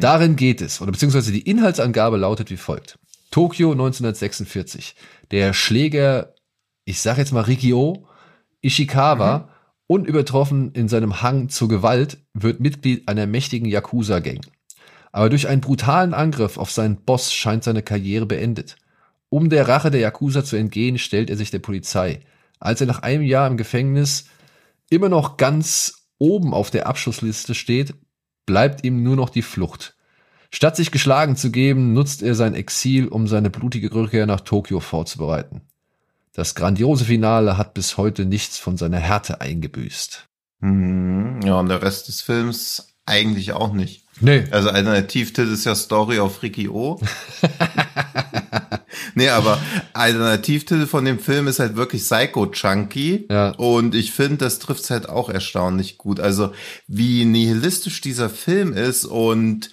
Darin 0.00 0.36
geht 0.36 0.60
es, 0.60 0.80
oder 0.80 0.92
beziehungsweise 0.92 1.32
die 1.32 1.42
Inhaltsangabe 1.42 2.16
lautet 2.16 2.50
wie 2.50 2.56
folgt. 2.56 2.98
Tokio 3.32 3.72
1946. 3.72 4.94
Der 5.32 5.52
Schläger, 5.54 6.34
ich 6.84 7.00
sag 7.00 7.18
jetzt 7.18 7.32
mal 7.32 7.40
Rikio 7.40 8.06
Ishikawa, 8.60 9.48
unübertroffen 9.88 10.72
in 10.72 10.88
seinem 10.88 11.20
Hang 11.20 11.48
zur 11.48 11.68
Gewalt, 11.68 12.18
wird 12.32 12.60
Mitglied 12.60 13.08
einer 13.08 13.26
mächtigen 13.26 13.68
Yakuza-Gang. 13.68 14.46
Aber 15.10 15.28
durch 15.28 15.48
einen 15.48 15.60
brutalen 15.60 16.14
Angriff 16.14 16.58
auf 16.58 16.70
seinen 16.70 16.96
Boss 16.96 17.32
scheint 17.32 17.64
seine 17.64 17.82
Karriere 17.82 18.26
beendet. 18.26 18.76
Um 19.32 19.48
der 19.48 19.66
Rache 19.66 19.90
der 19.90 20.02
Yakuza 20.02 20.44
zu 20.44 20.56
entgehen, 20.56 20.98
stellt 20.98 21.30
er 21.30 21.38
sich 21.38 21.50
der 21.50 21.58
Polizei. 21.58 22.20
Als 22.60 22.82
er 22.82 22.86
nach 22.86 23.00
einem 23.00 23.22
Jahr 23.22 23.46
im 23.46 23.56
Gefängnis 23.56 24.26
immer 24.90 25.08
noch 25.08 25.38
ganz 25.38 26.04
oben 26.18 26.52
auf 26.52 26.70
der 26.70 26.86
Abschussliste 26.86 27.54
steht, 27.54 27.94
bleibt 28.44 28.84
ihm 28.84 29.02
nur 29.02 29.16
noch 29.16 29.30
die 29.30 29.40
Flucht. 29.40 29.96
Statt 30.50 30.76
sich 30.76 30.90
geschlagen 30.90 31.34
zu 31.34 31.50
geben, 31.50 31.94
nutzt 31.94 32.22
er 32.22 32.34
sein 32.34 32.52
Exil, 32.52 33.08
um 33.08 33.26
seine 33.26 33.48
blutige 33.48 33.94
Rückkehr 33.94 34.26
nach 34.26 34.42
Tokio 34.42 34.80
vorzubereiten. 34.80 35.62
Das 36.34 36.54
grandiose 36.54 37.06
Finale 37.06 37.56
hat 37.56 37.72
bis 37.72 37.96
heute 37.96 38.26
nichts 38.26 38.58
von 38.58 38.76
seiner 38.76 38.98
Härte 38.98 39.40
eingebüßt. 39.40 40.28
Mhm. 40.60 41.40
Ja, 41.42 41.58
und 41.58 41.70
der 41.70 41.80
Rest 41.80 42.08
des 42.08 42.20
Films 42.20 42.92
eigentlich 43.06 43.52
auch 43.52 43.72
nicht. 43.72 44.04
Nee. 44.20 44.44
Also 44.50 44.68
Alternativtitel 44.68 45.50
ist 45.50 45.64
ja 45.64 45.74
Story 45.74 46.18
of 46.18 46.42
Ricky 46.42 46.68
O. 46.68 47.00
nee, 49.14 49.28
aber 49.28 49.60
Alternativtitel 49.92 50.86
von 50.86 51.04
dem 51.04 51.18
Film 51.18 51.48
ist 51.48 51.58
halt 51.58 51.76
wirklich 51.76 52.02
Psycho 52.02 52.46
Chunky. 52.46 53.26
Ja. 53.30 53.50
Und 53.50 53.94
ich 53.94 54.12
finde, 54.12 54.38
das 54.38 54.58
trifft 54.58 54.90
halt 54.90 55.08
auch 55.08 55.28
erstaunlich 55.28 55.98
gut. 55.98 56.20
Also 56.20 56.52
wie 56.86 57.24
nihilistisch 57.24 58.00
dieser 58.00 58.30
Film 58.30 58.72
ist 58.72 59.04
und 59.04 59.70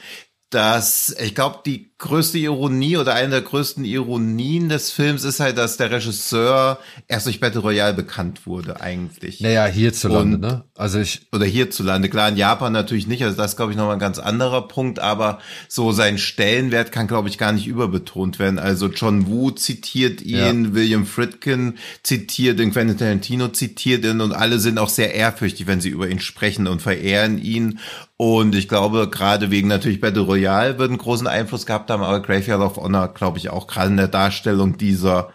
das, 0.49 1.15
ich 1.19 1.36
glaube, 1.36 1.60
die 1.65 1.88
größte 1.99 2.38
Ironie 2.38 2.95
oder 2.97 3.13
eine 3.13 3.29
der 3.29 3.41
größten 3.41 3.83
Ironien 3.83 4.69
des 4.69 4.89
Films 4.89 5.25
ist 5.25 5.41
halt, 5.41 5.57
dass 5.57 5.75
der 5.75 5.91
Regisseur 5.91 6.79
erst 7.09 7.25
durch 7.25 7.41
Battle 7.41 7.59
Royale 7.59 7.93
bekannt 7.93 8.47
wurde, 8.47 8.79
eigentlich. 8.79 9.41
Naja, 9.41 9.65
hierzulande, 9.65 10.35
Und- 10.35 10.41
ne? 10.41 10.63
Also 10.75 10.99
ich, 10.99 11.27
oder 11.33 11.45
hierzulande. 11.45 12.07
Klar, 12.07 12.29
in 12.29 12.38
Japan 12.38 12.71
natürlich 12.71 13.05
nicht. 13.05 13.21
Also 13.23 13.35
das 13.35 13.57
glaube 13.57 13.73
ich 13.73 13.77
nochmal 13.77 13.97
ein 13.97 13.99
ganz 13.99 14.17
anderer 14.17 14.67
Punkt. 14.69 14.99
Aber 14.99 15.39
so 15.67 15.91
sein 15.91 16.17
Stellenwert 16.17 16.93
kann, 16.93 17.07
glaube 17.07 17.27
ich, 17.27 17.38
gar 17.38 17.51
nicht 17.51 17.67
überbetont 17.67 18.39
werden. 18.39 18.59
Also 18.59 18.88
John 18.88 19.27
Woo 19.27 19.51
zitiert 19.51 20.21
ihn, 20.21 20.73
William 20.73 21.05
Friedkin 21.05 21.75
zitiert 22.01 22.62
ihn, 22.62 22.71
Quentin 22.71 22.97
Tarantino 22.97 23.49
zitiert 23.49 24.05
ihn 24.05 24.21
und 24.21 24.31
alle 24.31 24.59
sind 24.59 24.77
auch 24.79 24.89
sehr 24.89 25.13
ehrfürchtig, 25.13 25.67
wenn 25.67 25.81
sie 25.81 25.89
über 25.89 26.07
ihn 26.09 26.21
sprechen 26.21 26.67
und 26.67 26.81
verehren 26.81 27.38
ihn. 27.38 27.79
Und 28.15 28.53
ich 28.55 28.67
glaube, 28.67 29.09
gerade 29.09 29.49
wegen 29.49 29.67
natürlich 29.69 30.01
Battle 30.01 30.21
Royale 30.23 30.77
wird 30.77 30.89
einen 30.89 30.97
großen 30.97 31.27
Einfluss 31.27 31.65
gehabt 31.65 31.88
haben, 31.89 32.04
aber 32.04 32.21
Graveyard 32.21 32.62
of 32.62 32.78
Honor, 32.78 33.13
glaube 33.13 33.38
ich, 33.38 33.49
auch 33.49 33.67
gerade 33.67 33.89
in 33.89 33.97
der 33.97 34.08
Darstellung 34.08 34.78
dieser 34.78 35.32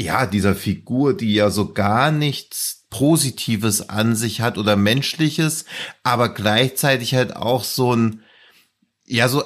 ja, 0.00 0.26
dieser 0.26 0.54
Figur, 0.54 1.16
die 1.16 1.34
ja 1.34 1.50
so 1.50 1.72
gar 1.72 2.12
nichts 2.12 2.86
Positives 2.88 3.88
an 3.88 4.14
sich 4.14 4.40
hat 4.40 4.56
oder 4.56 4.76
Menschliches, 4.76 5.64
aber 6.04 6.28
gleichzeitig 6.28 7.14
halt 7.14 7.34
auch 7.34 7.64
so 7.64 7.94
ein, 7.94 8.22
ja, 9.04 9.28
so 9.28 9.42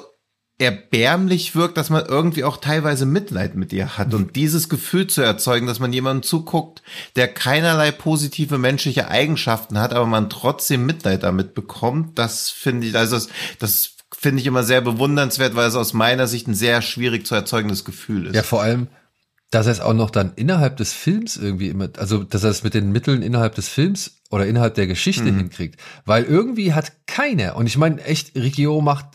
erbärmlich 0.59 1.55
wirkt, 1.55 1.77
dass 1.77 1.89
man 1.89 2.05
irgendwie 2.05 2.43
auch 2.43 2.57
teilweise 2.57 3.07
Mitleid 3.07 3.55
mit 3.55 3.73
ihr 3.73 3.97
hat. 3.97 4.13
Und 4.13 4.35
dieses 4.35 4.69
Gefühl 4.69 5.07
zu 5.07 5.21
erzeugen, 5.21 5.65
dass 5.65 5.79
man 5.79 5.91
jemandem 5.91 6.21
zuguckt, 6.21 6.83
der 7.15 7.27
keinerlei 7.27 7.91
positive 7.91 8.59
menschliche 8.59 9.07
Eigenschaften 9.07 9.79
hat, 9.79 9.91
aber 9.91 10.05
man 10.05 10.29
trotzdem 10.29 10.85
Mitleid 10.85 11.23
damit 11.23 11.55
bekommt, 11.55 12.19
das 12.19 12.51
finde 12.51 12.87
ich, 12.87 12.95
also 12.95 13.15
das, 13.15 13.29
das 13.57 13.92
finde 14.15 14.41
ich 14.41 14.47
immer 14.47 14.63
sehr 14.63 14.81
bewundernswert, 14.81 15.55
weil 15.55 15.67
es 15.67 15.75
aus 15.75 15.93
meiner 15.93 16.27
Sicht 16.27 16.47
ein 16.47 16.53
sehr 16.53 16.81
schwierig 16.81 17.25
zu 17.25 17.35
erzeugendes 17.35 17.85
Gefühl 17.85 18.27
ist. 18.27 18.35
ja, 18.35 18.43
vor 18.43 18.61
allem, 18.61 18.87
dass 19.51 19.67
er 19.67 19.73
es 19.73 19.79
auch 19.81 19.93
noch 19.93 20.09
dann 20.09 20.33
innerhalb 20.35 20.77
des 20.77 20.93
Films 20.93 21.37
irgendwie 21.37 21.69
immer, 21.69 21.89
also 21.97 22.23
dass 22.23 22.43
er 22.43 22.49
es 22.49 22.63
mit 22.63 22.73
den 22.73 22.91
Mitteln 22.91 23.21
innerhalb 23.21 23.55
des 23.55 23.69
Films 23.69 24.17
oder 24.31 24.47
innerhalb 24.47 24.73
der 24.75 24.87
Geschichte 24.87 25.25
hinkriegt. 25.25 25.79
Weil 26.05 26.23
irgendwie 26.23 26.73
hat 26.73 26.91
keiner, 27.05 27.55
und 27.55 27.67
ich 27.67 27.77
meine 27.77 28.03
echt, 28.03 28.35
Rikio 28.35 28.81
macht, 28.81 29.05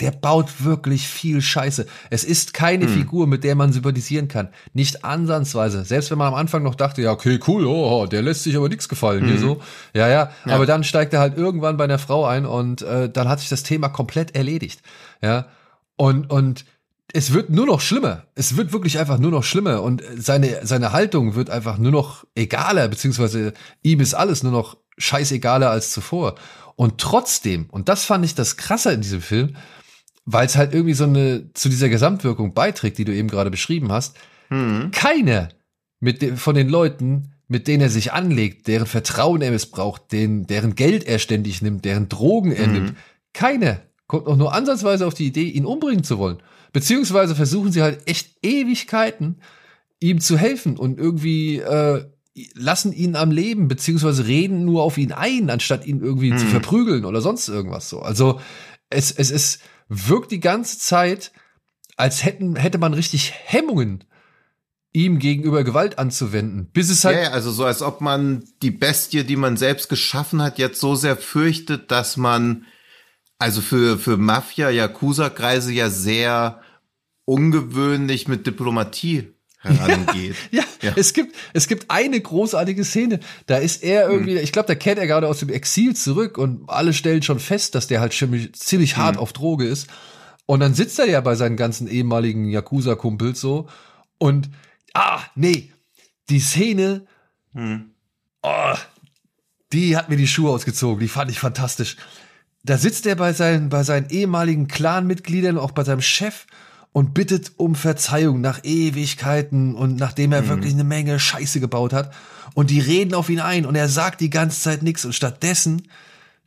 der 0.00 0.12
baut 0.12 0.64
wirklich 0.64 1.08
viel 1.08 1.42
Scheiße. 1.42 1.86
Es 2.10 2.24
ist 2.24 2.54
keine 2.54 2.88
Figur, 2.88 3.26
mit 3.26 3.42
der 3.42 3.54
man 3.56 3.72
sympathisieren 3.72 4.28
kann. 4.28 4.48
Nicht 4.72 5.04
ansatzweise. 5.04 5.84
Selbst 5.84 6.10
wenn 6.10 6.18
man 6.18 6.28
am 6.28 6.34
Anfang 6.34 6.62
noch 6.62 6.76
dachte, 6.76 7.02
ja, 7.02 7.10
okay, 7.10 7.40
cool, 7.48 7.66
oh, 7.66 8.06
der 8.06 8.22
lässt 8.22 8.44
sich 8.44 8.56
aber 8.56 8.68
nichts 8.68 8.88
gefallen 8.88 9.26
hier 9.26 9.38
so. 9.38 9.60
Ja, 9.94 10.08
ja, 10.08 10.30
Aber 10.44 10.66
dann 10.66 10.84
steigt 10.84 11.12
er 11.14 11.20
halt 11.20 11.36
irgendwann 11.36 11.76
bei 11.76 11.84
einer 11.84 11.98
Frau 11.98 12.24
ein 12.24 12.46
und 12.46 12.82
äh, 12.82 13.10
dann 13.10 13.28
hat 13.28 13.40
sich 13.40 13.48
das 13.48 13.64
Thema 13.64 13.88
komplett 13.88 14.36
erledigt. 14.36 14.82
Ja. 15.22 15.46
Und, 15.96 16.30
und 16.30 16.64
es 17.12 17.32
wird 17.32 17.50
nur 17.50 17.66
noch 17.66 17.80
schlimmer. 17.80 18.24
Es 18.34 18.56
wird 18.56 18.72
wirklich 18.72 18.98
einfach 18.98 19.18
nur 19.18 19.30
noch 19.30 19.44
schlimmer 19.44 19.82
und 19.82 20.02
seine, 20.16 20.60
seine 20.64 20.92
Haltung 20.92 21.34
wird 21.34 21.50
einfach 21.50 21.78
nur 21.78 21.90
noch 21.90 22.24
egaler, 22.34 22.88
beziehungsweise 22.88 23.54
ihm 23.82 24.00
ist 24.00 24.14
alles 24.14 24.42
nur 24.42 24.52
noch 24.52 24.76
scheißegaler 24.98 25.70
als 25.70 25.90
zuvor. 25.90 26.34
Und 26.76 26.98
trotzdem, 26.98 27.66
und 27.70 27.88
das 27.88 28.04
fand 28.04 28.24
ich 28.24 28.34
das 28.34 28.56
Krasse 28.56 28.92
in 28.92 29.00
diesem 29.00 29.22
Film, 29.22 29.56
weil 30.30 30.44
es 30.44 30.56
halt 30.56 30.74
irgendwie 30.74 30.92
so 30.92 31.04
eine, 31.04 31.50
zu 31.54 31.70
dieser 31.70 31.88
Gesamtwirkung 31.88 32.52
beiträgt, 32.52 32.98
die 32.98 33.06
du 33.06 33.14
eben 33.14 33.28
gerade 33.28 33.50
beschrieben 33.50 33.90
hast, 33.90 34.16
keiner 34.92 35.48
mit 36.00 36.20
de, 36.20 36.36
von 36.36 36.54
den 36.54 36.68
Leuten, 36.68 37.32
mit 37.48 37.66
denen 37.66 37.80
er 37.80 37.88
sich 37.88 38.12
anlegt, 38.12 38.66
deren 38.66 38.86
Vertrauen 38.86 39.40
er 39.40 39.50
missbraucht, 39.50 40.12
den, 40.12 40.46
deren 40.46 40.74
Geld 40.74 41.04
er 41.04 41.18
ständig 41.18 41.62
nimmt, 41.62 41.86
deren 41.86 42.10
Drogen 42.10 42.52
er 42.52 42.66
nimmt, 42.66 42.94
keiner 43.32 43.80
kommt 44.06 44.26
auch 44.26 44.36
nur 44.36 44.54
ansatzweise 44.54 45.06
auf 45.06 45.14
die 45.14 45.26
Idee, 45.26 45.48
ihn 45.48 45.64
umbringen 45.64 46.04
zu 46.04 46.18
wollen. 46.18 46.38
Beziehungsweise 46.72 47.34
versuchen 47.34 47.72
sie 47.72 47.82
halt 47.82 48.06
echt 48.06 48.36
Ewigkeiten, 48.42 49.36
ihm 49.98 50.20
zu 50.20 50.36
helfen 50.36 50.76
und 50.76 50.98
irgendwie 50.98 51.56
äh, 51.56 52.04
lassen 52.54 52.92
ihn 52.92 53.16
am 53.16 53.30
Leben, 53.30 53.66
beziehungsweise 53.68 54.26
reden 54.26 54.66
nur 54.66 54.82
auf 54.82 54.98
ihn 54.98 55.12
ein, 55.12 55.48
anstatt 55.48 55.86
ihn 55.86 56.02
irgendwie 56.02 56.36
zu 56.36 56.46
verprügeln 56.46 57.06
oder 57.06 57.22
sonst 57.22 57.48
irgendwas 57.48 57.88
so. 57.88 58.00
Also 58.00 58.40
es, 58.90 59.10
es, 59.10 59.30
es 59.30 59.58
wirkt 59.88 60.30
die 60.30 60.40
ganze 60.40 60.78
Zeit, 60.78 61.32
als 61.96 62.24
hätten, 62.24 62.56
hätte 62.56 62.78
man 62.78 62.94
richtig 62.94 63.32
Hemmungen, 63.32 64.04
ihm 64.92 65.18
gegenüber 65.18 65.64
Gewalt 65.64 65.98
anzuwenden, 65.98 66.70
bis 66.72 66.90
es 66.90 67.04
halt 67.04 67.16
Ja, 67.16 67.22
ja, 67.24 67.30
also 67.30 67.50
so, 67.50 67.64
als 67.64 67.82
ob 67.82 68.00
man 68.00 68.44
die 68.62 68.70
Bestie, 68.70 69.24
die 69.24 69.36
man 69.36 69.56
selbst 69.56 69.88
geschaffen 69.88 70.42
hat, 70.42 70.58
jetzt 70.58 70.80
so 70.80 70.94
sehr 70.94 71.16
fürchtet, 71.16 71.90
dass 71.90 72.16
man, 72.16 72.66
also 73.38 73.60
für, 73.60 73.98
für 73.98 74.16
Mafia, 74.16 74.70
Yakuza-Kreise 74.70 75.72
ja 75.72 75.90
sehr 75.90 76.62
ungewöhnlich 77.24 78.28
mit 78.28 78.46
Diplomatie 78.46 79.34
herangeht. 79.60 80.36
Ja, 80.50 80.64
Ja. 80.82 80.92
es 80.96 81.12
gibt 81.12 81.34
es 81.52 81.68
gibt 81.68 81.90
eine 81.90 82.20
großartige 82.20 82.84
Szene, 82.84 83.20
da 83.46 83.56
ist 83.56 83.82
er 83.82 84.08
irgendwie, 84.08 84.38
ich 84.38 84.52
glaube, 84.52 84.68
da 84.68 84.74
kehrt 84.74 84.98
er 84.98 85.06
gerade 85.06 85.28
aus 85.28 85.40
dem 85.40 85.48
Exil 85.48 85.96
zurück 85.96 86.38
und 86.38 86.68
alle 86.68 86.92
stellen 86.92 87.22
schon 87.22 87.40
fest, 87.40 87.74
dass 87.74 87.86
der 87.86 88.00
halt 88.00 88.12
ziemlich, 88.12 88.52
ziemlich 88.54 88.96
hart 88.96 89.16
auf 89.16 89.32
Droge 89.32 89.66
ist. 89.66 89.88
Und 90.46 90.60
dann 90.60 90.74
sitzt 90.74 90.98
er 90.98 91.06
ja 91.06 91.20
bei 91.20 91.34
seinen 91.34 91.56
ganzen 91.56 91.88
ehemaligen 91.88 92.48
Yakuza 92.48 92.94
Kumpels 92.94 93.40
so 93.40 93.68
und 94.18 94.48
ah, 94.94 95.20
nee, 95.34 95.72
die 96.30 96.40
Szene 96.40 97.06
oh, 98.42 98.74
die 99.72 99.96
hat 99.96 100.08
mir 100.08 100.16
die 100.16 100.26
Schuhe 100.26 100.50
ausgezogen, 100.50 101.00
die 101.00 101.08
fand 101.08 101.30
ich 101.30 101.38
fantastisch. 101.38 101.96
Da 102.64 102.76
sitzt 102.76 103.06
er 103.06 103.16
bei 103.16 103.32
seinen, 103.32 103.68
bei 103.68 103.82
seinen 103.82 104.10
ehemaligen 104.10 104.68
Clanmitgliedern, 104.68 105.58
auch 105.58 105.70
bei 105.70 105.84
seinem 105.84 106.00
Chef 106.00 106.46
und 106.98 107.14
bittet 107.14 107.52
um 107.56 107.74
Verzeihung 107.74 108.40
nach 108.40 108.64
Ewigkeiten 108.64 109.74
und 109.74 109.96
nachdem 109.96 110.32
er 110.32 110.48
wirklich 110.48 110.74
eine 110.74 110.84
Menge 110.84 111.18
Scheiße 111.18 111.60
gebaut 111.60 111.92
hat. 111.92 112.12
Und 112.54 112.70
die 112.70 112.80
reden 112.80 113.14
auf 113.14 113.30
ihn 113.30 113.40
ein 113.40 113.66
und 113.66 113.76
er 113.76 113.88
sagt 113.88 114.20
die 114.20 114.30
ganze 114.30 114.60
Zeit 114.60 114.82
nichts 114.82 115.04
und 115.04 115.14
stattdessen 115.14 115.82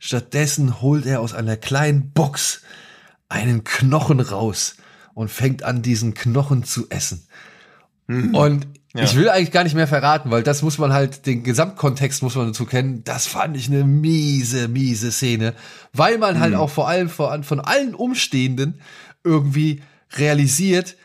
Stattdessen 0.04 0.82
holt 0.82 1.06
er 1.06 1.20
aus 1.20 1.32
einer 1.32 1.56
kleinen 1.56 2.10
Box 2.10 2.62
einen 3.28 3.62
Knochen 3.62 4.18
raus 4.18 4.74
und 5.14 5.30
fängt 5.30 5.62
an, 5.62 5.80
diesen 5.80 6.14
Knochen 6.14 6.64
zu 6.64 6.90
essen. 6.90 7.28
Mhm. 8.08 8.34
Und 8.34 8.66
ja. 8.94 9.04
ich 9.04 9.14
will 9.14 9.28
eigentlich 9.28 9.52
gar 9.52 9.62
nicht 9.62 9.76
mehr 9.76 9.86
verraten, 9.86 10.32
weil 10.32 10.42
das 10.42 10.62
muss 10.62 10.76
man 10.78 10.92
halt, 10.92 11.26
den 11.26 11.44
Gesamtkontext 11.44 12.20
muss 12.20 12.34
man 12.34 12.48
dazu 12.48 12.66
kennen. 12.66 13.04
Das 13.04 13.28
fand 13.28 13.56
ich 13.56 13.68
eine 13.68 13.84
miese, 13.84 14.66
miese 14.66 15.12
Szene, 15.12 15.54
weil 15.92 16.18
man 16.18 16.40
halt 16.40 16.50
mhm. 16.50 16.56
halt 16.56 16.64
auch 16.64 16.70
vor 16.70 16.88
allem 16.88 17.08
von, 17.08 17.44
von 17.44 17.60
allen 17.60 17.94
Umstehenden 17.94 18.80
irgendwie 19.22 19.82
realisiert, 20.18 20.96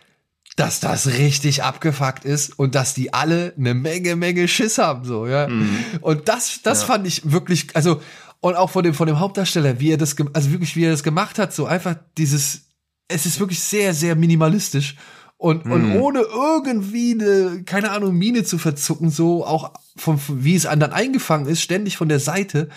dass 0.55 0.79
das 0.79 1.07
richtig 1.07 1.63
abgefuckt 1.63 2.25
ist 2.25 2.57
und 2.57 2.73
dass 2.73 2.95
die 2.95 3.13
alle 3.13 3.53
eine 3.57 3.75
Menge, 3.75 4.15
Menge 4.15 4.47
Schiss 4.47 4.79
haben, 4.79 5.05
so, 5.05 5.27
ja. 5.27 5.47
Mhm. 5.47 5.77
Und 6.01 6.27
das, 6.27 6.61
das 6.63 6.81
ja. 6.81 6.87
fand 6.87 7.05
ich 7.05 7.31
wirklich, 7.31 7.75
also, 7.75 8.01
und 8.39 8.55
auch 8.55 8.71
von 8.71 8.83
dem, 8.83 8.93
von 8.93 9.07
dem 9.07 9.19
Hauptdarsteller, 9.19 9.79
wie 9.79 9.91
er 9.91 9.97
das, 9.97 10.15
also 10.33 10.51
wirklich, 10.51 10.75
wie 10.75 10.85
er 10.85 10.91
das 10.91 11.03
gemacht 11.03 11.37
hat, 11.37 11.53
so 11.53 11.67
einfach 11.67 11.95
dieses, 12.17 12.71
es 13.07 13.25
ist 13.25 13.39
wirklich 13.39 13.59
sehr, 13.59 13.93
sehr 13.93 14.15
minimalistisch 14.15 14.95
und, 15.37 15.65
mhm. 15.65 15.71
und 15.71 15.95
ohne 15.95 16.21
irgendwie 16.21 17.11
eine, 17.13 17.63
keine 17.63 17.91
Ahnung, 17.91 18.15
Mine 18.15 18.43
zu 18.43 18.57
verzucken, 18.57 19.11
so 19.11 19.45
auch 19.45 19.73
von, 19.95 20.17
von 20.17 20.43
wie 20.43 20.55
es 20.55 20.65
anderen 20.65 20.93
eingefangen 20.93 21.47
ist, 21.47 21.61
ständig 21.61 21.97
von 21.97 22.09
der 22.09 22.19
Seite. 22.19 22.69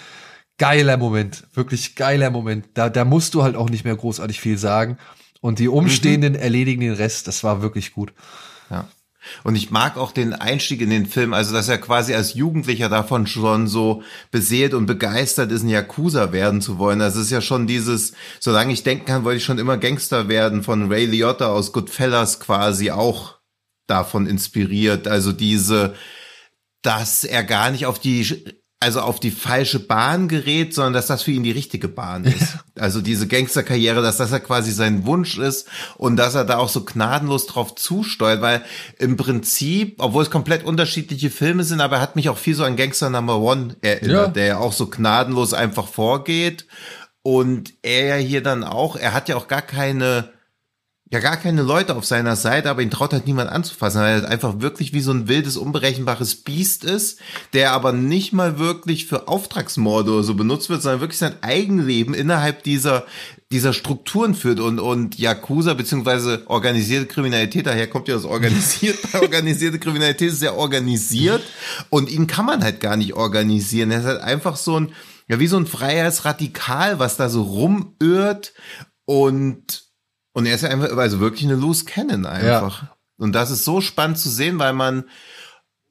Geiler 0.59 0.99
Moment, 0.99 1.47
wirklich 1.55 1.97
geiler 1.97 2.28
Moment. 2.28 2.66
Da, 2.74 2.91
da 2.91 3.07
musst 3.07 3.33
du 3.33 3.43
halt 3.43 3.57
auch 3.57 3.70
nicht 3.70 3.85
mehr 3.85 3.97
großartig 3.97 4.39
viel 4.39 4.59
sagen. 4.59 4.99
Und 5.41 5.59
die 5.59 5.68
Umstehenden 5.68 6.34
mhm. 6.34 6.38
erledigen 6.38 6.80
den 6.80 6.93
Rest. 6.93 7.26
Das 7.26 7.43
war 7.45 7.62
wirklich 7.62 7.93
gut. 7.93 8.12
Ja. 8.70 8.88
Und 9.45 9.55
ich 9.55 9.70
mag 9.70 9.97
auch 9.97 10.12
den 10.12 10.32
Einstieg 10.32 10.80
in 10.80 10.91
den 10.91 11.07
Film, 11.07 11.34
also 11.34 11.53
dass 11.53 11.68
er 11.68 11.78
quasi 11.78 12.14
als 12.14 12.34
Jugendlicher 12.34 12.88
davon 12.88 13.26
schon 13.26 13.68
so 13.68 14.03
beseelt 14.30 14.72
und 14.72 14.86
begeistert 14.86 15.53
ist, 15.53 15.62
ein 15.62 15.68
Yakuza 15.68 16.32
werden 16.32 16.62
zu 16.62 16.78
wollen. 16.78 16.99
Das 16.99 17.16
ist 17.16 17.30
ja 17.30 17.41
schon 17.41 17.66
dieses, 17.66 18.14
solange 18.38 18.72
ich 18.72 18.82
denken 18.82 19.05
kann, 19.05 19.24
wollte 19.24 19.38
ich 19.38 19.45
schon 19.45 19.59
immer 19.59 19.76
Gangster 19.76 20.28
werden, 20.28 20.62
von 20.62 20.91
Ray 20.91 21.05
Liotta 21.05 21.49
aus 21.49 21.72
Goodfellas 21.72 22.41
quasi 22.41 22.91
auch 22.91 23.38
davon 23.86 24.26
inspiriert. 24.26 25.07
Also 25.07 25.32
diese, 25.32 25.95
dass 26.82 27.24
er 27.24 27.45
gar 27.45 27.70
nicht 27.70 27.86
auf 27.86 27.99
die 27.99 28.24
also 28.83 29.03
auf 29.03 29.20
die 29.20 29.31
falsche 29.31 29.78
Bahn 29.78 30.26
gerät, 30.26 30.74
sondern 30.74 30.95
dass 30.95 31.07
das 31.07 31.22
für 31.22 31.33
ihn 31.33 31.43
die 31.43 31.51
richtige 31.51 31.87
Bahn 31.87 32.24
ist. 32.24 32.57
Also 32.78 33.03
diese 33.03 33.28
Gangsterkarriere, 33.28 34.01
dass 34.01 34.16
das 34.16 34.31
ja 34.31 34.39
quasi 34.39 34.72
sein 34.72 35.05
Wunsch 35.05 35.37
ist 35.37 35.68
und 35.99 36.16
dass 36.16 36.35
er 36.35 36.47
da 36.47 36.57
auch 36.57 36.70
so 36.70 36.83
gnadenlos 36.83 37.47
drauf 37.47 37.74
zusteuert, 37.74 38.41
weil 38.41 38.62
im 38.99 39.18
Prinzip, 39.18 39.97
obwohl 39.99 40.22
es 40.22 40.31
komplett 40.31 40.64
unterschiedliche 40.64 41.28
Filme 41.28 41.62
sind, 41.64 41.83
aber 41.83 41.97
er 41.97 42.03
hat 42.03 42.16
mich 42.16 42.31
auch 42.31 42.39
viel 42.39 42.55
so 42.55 42.64
an 42.64 42.76
Gangster 42.76 43.11
Number 43.11 43.39
One 43.39 43.76
erinnert, 43.83 44.28
ja. 44.28 44.33
der 44.33 44.47
ja 44.47 44.59
auch 44.59 44.72
so 44.72 44.87
gnadenlos 44.87 45.53
einfach 45.53 45.89
vorgeht 45.89 46.66
und 47.22 47.74
er 47.83 48.07
ja 48.07 48.16
hier 48.16 48.43
dann 48.43 48.64
auch, 48.64 48.97
er 48.97 49.12
hat 49.12 49.28
ja 49.28 49.37
auch 49.37 49.47
gar 49.47 49.62
keine 49.62 50.31
ja 51.13 51.19
gar 51.19 51.37
keine 51.37 51.63
Leute 51.63 51.97
auf 51.97 52.05
seiner 52.05 52.37
Seite, 52.37 52.71
aber 52.71 52.83
ihn 52.83 52.91
traut 52.91 53.13
halt 53.13 53.27
niemand 53.27 53.51
anzufassen, 53.51 54.01
weil 54.01 54.09
er 54.09 54.15
halt 54.23 54.25
einfach 54.27 54.61
wirklich 54.61 54.93
wie 54.93 55.01
so 55.01 55.11
ein 55.11 55.27
wildes, 55.27 55.57
unberechenbares 55.57 56.37
Biest 56.37 56.85
ist, 56.85 57.19
der 57.53 57.73
aber 57.73 57.93
nicht 57.93 58.33
mal 58.33 58.61
wirklich 58.61 59.07
für 59.07 59.27
Auftragsmorde 59.27 60.13
oder 60.13 60.23
so 60.23 60.35
benutzt 60.35 60.71
wird, 60.71 60.83
sondern 60.83 61.01
wirklich 61.01 61.19
sein 61.19 61.35
Eigenleben 61.43 62.15
innerhalb 62.15 62.63
dieser 62.63 63.05
dieser 63.53 63.73
Strukturen 63.73 64.37
führt 64.37 64.61
und 64.61 64.79
und 64.79 65.19
Yakuza 65.19 65.75
beziehungsweise 65.75 66.45
organisierte 66.47 67.07
Kriminalität, 67.07 67.67
daher 67.67 67.89
kommt 67.89 68.07
ja 68.07 68.15
das 68.15 68.25
organisiert, 68.25 68.97
organisierte 69.21 69.81
Kriminalität 69.81 70.31
ist 70.31 70.43
ja 70.43 70.53
organisiert 70.53 71.43
und 71.91 72.09
ihn 72.09 72.29
kann 72.29 72.47
man 72.47 72.63
halt 72.63 72.79
gar 72.79 72.97
nicht 72.97 73.15
organisieren. 73.15 73.91
Er 73.91 73.99
ist 73.99 74.07
halt 74.07 74.21
einfach 74.21 74.57
so 74.57 74.79
ein 74.79 74.93
ja 75.27 75.41
wie 75.41 75.49
so 75.49 75.57
ein 75.57 75.67
freies 75.67 76.25
Radikal, 76.25 77.01
was 77.01 77.17
da 77.17 77.29
so 77.29 77.43
rumirrt 77.43 78.53
und 79.07 79.89
und 80.41 80.47
er 80.47 80.55
ist 80.55 80.62
ja 80.62 80.70
einfach, 80.70 80.97
also 80.97 81.20
wirklich 81.20 81.45
eine 81.45 81.55
Loose 81.55 81.84
Cannon 81.84 82.24
einfach. 82.24 82.82
Ja. 82.82 82.97
Und 83.18 83.34
das 83.34 83.51
ist 83.51 83.64
so 83.64 83.82
spannend 83.82 84.16
zu 84.16 84.30
sehen, 84.30 84.59
weil 84.59 84.72
man, 84.72 85.05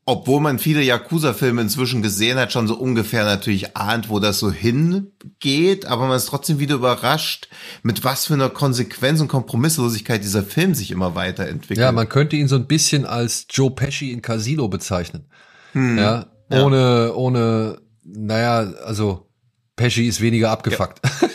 obwohl 0.05 0.41
man 0.41 0.57
viele 0.57 0.81
Yakuza-Filme 0.81 1.61
inzwischen 1.61 2.01
gesehen 2.01 2.39
hat, 2.39 2.51
schon 2.51 2.67
so 2.67 2.75
ungefähr 2.75 3.23
natürlich 3.25 3.77
ahnt, 3.77 4.09
wo 4.09 4.19
das 4.19 4.39
so 4.39 4.51
hingeht, 4.51 5.85
aber 5.85 6.07
man 6.07 6.17
ist 6.17 6.25
trotzdem 6.25 6.57
wieder 6.57 6.73
überrascht, 6.75 7.47
mit 7.83 8.03
was 8.03 8.25
für 8.25 8.33
einer 8.33 8.49
Konsequenz 8.49 9.21
und 9.21 9.27
Kompromisslosigkeit 9.27 10.23
dieser 10.23 10.41
Film 10.41 10.73
sich 10.73 10.89
immer 10.89 11.13
weiterentwickelt. 11.13 11.77
Ja, 11.77 11.91
man 11.91 12.09
könnte 12.09 12.35
ihn 12.35 12.47
so 12.47 12.55
ein 12.55 12.65
bisschen 12.65 13.05
als 13.05 13.45
Joe 13.51 13.69
Pesci 13.69 14.11
in 14.11 14.23
Casino 14.23 14.67
bezeichnen. 14.67 15.25
Hm. 15.73 15.99
Ja, 15.99 16.25
ohne, 16.49 17.05
ja. 17.09 17.13
ohne, 17.13 17.77
naja, 18.03 18.61
also 18.83 19.29
Pesci 19.75 20.07
ist 20.07 20.19
weniger 20.19 20.49
abgefuckt. 20.49 21.01
Ja. 21.03 21.29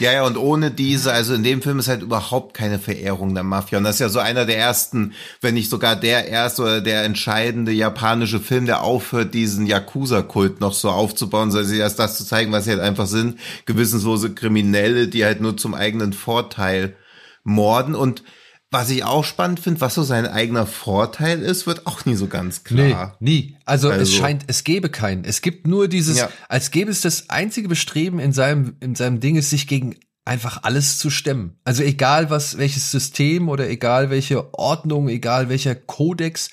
Ja, 0.00 0.12
ja, 0.12 0.24
und 0.24 0.38
ohne 0.38 0.70
diese, 0.70 1.12
also 1.12 1.34
in 1.34 1.42
dem 1.42 1.60
Film 1.60 1.78
ist 1.78 1.88
halt 1.88 2.00
überhaupt 2.00 2.54
keine 2.54 2.78
Verehrung 2.78 3.34
der 3.34 3.44
Mafia. 3.44 3.76
Und 3.76 3.84
das 3.84 3.96
ist 3.96 4.00
ja 4.00 4.08
so 4.08 4.18
einer 4.18 4.46
der 4.46 4.56
ersten, 4.56 5.12
wenn 5.42 5.52
nicht 5.52 5.68
sogar 5.68 5.94
der 5.94 6.26
erste 6.26 6.62
oder 6.62 6.80
der 6.80 7.04
entscheidende 7.04 7.70
japanische 7.70 8.40
Film, 8.40 8.64
der 8.64 8.82
aufhört, 8.82 9.34
diesen 9.34 9.66
Yakuza-Kult 9.66 10.58
noch 10.58 10.72
so 10.72 10.88
aufzubauen, 10.88 11.50
sondern 11.50 11.68
sie 11.68 11.76
erst 11.76 11.98
das 11.98 12.16
zu 12.16 12.24
zeigen, 12.24 12.50
was 12.50 12.64
sie 12.64 12.70
halt 12.70 12.80
einfach 12.80 13.06
sind. 13.06 13.38
Gewissenslose 13.66 14.32
Kriminelle, 14.34 15.06
die 15.06 15.22
halt 15.22 15.42
nur 15.42 15.58
zum 15.58 15.74
eigenen 15.74 16.14
Vorteil 16.14 16.96
morden. 17.44 17.94
Und 17.94 18.22
was 18.70 18.88
ich 18.90 19.02
auch 19.02 19.24
spannend 19.24 19.60
finde, 19.60 19.80
was 19.80 19.94
so 19.94 20.02
sein 20.04 20.26
eigener 20.26 20.66
Vorteil 20.66 21.40
ist, 21.40 21.66
wird 21.66 21.86
auch 21.86 22.04
nie 22.04 22.14
so 22.14 22.28
ganz 22.28 22.62
klar. 22.62 23.16
Nee, 23.18 23.32
nie. 23.32 23.56
Also, 23.64 23.90
also, 23.90 24.02
es 24.02 24.14
scheint, 24.14 24.44
es 24.46 24.62
gäbe 24.62 24.88
keinen. 24.88 25.24
Es 25.24 25.42
gibt 25.42 25.66
nur 25.66 25.88
dieses, 25.88 26.18
ja. 26.18 26.30
als 26.48 26.70
gäbe 26.70 26.90
es 26.90 27.00
das 27.00 27.30
einzige 27.30 27.68
Bestreben 27.68 28.20
in 28.20 28.32
seinem, 28.32 28.76
in 28.80 28.94
seinem 28.94 29.18
Ding 29.18 29.34
ist, 29.34 29.50
sich 29.50 29.66
gegen 29.66 29.96
einfach 30.24 30.62
alles 30.62 30.98
zu 30.98 31.10
stemmen. 31.10 31.58
Also 31.64 31.82
egal 31.82 32.30
was, 32.30 32.58
welches 32.58 32.92
System 32.92 33.48
oder 33.48 33.68
egal 33.68 34.10
welche 34.10 34.54
Ordnung, 34.54 35.08
egal 35.08 35.48
welcher 35.48 35.74
Kodex, 35.74 36.50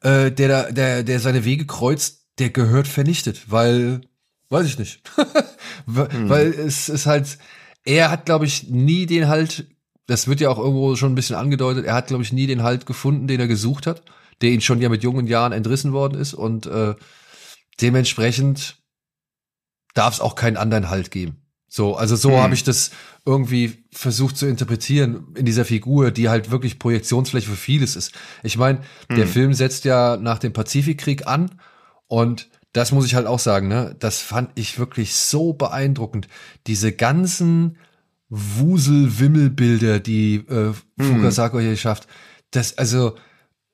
äh, 0.00 0.30
der 0.30 0.48
da, 0.48 0.70
der, 0.70 1.02
der 1.02 1.20
seine 1.20 1.44
Wege 1.44 1.66
kreuzt, 1.66 2.24
der 2.38 2.48
gehört 2.48 2.88
vernichtet, 2.88 3.50
weil, 3.50 4.00
weiß 4.48 4.66
ich 4.66 4.78
nicht. 4.78 5.02
weil, 5.86 6.10
hm. 6.10 6.28
weil 6.30 6.46
es 6.46 6.88
ist 6.88 7.04
halt, 7.04 7.36
er 7.84 8.10
hat, 8.10 8.24
glaube 8.24 8.46
ich, 8.46 8.70
nie 8.70 9.04
den 9.04 9.28
halt, 9.28 9.66
das 10.08 10.26
wird 10.26 10.40
ja 10.40 10.50
auch 10.50 10.58
irgendwo 10.58 10.96
schon 10.96 11.12
ein 11.12 11.14
bisschen 11.14 11.36
angedeutet, 11.36 11.86
er 11.86 11.94
hat, 11.94 12.08
glaube 12.08 12.24
ich, 12.24 12.32
nie 12.32 12.48
den 12.48 12.64
Halt 12.64 12.84
gefunden, 12.84 13.28
den 13.28 13.38
er 13.38 13.46
gesucht 13.46 13.86
hat 13.86 14.02
der 14.40 14.50
ihn 14.50 14.60
schon 14.60 14.80
ja 14.80 14.88
mit 14.88 15.02
jungen 15.02 15.26
Jahren 15.26 15.52
entrissen 15.52 15.92
worden 15.92 16.18
ist 16.18 16.34
und 16.34 16.66
äh, 16.66 16.94
dementsprechend 17.80 18.76
darf 19.94 20.14
es 20.14 20.20
auch 20.20 20.34
keinen 20.34 20.56
anderen 20.56 20.90
Halt 20.90 21.10
geben. 21.10 21.42
So, 21.70 21.96
also 21.96 22.16
so 22.16 22.30
hm. 22.30 22.38
habe 22.38 22.54
ich 22.54 22.64
das 22.64 22.92
irgendwie 23.26 23.84
versucht 23.92 24.38
zu 24.38 24.46
interpretieren 24.46 25.34
in 25.34 25.44
dieser 25.44 25.64
Figur, 25.64 26.10
die 26.10 26.28
halt 26.28 26.50
wirklich 26.50 26.78
Projektionsfläche 26.78 27.50
für 27.50 27.56
vieles 27.56 27.94
ist. 27.94 28.12
Ich 28.42 28.56
meine, 28.56 28.80
hm. 29.08 29.16
der 29.16 29.26
Film 29.26 29.52
setzt 29.52 29.84
ja 29.84 30.16
nach 30.16 30.38
dem 30.38 30.52
Pazifikkrieg 30.52 31.26
an 31.26 31.60
und 32.06 32.48
das 32.72 32.92
muss 32.92 33.06
ich 33.06 33.14
halt 33.14 33.26
auch 33.26 33.38
sagen, 33.38 33.66
ne? 33.68 33.96
Das 33.98 34.20
fand 34.20 34.50
ich 34.54 34.78
wirklich 34.78 35.14
so 35.14 35.52
beeindruckend. 35.52 36.28
Diese 36.66 36.92
ganzen 36.92 37.78
Wusel-Wimmelbilder, 38.30 40.00
die 40.00 40.44
äh, 40.48 40.72
Fukasako 41.00 41.58
hm. 41.58 41.64
hier 41.64 41.76
schafft. 41.76 42.08
Das, 42.50 42.76
also, 42.76 43.14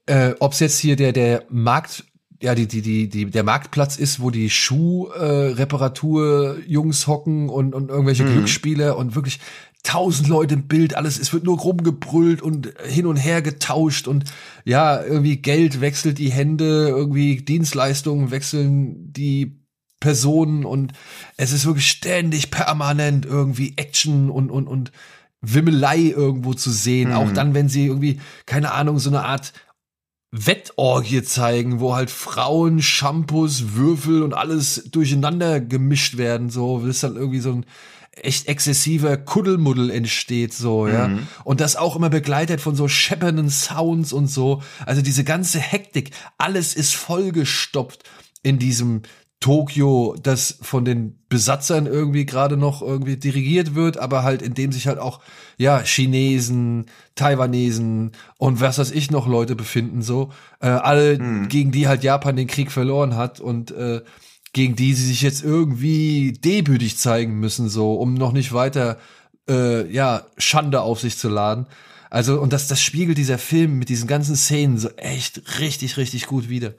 äh, 0.07 0.35
ob 0.41 0.53
es 0.53 0.61
jetzt 0.61 0.79
hier 0.79 0.97
der 0.97 1.13
der 1.13 1.45
Markt 1.49 2.05
ja 2.41 2.55
die 2.55 2.67
die 2.67 2.83
die 2.83 3.09
die 3.09 3.25
der 3.27 3.43
Marktplatz 3.43 3.97
ist, 3.97 4.21
wo 4.21 4.31
die 4.31 4.51
Schuhreparatur 4.51 6.59
äh, 6.59 7.07
hocken 7.07 7.49
und 7.49 7.75
und 7.75 7.89
irgendwelche 7.91 8.25
mhm. 8.25 8.33
Glücksspiele 8.33 8.97
und 8.97 9.15
wirklich 9.15 9.41
tausend 9.85 10.29
Leute 10.29 10.55
im 10.55 10.67
Bild, 10.67 10.97
alles, 10.97 11.19
es 11.19 11.33
wird 11.33 11.45
nur 11.45 11.59
rumgebrüllt 11.59 12.43
und 12.43 12.73
hin 12.85 13.07
und 13.07 13.17
her 13.17 13.43
getauscht 13.43 14.09
und 14.09 14.25
ja, 14.65 15.03
irgendwie 15.03 15.37
Geld 15.37 15.81
wechselt 15.81 16.19
die 16.19 16.33
Hände, 16.33 16.89
irgendwie 16.89 17.37
Dienstleistungen 17.37 18.31
wechseln 18.31 19.13
die 19.13 19.61
Personen 20.05 20.67
und 20.67 20.93
es 21.39 21.53
ist 21.53 21.65
wirklich 21.65 21.89
ständig 21.89 22.51
permanent 22.51 23.25
irgendwie 23.25 23.73
Action 23.79 24.29
und 24.29 24.51
und 24.51 24.67
und 24.67 24.93
Wimmelei 25.41 26.13
irgendwo 26.15 26.53
zu 26.53 26.71
sehen, 26.71 27.09
mhm. 27.09 27.17
auch 27.17 27.33
dann, 27.33 27.55
wenn 27.55 27.71
sie 27.71 27.87
irgendwie, 27.87 28.21
keine 28.45 28.73
Ahnung, 28.73 28.99
so 28.99 29.09
eine 29.09 29.25
Art 29.25 29.55
Wettorgie 30.31 31.23
zeigen, 31.23 31.81
wo 31.81 31.95
halt 31.95 32.11
Frauen, 32.11 32.83
Shampoos, 32.83 33.75
Würfel 33.75 34.23
und 34.23 34.35
alles 34.35 34.91
durcheinander 34.91 35.61
gemischt 35.61 36.19
werden, 36.19 36.51
so, 36.51 36.79
bis 36.81 37.01
dann 37.01 37.17
irgendwie 37.17 37.41
so 37.41 37.53
ein 37.53 37.67
echt 38.13 38.47
exzessiver 38.47 39.17
Kuddelmuddel 39.17 39.91
entsteht, 39.91 40.53
so, 40.53 40.87
ja. 40.87 41.09
Mhm. 41.09 41.29
Und 41.45 41.61
das 41.61 41.77
auch 41.77 41.97
immer 41.97 42.11
begleitet 42.11 42.61
von 42.61 42.77
so 42.77 42.89
scheppernden 42.89 43.49
Sounds 43.49 44.13
und 44.13 44.27
so. 44.27 44.63
Also 44.85 45.01
diese 45.01 45.25
ganze 45.25 45.61
Hektik, 45.61 46.11
alles 46.37 46.75
ist 46.75 46.95
vollgestopft 46.95 48.05
in 48.43 48.59
diesem 48.59 49.03
Tokio, 49.41 50.17
das 50.23 50.59
von 50.63 50.85
den 50.85 51.19
Besatzern 51.29 51.87
irgendwie 51.87 52.25
gerade 52.25 52.57
noch 52.57 52.81
irgendwie 52.81 53.17
dirigiert 53.17 53.75
wird, 53.75 53.99
aber 53.99 54.23
halt 54.23 54.41
in 54.41 54.55
dem 54.55 54.73
sich 54.73 54.87
halt 54.87 54.99
auch 54.99 55.21
ja 55.59 55.83
Chinesen, 55.83 56.87
Taiwanesen 57.15 58.13
und 58.39 58.61
was 58.61 58.79
weiß 58.79 58.91
ich 58.91 59.11
noch 59.11 59.27
Leute 59.27 59.55
befinden 59.55 60.01
so, 60.01 60.33
äh, 60.61 60.69
alle 60.69 61.19
hm. 61.19 61.49
gegen 61.49 61.73
die 61.73 61.89
halt 61.89 62.03
Japan 62.05 62.37
den 62.37 62.47
Krieg 62.47 62.73
verloren 62.73 63.17
hat 63.17 63.41
und 63.41 63.71
äh, 63.73 64.01
gegen 64.55 64.77
die 64.77 64.95
sie 64.95 65.07
sich 65.07 65.21
jetzt 65.21 65.45
irgendwie 65.45 66.33
demütig 66.33 66.97
zeigen 66.97 67.39
müssen, 67.39 67.69
so, 67.69 67.95
um 67.95 68.15
noch 68.15 68.33
nicht 68.33 68.53
weiter, 68.55 68.99
äh, 69.49 69.91
ja, 69.93 70.23
Schande 70.39 70.81
auf 70.81 71.01
sich 71.01 71.19
zu 71.19 71.29
laden. 71.29 71.67
Also, 72.09 72.41
und 72.41 72.53
das, 72.53 72.69
das 72.69 72.81
spiegelt 72.81 73.19
dieser 73.19 73.39
Film 73.39 73.79
mit 73.79 73.89
diesen 73.89 74.07
ganzen 74.07 74.37
Szenen 74.37 74.79
so 74.79 74.89
echt 74.91 75.59
richtig, 75.59 75.97
richtig 75.97 76.29
gut 76.29 76.49
wieder. 76.49 76.75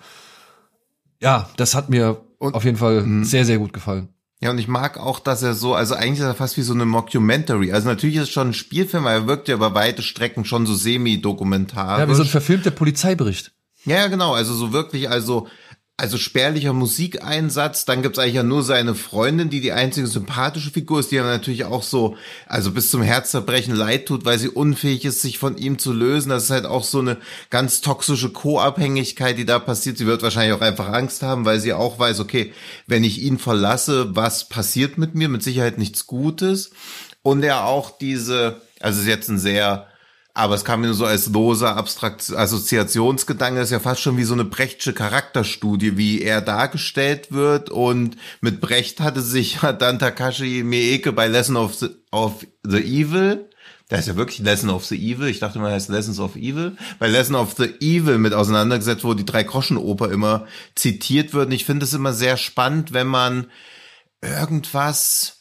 Ja, 1.26 1.50
das 1.58 1.74
hat 1.74 1.90
mir 1.90 2.22
und, 2.38 2.54
auf 2.54 2.64
jeden 2.64 2.78
Fall 2.78 3.02
mh. 3.02 3.26
sehr, 3.26 3.46
sehr 3.46 3.58
gut 3.58 3.74
gefallen. 3.74 4.10
Ja, 4.42 4.52
und 4.52 4.60
ich 4.60 4.68
mag 4.68 5.00
auch, 5.00 5.20
dass 5.20 5.42
er 5.42 5.56
so, 5.56 5.74
also 5.74 5.96
eigentlich 5.96 6.20
ist 6.20 6.26
er 6.26 6.36
fast 6.36 6.56
wie 6.58 6.62
so 6.62 6.74
eine 6.74 6.86
Mockumentary. 6.86 7.72
Also 7.72 7.88
natürlich 7.88 8.18
ist 8.18 8.24
es 8.24 8.30
schon 8.30 8.50
ein 8.50 8.54
Spielfilm, 8.54 9.06
weil 9.06 9.22
er 9.22 9.28
wirkt 9.28 9.48
ja 9.48 9.56
über 9.56 9.74
weite 9.74 10.04
Strecken 10.04 10.46
schon 10.46 10.68
so 10.68 10.76
semi-dokumentarisch. 10.76 12.00
Ja, 12.00 12.08
wie 12.08 12.14
so 12.14 12.22
ein 12.22 12.30
verfilmter 12.30 12.70
Polizeibericht. 12.70 13.54
Ja, 13.86 13.96
ja, 13.96 14.08
genau. 14.08 14.34
Also 14.34 14.54
so 14.54 14.72
wirklich, 14.72 15.10
also 15.10 15.48
also 15.98 16.18
spärlicher 16.18 16.74
Musikeinsatz, 16.74 17.86
dann 17.86 18.02
gibt's 18.02 18.20
eigentlich 18.20 18.36
ja 18.36 18.44
nur 18.44 18.64
seine 18.64 18.96
Freundin, 18.96 19.50
die 19.50 19.62
die 19.62 19.72
einzige 19.72 20.08
sympathische 20.08 20.70
Figur 20.70 21.00
ist, 21.00 21.12
die 21.12 21.20
aber 21.20 21.30
natürlich 21.30 21.64
auch 21.64 21.84
so, 21.84 22.18
also 22.48 22.72
bis 22.72 22.92
zum 22.92 23.02
Herzerbrechen 23.02 23.74
leid 23.74 24.08
tut, 24.08 24.26
weil 24.26 24.38
sie 24.38 24.50
unfähig 24.50 25.06
ist, 25.06 25.22
sich 25.22 25.40
von 25.40 25.58
ihm 25.58 25.80
zu 25.80 25.94
lösen. 25.94 26.30
Das 26.30 26.44
ist 26.44 26.50
halt 26.50 26.66
auch 26.66 26.84
so 26.84 27.00
eine 27.00 27.18
ganz 27.50 27.80
toxische 27.80 28.30
Co-Abhängigkeit, 28.30 29.38
die 29.38 29.46
da 29.46 29.58
passiert. 29.58 29.98
Sie 29.98 30.06
wird 30.06 30.22
wahrscheinlich 30.22 30.54
auch 30.54 30.62
einfach 30.62 30.90
Angst 30.90 31.24
haben, 31.24 31.46
weil 31.46 31.62
sie 31.62 31.72
auch 31.72 31.98
weiß, 31.98 32.20
okay, 32.20 32.52
wenn 32.88 33.06
ich 33.06 33.22
ihn 33.22 33.40
verlasse, 33.40 34.14
was 34.18 34.50
passiert 34.50 34.98
mit 34.98 35.16
mir? 35.16 35.30
Mit 35.30 35.44
Sicherheit 35.44 35.78
nichts 35.78 36.08
Gutes. 36.08 36.72
Und 37.22 37.42
er 37.42 37.66
auch 37.66 37.98
diese, 37.98 38.62
also 38.82 39.00
ist 39.00 39.08
jetzt 39.08 39.30
ein 39.30 39.40
sehr 39.40 39.88
aber 40.38 40.54
es 40.56 40.66
kam 40.66 40.82
mir 40.82 40.94
so 40.94 41.06
als 41.06 41.28
loser 41.28 41.78
Abstrakt 41.78 42.30
Assoziationsgedanke, 42.36 43.58
das 43.58 43.70
ist 43.70 43.72
ja 43.72 43.80
fast 43.80 44.02
schon 44.02 44.18
wie 44.18 44.26
so 44.26 44.34
eine 44.34 44.44
Brechtsche 44.44 44.92
Charakterstudie, 44.92 45.96
wie 45.96 46.22
er 46.22 46.42
dargestellt 46.42 47.32
wird. 47.32 47.70
Und 47.70 48.18
mit 48.42 48.60
Brecht 48.60 49.00
hatte 49.00 49.22
sich 49.22 49.62
ja 49.62 49.72
dann 49.74 49.98
Takashi 49.98 50.64
Miike 50.64 51.14
bei 51.14 51.28
Lesson 51.28 51.56
of 51.56 51.76
the, 51.76 51.88
of 52.12 52.46
the 52.64 52.80
Evil, 52.80 53.50
da 53.88 53.98
ist 53.98 54.10
ja 54.10 54.18
wirklich 54.18 54.40
Lesson 54.40 54.72
of 54.72 54.84
the 54.86 54.98
Evil, 54.98 55.28
ich 55.28 55.40
dachte 55.40 55.60
mal, 55.60 55.72
heißt 55.72 55.90
Lessons 55.90 56.20
of 56.20 56.36
Evil, 56.36 56.76
bei 57.00 57.08
Lesson 57.08 57.36
of 57.36 57.54
the 57.58 57.70
Evil 57.80 58.18
mit 58.18 58.34
auseinandergesetzt, 58.34 59.06
wo 59.06 59.14
die 59.14 59.26
Drei-Groschen-Oper 59.26 60.12
immer 60.12 60.48
zitiert 60.74 61.34
wird. 61.34 61.48
Und 61.48 61.54
ich 61.54 61.64
finde 61.64 61.86
es 61.86 61.94
immer 61.94 62.12
sehr 62.12 62.36
spannend, 62.36 62.92
wenn 62.92 63.08
man 63.08 63.48
irgendwas 64.22 65.35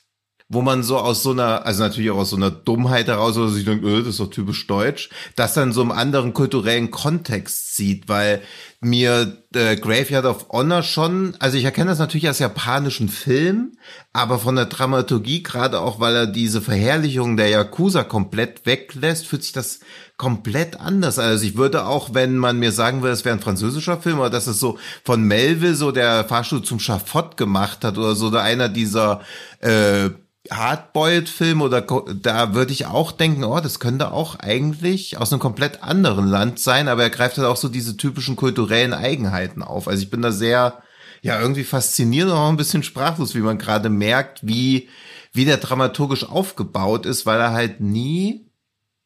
wo 0.55 0.63
man 0.63 0.83
so 0.83 0.99
aus 0.99 1.23
so 1.23 1.33
einer, 1.33 1.67
also 1.67 1.83
natürlich 1.83 2.11
auch 2.11 2.19
aus 2.19 2.31
so 2.31 2.37
einer 2.37 2.51
Dummheit 2.51 3.09
heraus, 3.09 3.37
oder 3.37 3.51
sich 3.51 3.65
denkt, 3.65 3.85
öh, 3.85 3.99
das 3.99 4.09
ist 4.11 4.21
doch 4.21 4.31
typisch 4.31 4.67
deutsch, 4.67 5.11
das 5.37 5.55
dann 5.55 5.73
so 5.73 5.83
im 5.83 5.93
anderen 5.93 6.33
kulturellen 6.33 6.91
Kontext 6.91 7.77
sieht, 7.77 8.09
weil 8.09 8.41
mir 8.81 9.39
äh, 9.55 9.77
Graveyard 9.77 10.27
of 10.27 10.47
Honor 10.51 10.83
schon, 10.83 11.35
also 11.39 11.57
ich 11.57 11.65
erkenne 11.65 11.91
das 11.91 11.99
natürlich 11.99 12.29
als 12.29 12.39
japanischen 12.39 13.09
Film, 13.09 13.77
aber 14.13 14.39
von 14.39 14.57
der 14.57 14.67
Dramaturgie, 14.67 15.43
gerade 15.43 15.81
auch, 15.81 16.01
weil 16.01 16.15
er 16.15 16.27
diese 16.27 16.61
Verherrlichung 16.61 17.37
der 17.37 17.49
Yakuza 17.49 18.05
komplett 18.05 18.67
weglässt, 18.67 19.27
fühlt 19.27 19.43
sich 19.43 19.53
das 19.53 19.81
komplett 20.17 20.79
anders. 20.79 21.19
Also 21.19 21.45
ich 21.45 21.57
würde 21.57 21.87
auch, 21.87 22.15
wenn 22.15 22.37
man 22.37 22.59
mir 22.59 22.73
sagen 22.73 23.03
würde, 23.03 23.15
es 23.15 23.25
wäre 23.25 23.37
ein 23.37 23.43
französischer 23.43 24.01
Film 24.01 24.21
oder 24.21 24.31
dass 24.31 24.47
es 24.47 24.61
so 24.61 24.79
von 25.03 25.23
Melville 25.23 25.75
so 25.75 25.91
der 25.91 26.25
Fahrstuhl 26.25 26.63
zum 26.63 26.79
Schafott 26.79 27.37
gemacht 27.37 27.85
hat 27.85 27.99
oder 27.99 28.15
so, 28.15 28.35
einer 28.37 28.69
dieser 28.69 29.23
äh, 29.61 30.11
Hardboiled-Film 30.51 31.63
oder 31.63 31.81
da 31.81 32.55
würde 32.55 32.73
ich 32.73 32.87
auch 32.87 33.13
denken, 33.13 33.45
oh, 33.45 33.61
das 33.61 33.81
könnte 33.81 34.13
auch 34.13 34.39
eigentlich 34.39 35.17
aus 35.17 35.33
einem 35.33 35.41
komplett 35.41 35.83
anderen 35.83 36.27
Land 36.27 36.59
sein, 36.59 36.89
aber 36.89 37.03
er 37.03 37.11
greift 37.11 37.39
halt 37.39 37.49
auch 37.49 37.57
so 37.57 37.69
diese 37.69 37.97
typischen 37.97 38.37
kulturellen 38.37 38.93
Eigenheiten 38.93 39.63
auf. 39.63 39.89
Also 39.89 40.03
ich 40.03 40.11
bin 40.11 40.21
da 40.21 40.33
sehr, 40.33 40.83
ja, 41.23 41.41
irgendwie 41.41 41.65
fasziniert 41.65 42.29
und 42.29 42.35
auch 42.35 42.51
ein 42.51 42.59
bisschen 42.59 42.83
sprachlos, 42.83 43.35
wie 43.35 43.41
man 43.41 43.57
gerade 43.57 43.89
merkt, 43.89 44.47
wie, 44.47 44.89
wie 45.33 45.47
der 45.47 45.57
dramaturgisch 45.57 46.29
aufgebaut 46.29 47.07
ist, 47.07 47.25
weil 47.25 47.41
er 47.41 47.53
halt 47.53 47.81
nie, 47.81 48.47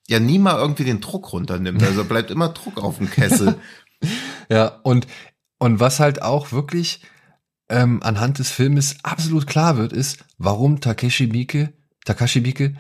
ja, 0.09 0.19
nie 0.19 0.41
mal 0.41 0.59
irgendwie 0.59 0.85
den 0.85 1.01
Druck 1.01 1.33
runternimmt. 1.33 1.83
Also 1.85 2.05
bleibt 2.05 2.33
immer 2.33 2.49
Druck 2.49 2.83
auf 2.83 2.99
dem 2.99 3.11
Kessel. 3.11 3.55
ja, 4.49 4.81
und, 4.83 5.07
und 5.59 5.79
was 5.79 6.01
halt 6.01 6.21
auch 6.21 6.51
wirklich, 6.51 7.01
ähm, 7.69 8.03
anhand 8.03 8.39
des 8.39 8.51
Filmes 8.51 8.97
absolut 9.03 9.47
klar 9.47 9.77
wird, 9.77 9.93
ist, 9.93 10.25
warum 10.39 10.81
Takeshi 10.81 11.27
Miike, 11.27 11.73
Takashi 12.05 12.41
Miike 12.41 12.75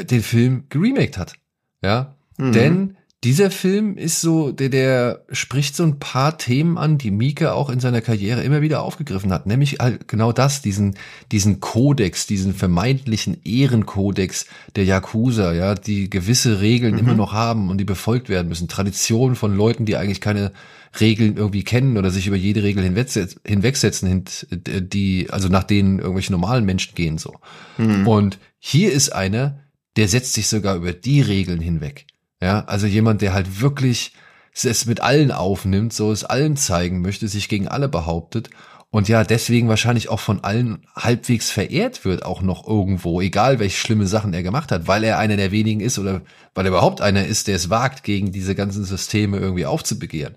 den 0.00 0.22
Film 0.22 0.64
geremaked 0.68 1.18
hat. 1.18 1.34
Ja, 1.82 2.14
mhm. 2.38 2.52
denn 2.52 2.96
dieser 3.24 3.50
Film 3.50 3.96
ist 3.96 4.20
so, 4.20 4.52
der, 4.52 4.68
der 4.68 5.24
spricht 5.30 5.74
so 5.74 5.82
ein 5.82 5.98
paar 5.98 6.36
Themen 6.36 6.76
an, 6.76 6.98
die 6.98 7.10
Mieke 7.10 7.54
auch 7.54 7.70
in 7.70 7.80
seiner 7.80 8.02
Karriere 8.02 8.42
immer 8.42 8.60
wieder 8.60 8.82
aufgegriffen 8.82 9.32
hat. 9.32 9.46
Nämlich 9.46 9.78
genau 10.06 10.32
das, 10.32 10.60
diesen, 10.60 10.96
diesen 11.32 11.58
Kodex, 11.60 12.26
diesen 12.26 12.52
vermeintlichen 12.52 13.38
Ehrenkodex 13.42 14.44
der 14.76 14.84
Yakuza, 14.84 15.54
ja, 15.54 15.74
die 15.74 16.10
gewisse 16.10 16.60
Regeln 16.60 16.94
mhm. 16.94 17.00
immer 17.00 17.14
noch 17.14 17.32
haben 17.32 17.70
und 17.70 17.78
die 17.78 17.84
befolgt 17.84 18.28
werden 18.28 18.48
müssen. 18.48 18.68
Traditionen 18.68 19.36
von 19.36 19.56
Leuten, 19.56 19.86
die 19.86 19.96
eigentlich 19.96 20.20
keine 20.20 20.52
Regeln 21.00 21.36
irgendwie 21.36 21.64
kennen 21.64 21.96
oder 21.96 22.10
sich 22.10 22.26
über 22.26 22.36
jede 22.36 22.62
Regel 22.62 22.82
hinwegsetzen, 22.82 24.24
die, 24.50 25.28
also 25.30 25.48
nach 25.48 25.64
denen 25.64 25.98
irgendwelche 25.98 26.32
normalen 26.32 26.64
Menschen 26.64 26.94
gehen, 26.94 27.18
so. 27.18 27.34
Mhm. 27.78 28.06
Und 28.06 28.38
hier 28.58 28.92
ist 28.92 29.10
einer, 29.10 29.60
der 29.96 30.08
setzt 30.08 30.34
sich 30.34 30.46
sogar 30.46 30.76
über 30.76 30.92
die 30.92 31.20
Regeln 31.20 31.60
hinweg. 31.60 32.06
Ja, 32.40 32.64
also 32.64 32.86
jemand, 32.86 33.22
der 33.22 33.32
halt 33.32 33.60
wirklich 33.60 34.12
es 34.52 34.86
mit 34.86 35.00
allen 35.00 35.32
aufnimmt, 35.32 35.92
so 35.92 36.12
es 36.12 36.24
allen 36.24 36.56
zeigen 36.56 37.00
möchte, 37.00 37.26
sich 37.26 37.48
gegen 37.48 37.66
alle 37.66 37.88
behauptet 37.88 38.50
und 38.94 39.08
ja, 39.08 39.24
deswegen 39.24 39.68
wahrscheinlich 39.68 40.08
auch 40.08 40.20
von 40.20 40.44
allen 40.44 40.86
halbwegs 40.94 41.50
verehrt 41.50 42.04
wird, 42.04 42.24
auch 42.24 42.42
noch 42.42 42.64
irgendwo, 42.64 43.20
egal 43.20 43.58
welche 43.58 43.76
schlimme 43.76 44.06
Sachen 44.06 44.32
er 44.32 44.44
gemacht 44.44 44.70
hat, 44.70 44.86
weil 44.86 45.02
er 45.02 45.18
einer 45.18 45.36
der 45.36 45.50
wenigen 45.50 45.80
ist 45.80 45.98
oder 45.98 46.22
weil 46.54 46.64
er 46.64 46.68
überhaupt 46.68 47.00
einer 47.00 47.26
ist, 47.26 47.48
der 47.48 47.56
es 47.56 47.70
wagt, 47.70 48.04
gegen 48.04 48.30
diese 48.30 48.54
ganzen 48.54 48.84
Systeme 48.84 49.38
irgendwie 49.38 49.66
aufzubegehren. 49.66 50.36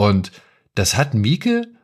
Und 0.00 0.32
das 0.74 0.96
hat 0.96 1.12
Mieke 1.12 1.74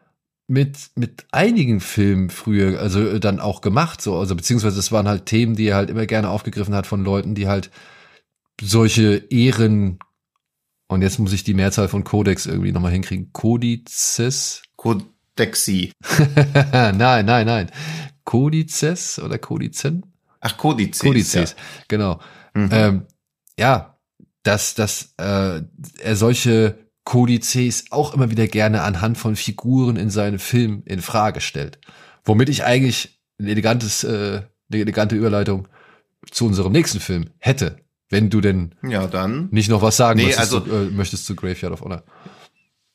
mit, 0.46 0.88
mit 0.94 1.26
einigen 1.32 1.80
Filmen 1.80 2.30
früher, 2.30 2.80
also 2.80 3.18
dann 3.18 3.40
auch 3.40 3.60
gemacht, 3.60 4.00
so, 4.00 4.16
also 4.16 4.34
beziehungsweise 4.34 4.78
es 4.78 4.90
waren 4.90 5.06
halt 5.06 5.26
Themen, 5.26 5.54
die 5.54 5.66
er 5.66 5.76
halt 5.76 5.90
immer 5.90 6.06
gerne 6.06 6.30
aufgegriffen 6.30 6.74
hat 6.74 6.86
von 6.86 7.04
Leuten, 7.04 7.34
die 7.34 7.46
halt 7.46 7.70
solche 8.58 9.16
Ehren, 9.28 9.98
und 10.88 11.02
jetzt 11.02 11.18
muss 11.18 11.34
ich 11.34 11.44
die 11.44 11.52
Mehrzahl 11.52 11.88
von 11.88 12.04
Codex 12.04 12.46
irgendwie 12.46 12.72
nochmal 12.72 12.92
hinkriegen, 12.92 13.34
Kodizes? 13.34 14.62
Codexi. 14.76 15.92
nein, 16.72 16.96
nein, 16.96 17.44
nein. 17.46 17.70
Kodizes 18.24 19.18
oder 19.18 19.36
Kodizen? 19.36 20.14
Ach, 20.40 20.56
Kodizes. 20.56 21.02
Kodizes, 21.02 21.50
ja. 21.50 21.64
genau. 21.88 22.20
Mhm. 22.54 22.68
Ähm, 22.72 23.06
ja, 23.58 23.98
dass, 24.42 24.74
dass 24.74 25.12
äh, 25.18 25.60
er 26.00 26.16
solche 26.16 26.85
Kodizes 27.06 27.84
auch 27.92 28.12
immer 28.14 28.30
wieder 28.30 28.48
gerne 28.48 28.82
anhand 28.82 29.16
von 29.16 29.36
Figuren 29.36 29.96
in 29.96 30.10
seinen 30.10 30.40
Filmen 30.40 30.82
in 30.82 31.00
Frage 31.00 31.40
stellt. 31.40 31.78
Womit 32.24 32.48
ich 32.48 32.64
eigentlich 32.64 33.20
ein 33.40 33.46
elegantes, 33.46 34.02
äh, 34.02 34.42
eine 34.70 34.80
elegante 34.80 35.14
Überleitung 35.14 35.68
zu 36.30 36.46
unserem 36.46 36.72
nächsten 36.72 36.98
Film 36.98 37.30
hätte. 37.38 37.76
Wenn 38.10 38.28
du 38.28 38.40
denn 38.40 38.74
ja, 38.82 39.06
dann. 39.06 39.48
nicht 39.52 39.70
noch 39.70 39.82
was 39.82 39.96
sagen 39.96 40.18
nee, 40.18 40.26
möchtest, 40.26 40.52
also, 40.52 40.60
zu, 40.60 40.72
äh, 40.72 40.90
möchtest 40.90 41.26
zu 41.26 41.36
Graveyard 41.36 41.74
of 41.74 41.80
Honor. 41.82 42.02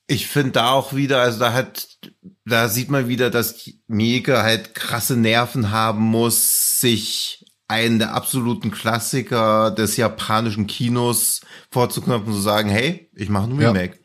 Ich 0.08 0.28
finde 0.28 0.52
da 0.52 0.72
auch 0.72 0.94
wieder, 0.94 1.22
also 1.22 1.40
da 1.40 1.54
hat, 1.54 1.98
da 2.46 2.68
sieht 2.68 2.90
man 2.90 3.08
wieder, 3.08 3.30
dass 3.30 3.70
Mieke 3.88 4.44
halt 4.44 4.76
krasse 4.76 5.16
Nerven 5.16 5.72
haben 5.72 6.04
muss, 6.04 6.82
sich 6.82 7.46
einen 7.70 8.00
der 8.00 8.14
absoluten 8.14 8.72
Klassiker 8.72 9.72
des 9.72 9.96
japanischen 9.96 10.68
Kinos 10.68 11.40
vorzuknöpfen 11.72 12.28
und 12.28 12.34
zu 12.34 12.42
sagen, 12.42 12.70
hey, 12.70 13.10
ich 13.16 13.30
mache 13.30 13.50
ein 13.50 13.58
Remake. 13.58 13.96
Ja. 13.96 14.01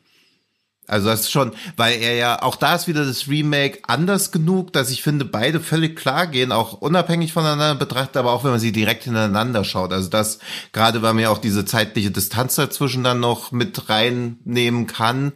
Also 0.87 1.07
das 1.07 1.21
ist 1.21 1.31
schon, 1.31 1.51
weil 1.75 2.01
er 2.01 2.15
ja, 2.15 2.41
auch 2.41 2.55
da 2.55 2.73
ist 2.73 2.87
wieder 2.87 3.05
das 3.05 3.27
Remake 3.27 3.79
anders 3.87 4.31
genug, 4.31 4.71
dass 4.71 4.89
ich 4.89 5.03
finde, 5.03 5.25
beide 5.25 5.59
völlig 5.59 5.97
klar 5.97 6.27
gehen, 6.27 6.53
auch 6.53 6.73
unabhängig 6.73 7.33
voneinander 7.33 7.75
betrachtet, 7.75 8.17
aber 8.17 8.31
auch 8.31 8.45
wenn 8.45 8.51
man 8.51 8.59
sie 8.59 8.71
direkt 8.71 9.03
hintereinander 9.03 9.65
schaut. 9.65 9.91
Also 9.91 10.09
das, 10.09 10.39
gerade 10.71 11.01
weil 11.01 11.13
man 11.13 11.23
ja 11.23 11.29
auch 11.29 11.39
diese 11.39 11.65
zeitliche 11.65 12.09
Distanz 12.09 12.55
dazwischen 12.55 13.03
dann 13.03 13.19
noch 13.19 13.51
mit 13.51 13.89
reinnehmen 13.89 14.87
kann, 14.87 15.33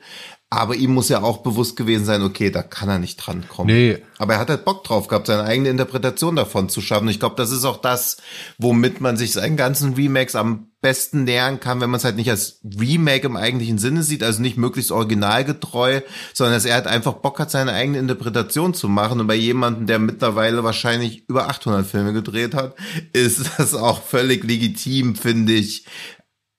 aber 0.54 0.76
ihm 0.76 0.93
muss 0.93 1.08
ja 1.08 1.22
auch 1.22 1.38
bewusst 1.38 1.78
gewesen 1.78 2.04
sein, 2.04 2.22
okay, 2.24 2.52
da 2.52 2.62
kann 2.62 2.89
er 2.89 2.99
nicht 2.99 3.18
dran 3.18 3.45
kommen. 3.47 3.68
Nee. 3.68 3.99
Aber 4.18 4.34
er 4.34 4.39
hat 4.39 4.49
halt 4.49 4.66
Bock 4.66 4.84
drauf 4.84 5.08
gehabt, 5.08 5.28
seine 5.28 5.43
eigene 5.43 5.70
Interpretation 5.70 6.36
davon 6.36 6.68
zu 6.68 6.82
schaffen. 6.82 7.08
Ich 7.08 7.22
glaube, 7.22 7.36
das 7.38 7.52
ist 7.52 7.64
auch 7.64 7.78
das, 7.78 8.18
womit 8.58 8.99
man 8.99 9.16
sich 9.16 9.32
seinen 9.32 9.56
ganzen 9.56 9.93
Remakes 9.93 10.36
am 10.36 10.70
besten 10.82 11.23
nähern 11.23 11.59
kann, 11.59 11.79
wenn 11.79 11.91
man 11.91 11.99
es 11.99 12.03
halt 12.03 12.15
nicht 12.15 12.29
als 12.29 12.59
Remake 12.79 13.27
im 13.27 13.38
eigentlichen 13.38 13.77
Sinne 13.77 14.01
sieht, 14.01 14.23
also 14.23 14.41
nicht 14.41 14.57
möglichst 14.57 14.91
originalgetreu, 14.91 16.01
sondern 16.34 16.55
dass 16.55 16.65
er 16.65 16.73
halt 16.73 16.88
einfach 16.88 17.13
Bock 17.13 17.39
hat, 17.39 17.51
seine 17.51 17.73
eigene 17.73 17.99
Interpretation 17.99 18.73
zu 18.73 18.89
machen. 18.89 19.19
Und 19.19 19.27
bei 19.27 19.36
jemandem, 19.36 19.86
der 19.86 19.99
mittlerweile 19.99 20.63
wahrscheinlich 20.63 21.29
über 21.29 21.47
800 21.49 21.86
Filme 21.86 22.13
gedreht 22.13 22.55
hat, 22.55 22.75
ist 23.13 23.51
das 23.57 23.75
auch 23.75 24.01
völlig 24.01 24.43
legitim, 24.43 25.15
finde 25.15 25.53
ich, 25.53 25.86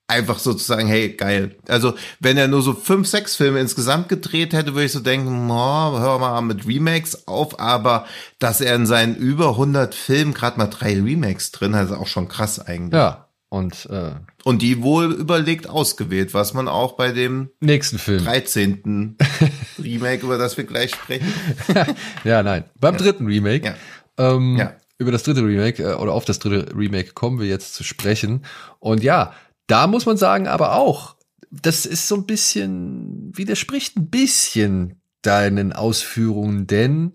einfach 0.07 0.39
sozusagen, 0.39 0.87
hey, 0.87 1.15
geil. 1.15 1.57
Also, 1.67 1.95
wenn 2.21 2.37
er 2.37 2.47
nur 2.47 2.63
so 2.63 2.75
fünf, 2.75 3.09
sechs 3.09 3.35
Filme 3.35 3.61
insgesamt 3.61 4.09
gedreht 4.09 4.53
hätte, 4.53 4.75
würde 4.75 4.85
ich 4.85 4.93
so 4.93 5.01
denken, 5.01 5.51
oh, 5.51 5.99
hör 5.99 6.19
mal 6.19 6.43
mit 6.43 6.67
Remakes 6.67 7.27
auf, 7.27 7.59
aber 7.59 8.07
dass 8.39 8.61
er 8.61 8.77
in 8.77 8.87
seinen 8.87 9.17
über 9.17 9.51
100 9.51 9.95
Filmen 9.95 10.35
gerade 10.35 10.59
mal 10.59 10.67
drei 10.67 11.01
Remakes 11.01 11.51
drin 11.51 11.75
hat, 11.75 11.87
ist 11.87 11.97
auch 11.97 12.07
schon 12.07 12.29
krass 12.29 12.61
eigentlich. 12.61 12.93
Ja, 12.93 13.32
und, 13.53 13.87
äh, 13.91 14.13
Und 14.45 14.63
die 14.63 14.83
wohl 14.83 15.13
überlegt 15.13 15.69
ausgewählt, 15.69 16.33
was 16.33 16.55
man 16.55 16.69
auch 16.69 16.93
bei 16.93 17.13
dem 17.13 17.51
nächsten 17.61 17.99
Film. 17.99 18.25
13. 18.25 19.19
Remake, 19.79 20.25
über 20.25 20.39
das 20.39 20.57
wir 20.57 20.65
gleich 20.65 20.93
sprechen. 20.93 21.31
ja, 22.25 22.43
nein. 22.43 22.65
Beim 22.81 22.97
dritten 22.97 23.27
Remake. 23.27 23.67
Ja. 23.67 23.75
Ähm, 24.17 24.57
Ja. 24.57 24.73
Über 24.97 25.13
das 25.13 25.25
dritte 25.25 25.45
Remake 25.45 25.83
äh, 25.83 25.95
oder 25.97 26.15
auf 26.15 26.25
das 26.25 26.39
dritte 26.39 26.75
Remake 26.75 27.13
kommen 27.13 27.41
wir 27.41 27.47
jetzt 27.47 27.75
zu 27.75 27.85
sprechen. 27.85 28.47
Und 28.79 29.03
ja, 29.03 29.35
da 29.67 29.87
muss 29.87 30.07
man 30.07 30.17
sagen, 30.17 30.49
aber 30.49 30.75
auch, 30.75 31.17
das 31.51 31.85
ist 31.85 32.09
so 32.09 32.15
ein 32.17 32.25
bisschen, 32.25 33.37
widerspricht 33.37 33.99
ein 33.99 34.09
bisschen 34.09 35.03
deinen 35.21 35.75
Ausführungen, 35.75 36.67
denn 36.67 37.13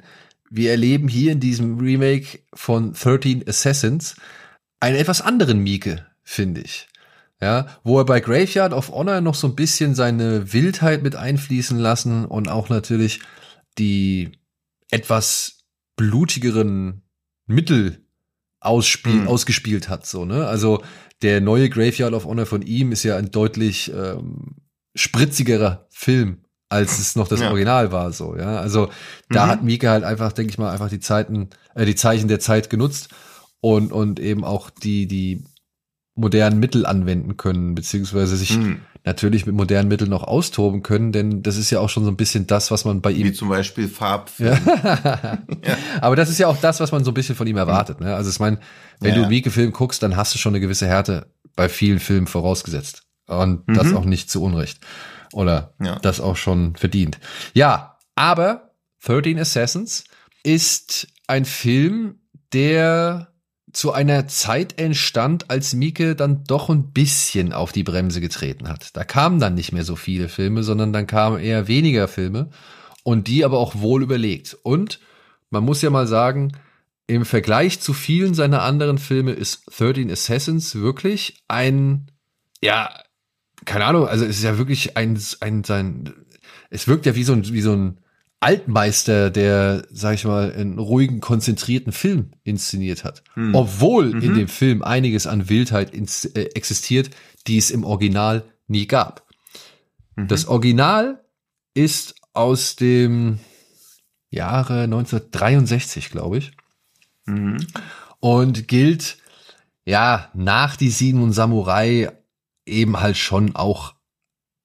wir 0.51 0.69
erleben 0.69 1.07
hier 1.07 1.31
in 1.31 1.39
diesem 1.39 1.79
Remake 1.79 2.41
von 2.53 2.93
13 2.93 3.43
Assassins 3.47 4.17
einen 4.79 4.97
etwas 4.97 5.21
anderen 5.21 5.63
Mieke, 5.63 6.05
finde 6.28 6.61
ich. 6.61 6.88
Ja, 7.41 7.67
wo 7.84 7.99
er 7.99 8.05
bei 8.05 8.19
Graveyard 8.19 8.73
of 8.73 8.89
Honor 8.89 9.21
noch 9.21 9.36
so 9.36 9.47
ein 9.47 9.55
bisschen 9.55 9.93
seine 9.95 10.51
Wildheit 10.53 11.03
mit 11.03 11.15
einfließen 11.15 11.78
lassen 11.78 12.25
und 12.25 12.49
auch 12.49 12.69
natürlich 12.69 13.21
die 13.78 14.32
etwas 14.89 15.59
blutigeren 15.95 17.03
Mittel 17.45 18.03
ausspiel 18.59 19.21
Hm. 19.21 19.28
ausgespielt 19.28 19.88
hat, 19.88 20.05
so, 20.07 20.25
ne? 20.25 20.47
Also 20.47 20.84
der 21.21 21.39
neue 21.41 21.69
Graveyard 21.69 22.13
of 22.13 22.25
Honor 22.25 22.45
von 22.47 22.63
ihm 22.63 22.91
ist 22.91 23.03
ja 23.03 23.17
ein 23.17 23.30
deutlich 23.32 23.91
ähm, 23.93 24.55
spritzigerer 24.95 25.88
Film, 25.91 26.43
als 26.69 26.97
es 26.99 27.15
noch 27.15 27.28
das 27.28 27.41
Ja. 27.41 27.51
Original 27.51 27.91
war, 27.91 28.11
so, 28.11 28.36
ja. 28.36 28.59
Also 28.59 28.89
da 29.30 29.45
Mhm. 29.45 29.49
hat 29.49 29.63
Mieke 29.63 29.89
halt 29.91 30.03
einfach, 30.03 30.34
denke 30.34 30.51
ich 30.51 30.57
mal, 30.57 30.71
einfach 30.71 30.89
die 30.89 30.99
Zeiten, 30.99 31.51
äh, 31.75 31.86
die 31.86 31.95
Zeichen 31.95 32.28
der 32.28 32.39
Zeit 32.39 32.69
genutzt 32.71 33.09
und, 33.61 33.91
und 33.91 34.19
eben 34.19 34.43
auch 34.43 34.71
die, 34.71 35.07
die 35.07 35.43
modernen 36.18 36.59
Mittel 36.59 36.86
anwenden 36.86 37.38
können, 37.38 37.76
beziehungsweise 37.76 38.36
sich 38.38 38.51
Hm. 38.51 38.80
natürlich 39.05 39.45
mit 39.45 39.55
modernen 39.55 39.88
Mitteln 39.88 40.09
noch 40.09 40.24
austoben 40.24 40.84
können, 40.84 41.11
denn 41.11 41.43
das 41.43 41.55
ist 41.57 41.70
ja 41.70 41.80
auch 41.80 41.89
schon 41.89 42.03
so 42.03 42.11
ein 42.11 42.18
bisschen 42.18 42.47
das, 42.47 42.72
was 42.72 42.84
man 42.86 43.01
bei 43.01 43.15
Wie 43.15 43.22
ihm. 43.22 43.34
zum 43.34 43.49
Beispiel 43.49 43.88
Farbfilm. 43.88 44.57
Ja. 44.65 45.38
Aber 46.01 46.15
das 46.15 46.30
ist 46.30 46.38
ja 46.39 46.47
auch 46.47 46.57
das, 46.57 46.80
was 46.80 46.91
man 46.91 47.03
so 47.03 47.11
ein 47.11 47.13
bisschen 47.13 47.36
von 47.36 47.47
ihm 47.47 47.57
erwartet. 47.57 48.01
Ne? 48.01 48.13
Also 48.15 48.30
ich 48.30 48.39
meine, 48.39 48.59
wenn 48.99 49.15
Ja, 49.15 49.22
du 49.24 49.28
Mieke-Film 49.30 49.72
guckst, 49.72 50.01
dann 50.03 50.15
hast 50.18 50.34
du 50.34 50.38
schon 50.39 50.51
eine 50.53 50.59
gewisse 50.59 50.88
Härte 50.88 51.28
bei 51.55 51.70
vielen 51.70 51.99
Filmen 51.99 52.28
vorausgesetzt. 52.28 53.03
Und 53.28 53.63
das 53.68 53.88
Mhm. 53.88 53.97
auch 53.97 54.05
nicht 54.05 54.30
zu 54.32 54.41
Unrecht. 54.41 54.80
Oder 55.34 55.74
das 56.01 56.20
auch 56.22 56.36
schon 56.38 56.76
verdient. 56.76 57.20
Ja, 57.53 57.97
aber 58.15 58.72
13 59.03 59.38
Assassins 59.39 60.05
ist 60.43 61.07
ein 61.28 61.43
Film, 61.45 62.15
der 62.53 63.28
zu 63.74 63.91
einer 63.91 64.28
Zeit 64.28 64.80
entstand, 64.80 65.49
als 65.49 65.74
Mieke 65.74 66.15
dann 66.15 66.43
doch 66.45 66.70
ein 66.70 66.91
bisschen 66.91 67.51
auf 67.53 67.72
die 67.72 67.84
Bremse 67.84 68.22
getreten 68.22 68.70
hat. 68.70 68.95
Da 68.95 69.03
kamen 69.03 69.39
dann 69.39 69.55
nicht 69.55 69.74
mehr 69.74 69.84
so 69.84 69.95
viele 69.95 70.30
Filme, 70.30 70.63
sondern 70.63 70.93
dann 70.93 71.07
kamen 71.07 71.39
eher 71.39 71.68
weniger 71.68 72.07
Filme 72.07 72.49
und 73.03 73.28
die 73.28 73.43
aber 73.43 73.59
auch 73.59 73.76
wohl 73.76 74.03
überlegt. 74.03 74.57
Und 74.63 74.99
man 75.49 75.63
muss 75.63 75.82
ja 75.82 75.89
mal 75.89 76.07
sagen, 76.07 76.53
im 77.07 77.26
Vergleich 77.26 77.80
zu 77.80 77.93
vielen 77.93 78.34
seiner 78.34 78.61
anderen 78.63 78.97
Filme 78.97 79.32
ist 79.32 79.63
13 79.78 80.11
Assassins 80.11 80.76
wirklich 80.76 81.43
ein, 81.47 82.11
ja, 82.61 82.89
keine 83.65 83.86
Ahnung, 83.86 84.07
also 84.07 84.26
es 84.26 84.38
ist 84.38 84.43
ja 84.43 84.57
wirklich 84.57 84.97
ein, 84.97 85.20
ein 85.39 85.63
sein, 85.63 86.13
es 86.70 86.88
wirkt 86.88 87.05
ja 87.05 87.15
wie 87.15 87.24
so 87.24 87.34
ein, 87.34 87.47
wie 87.47 87.61
so 87.61 87.74
ein 87.74 87.99
Altmeister, 88.39 89.29
der, 89.31 89.88
sag 89.89 90.13
ich 90.15 90.25
mal, 90.25 90.53
einen 90.53 90.77
ruhigen, 90.77 91.19
konzentrierten 91.21 91.91
Film 91.91 92.31
inszeniert 92.43 93.03
hat. 93.03 93.23
Hm. 93.33 93.55
Obwohl 93.55 94.13
Mhm. 94.13 94.21
in 94.21 94.33
dem 94.35 94.47
Film 94.47 94.83
einiges 94.83 95.25
an 95.25 95.49
Wildheit 95.49 95.93
ins, 95.93 96.25
äh, 96.25 96.43
existiert, 96.53 97.09
die 97.47 97.57
es 97.57 97.71
im 97.71 97.83
Original 97.83 98.43
nie 98.67 98.85
gab. 98.85 99.25
Mhm. 100.15 100.27
Das 100.27 100.45
Original 100.47 101.23
ist 101.73 102.15
aus 102.33 102.75
dem 102.75 103.39
Jahre 104.29 104.88
1963, 104.88 106.11
glaube 106.11 106.38
ich 106.38 106.51
Mhm. 107.25 107.57
und 108.19 108.67
gilt 108.67 109.17
ja 109.85 110.29
nach 110.35 110.75
die 110.75 110.89
Sieben 110.89 111.31
Samurai 111.31 112.11
eben 112.65 112.99
halt 112.99 113.17
schon 113.17 113.55
auch 113.55 113.95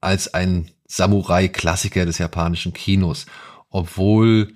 als 0.01 0.35
ein 0.35 0.71
Samurai-Klassiker 0.89 2.05
des 2.05 2.19
japanischen 2.19 2.73
Kinos, 2.75 3.27
obwohl 3.73 4.53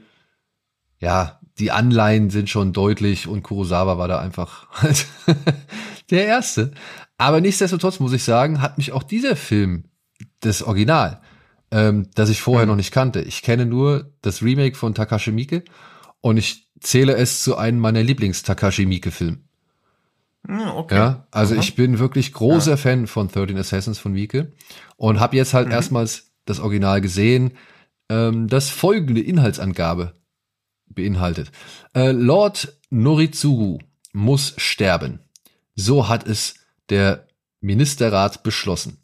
ja 1.00 1.40
die 1.58 1.70
Anleihen 1.72 2.30
sind 2.30 2.50
schon 2.50 2.72
deutlich 2.72 3.26
und 3.26 3.42
Kurosawa 3.42 3.96
war 3.98 4.08
da 4.08 4.18
einfach 4.20 4.68
halt 4.82 5.06
der 6.10 6.26
erste. 6.26 6.72
Aber 7.18 7.40
nichtsdestotrotz 7.40 7.98
muss 7.98 8.12
ich 8.12 8.22
sagen, 8.24 8.60
hat 8.60 8.76
mich 8.78 8.92
auch 8.92 9.02
dieser 9.02 9.36
Film, 9.36 9.84
das 10.40 10.62
Original, 10.62 11.20
ähm, 11.70 12.08
das 12.14 12.28
ich 12.28 12.42
vorher 12.42 12.66
Mhm. 12.66 12.70
noch 12.72 12.76
nicht 12.76 12.92
kannte. 12.92 13.22
Ich 13.22 13.42
kenne 13.42 13.64
nur 13.66 14.12
das 14.22 14.42
Remake 14.42 14.76
von 14.76 14.94
Takashi 14.94 15.32
Miike 15.32 15.64
und 16.20 16.36
ich 16.36 16.68
zähle 16.80 17.16
es 17.16 17.42
zu 17.42 17.56
einem 17.56 17.78
meiner 17.80 18.02
Lieblings-Takashi 18.02 18.84
Miike-Filmen. 18.86 19.48
Ja, 20.48 20.74
okay. 20.74 20.94
Ja, 20.94 21.26
also 21.30 21.54
Aha. 21.54 21.62
ich 21.62 21.74
bin 21.74 21.98
wirklich 21.98 22.32
großer 22.32 22.76
Fan 22.76 23.06
von 23.06 23.28
13 23.28 23.56
Assassins 23.58 23.98
von 23.98 24.12
Mieke 24.12 24.52
und 24.96 25.18
habe 25.20 25.36
jetzt 25.36 25.54
halt 25.54 25.66
Mhm. 25.68 25.72
erstmals 25.72 26.32
das 26.44 26.60
Original 26.60 27.00
gesehen, 27.00 27.52
ähm, 28.08 28.48
das 28.48 28.70
folgende 28.70 29.20
Inhaltsangabe 29.20 30.14
beinhaltet. 30.88 31.50
Äh, 31.94 32.12
Lord 32.12 32.76
Noritsugu 32.90 33.78
muss 34.12 34.54
sterben. 34.56 35.20
So 35.74 36.08
hat 36.08 36.26
es 36.26 36.54
der 36.88 37.26
Ministerrat 37.60 38.42
beschlossen. 38.42 38.98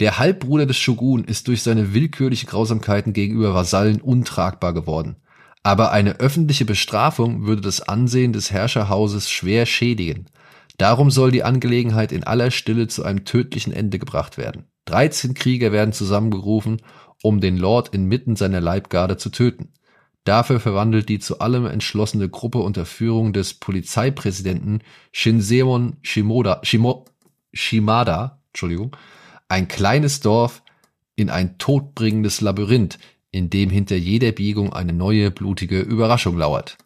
Der 0.00 0.18
Halbbruder 0.18 0.66
des 0.66 0.76
Shogun 0.76 1.24
ist 1.24 1.48
durch 1.48 1.62
seine 1.62 1.94
willkürliche 1.94 2.46
Grausamkeiten 2.46 3.12
gegenüber 3.12 3.54
Vasallen 3.54 4.00
untragbar 4.00 4.74
geworden. 4.74 5.16
Aber 5.62 5.90
eine 5.90 6.20
öffentliche 6.20 6.64
Bestrafung 6.64 7.46
würde 7.46 7.62
das 7.62 7.80
Ansehen 7.80 8.32
des 8.32 8.50
Herrscherhauses 8.50 9.30
schwer 9.30 9.66
schädigen. 9.66 10.26
Darum 10.78 11.10
soll 11.10 11.30
die 11.30 11.42
Angelegenheit 11.42 12.12
in 12.12 12.24
aller 12.24 12.50
Stille 12.50 12.88
zu 12.88 13.04
einem 13.04 13.24
tödlichen 13.24 13.72
Ende 13.72 13.98
gebracht 13.98 14.36
werden. 14.36 14.66
13 14.84 15.34
Krieger 15.34 15.72
werden 15.72 15.92
zusammengerufen, 15.92 16.82
um 17.22 17.40
den 17.40 17.56
Lord 17.56 17.94
inmitten 17.94 18.36
seiner 18.36 18.60
Leibgarde 18.60 19.16
zu 19.16 19.30
töten. 19.30 19.72
Dafür 20.24 20.58
verwandelt 20.58 21.08
die 21.08 21.20
zu 21.20 21.38
allem 21.38 21.66
entschlossene 21.66 22.28
Gruppe 22.28 22.58
unter 22.58 22.84
Führung 22.84 23.32
des 23.32 23.54
Polizeipräsidenten 23.54 24.80
Shinseon 25.12 25.98
Shimoda, 26.02 26.60
Shimo, 26.64 27.04
Shimada, 27.52 28.40
Entschuldigung, 28.48 28.96
ein 29.48 29.68
kleines 29.68 30.20
Dorf 30.20 30.62
in 31.14 31.30
ein 31.30 31.58
todbringendes 31.58 32.40
Labyrinth, 32.40 32.98
in 33.30 33.50
dem 33.50 33.70
hinter 33.70 33.96
jeder 33.96 34.32
Biegung 34.32 34.72
eine 34.72 34.92
neue 34.92 35.30
blutige 35.30 35.80
Überraschung 35.80 36.36
lauert. 36.36 36.76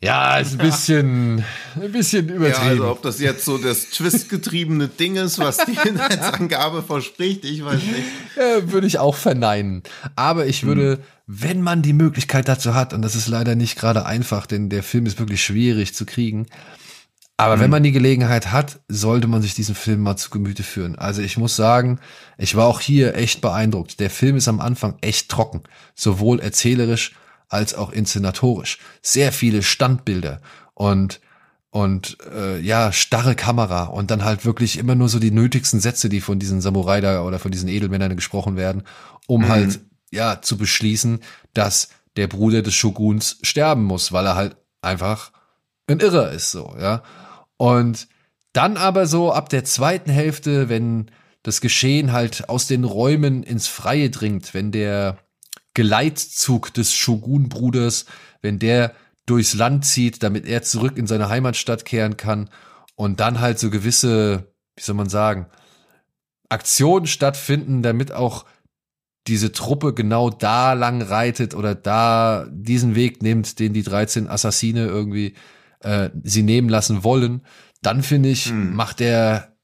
Ja, 0.00 0.38
ist 0.38 0.52
ein 0.52 0.58
bisschen, 0.58 1.44
ein 1.74 1.90
bisschen 1.92 2.28
Ja, 2.28 2.34
übertrieben. 2.36 2.68
also 2.70 2.88
ob 2.90 3.02
das 3.02 3.18
jetzt 3.18 3.44
so 3.44 3.58
das 3.58 3.90
Twist-getriebene 3.90 4.86
Ding 4.86 5.16
ist, 5.16 5.40
was 5.40 5.56
die 5.58 5.76
Inhaltsangabe 5.88 6.82
verspricht, 6.84 7.44
ich 7.44 7.64
weiß 7.64 7.80
nicht. 7.82 8.36
Äh, 8.36 8.70
würde 8.70 8.86
ich 8.86 9.00
auch 9.00 9.16
verneinen. 9.16 9.82
Aber 10.14 10.46
ich 10.46 10.64
würde, 10.64 11.00
wenn 11.26 11.62
man 11.62 11.82
die 11.82 11.94
Möglichkeit 11.94 12.46
dazu 12.46 12.74
hat, 12.74 12.92
und 12.94 13.02
das 13.02 13.16
ist 13.16 13.26
leider 13.26 13.56
nicht 13.56 13.76
gerade 13.76 14.06
einfach, 14.06 14.46
denn 14.46 14.68
der 14.68 14.84
Film 14.84 15.04
ist 15.06 15.18
wirklich 15.18 15.42
schwierig 15.42 15.94
zu 15.96 16.06
kriegen. 16.06 16.46
Aber 17.36 17.58
wenn 17.60 17.70
man 17.70 17.84
die 17.84 17.92
Gelegenheit 17.92 18.50
hat, 18.52 18.80
sollte 18.88 19.26
man 19.28 19.42
sich 19.42 19.54
diesen 19.54 19.76
Film 19.76 20.00
mal 20.00 20.16
zu 20.16 20.30
Gemüte 20.30 20.64
führen. 20.64 20.96
Also 20.96 21.22
ich 21.22 21.36
muss 21.36 21.54
sagen, 21.54 22.00
ich 22.36 22.56
war 22.56 22.66
auch 22.66 22.80
hier 22.80 23.14
echt 23.16 23.40
beeindruckt. 23.40 23.98
Der 24.00 24.10
Film 24.10 24.36
ist 24.36 24.48
am 24.48 24.60
Anfang 24.60 24.96
echt 25.02 25.28
trocken, 25.28 25.62
sowohl 25.94 26.40
erzählerisch 26.40 27.14
als 27.48 27.74
auch 27.74 27.90
inszenatorisch. 27.90 28.78
Sehr 29.02 29.32
viele 29.32 29.62
Standbilder 29.62 30.40
und 30.74 31.20
und 31.70 32.16
äh, 32.34 32.58
ja 32.60 32.92
starre 32.92 33.34
Kamera 33.34 33.84
und 33.84 34.10
dann 34.10 34.24
halt 34.24 34.46
wirklich 34.46 34.78
immer 34.78 34.94
nur 34.94 35.08
so 35.10 35.18
die 35.18 35.30
nötigsten 35.30 35.80
Sätze, 35.80 36.08
die 36.08 36.22
von 36.22 36.38
diesen 36.38 36.62
Samurai 36.62 37.00
da 37.02 37.22
oder 37.22 37.38
von 37.38 37.50
diesen 37.50 37.68
Edelmännern 37.68 38.16
gesprochen 38.16 38.56
werden, 38.56 38.84
um 39.26 39.42
Mhm. 39.42 39.48
halt 39.48 39.80
ja 40.10 40.40
zu 40.40 40.56
beschließen, 40.56 41.20
dass 41.52 41.90
der 42.16 42.26
Bruder 42.26 42.62
des 42.62 42.74
Shoguns 42.74 43.38
sterben 43.42 43.84
muss, 43.84 44.12
weil 44.12 44.24
er 44.26 44.34
halt 44.34 44.56
einfach 44.80 45.30
ein 45.86 46.00
Irrer 46.00 46.32
ist 46.32 46.50
so, 46.52 46.74
ja. 46.80 47.02
Und 47.58 48.08
dann 48.54 48.76
aber 48.78 49.06
so 49.06 49.32
ab 49.32 49.50
der 49.50 49.64
zweiten 49.64 50.10
Hälfte, 50.10 50.68
wenn 50.70 51.10
das 51.42 51.60
Geschehen 51.60 52.12
halt 52.12 52.48
aus 52.48 52.66
den 52.66 52.84
Räumen 52.84 53.42
ins 53.42 53.66
Freie 53.68 54.10
dringt, 54.10 54.54
wenn 54.54 54.72
der 54.72 55.18
Geleitzug 55.78 56.74
des 56.74 56.92
Shogun-Bruders, 56.92 58.06
wenn 58.42 58.58
der 58.58 58.94
durchs 59.26 59.54
Land 59.54 59.84
zieht, 59.84 60.22
damit 60.22 60.46
er 60.46 60.62
zurück 60.62 60.96
in 60.96 61.06
seine 61.06 61.28
Heimatstadt 61.28 61.84
kehren 61.84 62.16
kann 62.16 62.50
und 62.96 63.20
dann 63.20 63.40
halt 63.40 63.58
so 63.58 63.70
gewisse 63.70 64.52
wie 64.78 64.82
soll 64.82 64.94
man 64.94 65.08
sagen, 65.08 65.46
Aktionen 66.48 67.06
stattfinden, 67.06 67.82
damit 67.82 68.12
auch 68.12 68.46
diese 69.26 69.52
Truppe 69.52 69.92
genau 69.92 70.30
da 70.30 70.72
lang 70.72 71.02
reitet 71.02 71.54
oder 71.54 71.74
da 71.74 72.46
diesen 72.50 72.94
Weg 72.94 73.22
nimmt, 73.22 73.58
den 73.58 73.74
die 73.74 73.82
13 73.82 74.28
Assassine 74.28 74.86
irgendwie 74.86 75.34
äh, 75.80 76.10
sie 76.22 76.42
nehmen 76.42 76.68
lassen 76.68 77.04
wollen, 77.04 77.42
dann 77.82 78.02
finde 78.02 78.30
ich, 78.30 78.46
hm. 78.46 78.74
macht 78.74 79.00
der 79.00 79.56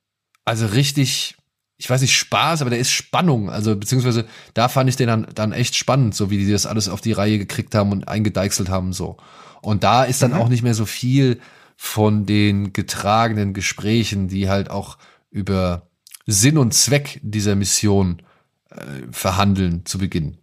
also 0.44 0.66
richtig, 0.66 1.36
ich 1.84 1.90
weiß 1.90 2.00
nicht, 2.00 2.16
Spaß, 2.16 2.62
aber 2.62 2.70
der 2.70 2.78
ist 2.78 2.92
Spannung. 2.92 3.50
Also 3.50 3.76
beziehungsweise 3.76 4.24
da 4.54 4.68
fand 4.68 4.88
ich 4.88 4.96
den 4.96 5.06
dann, 5.06 5.26
dann 5.34 5.52
echt 5.52 5.76
spannend, 5.76 6.14
so 6.14 6.30
wie 6.30 6.38
die 6.38 6.50
das 6.50 6.64
alles 6.64 6.88
auf 6.88 7.02
die 7.02 7.12
Reihe 7.12 7.36
gekriegt 7.36 7.74
haben 7.74 7.92
und 7.92 8.08
eingedeichselt 8.08 8.70
haben 8.70 8.94
so. 8.94 9.18
Und 9.60 9.84
da 9.84 10.04
ist 10.04 10.22
dann 10.22 10.30
mhm. 10.30 10.38
auch 10.38 10.48
nicht 10.48 10.62
mehr 10.62 10.72
so 10.72 10.86
viel 10.86 11.40
von 11.76 12.24
den 12.24 12.72
getragenen 12.72 13.52
Gesprächen, 13.52 14.28
die 14.28 14.48
halt 14.48 14.70
auch 14.70 14.96
über 15.30 15.88
Sinn 16.24 16.56
und 16.56 16.72
Zweck 16.72 17.20
dieser 17.22 17.54
Mission 17.54 18.22
äh, 18.70 18.76
verhandeln 19.10 19.84
zu 19.84 19.98
Beginn. 19.98 20.38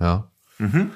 Ja. 0.00 0.28
Mhm. 0.58 0.90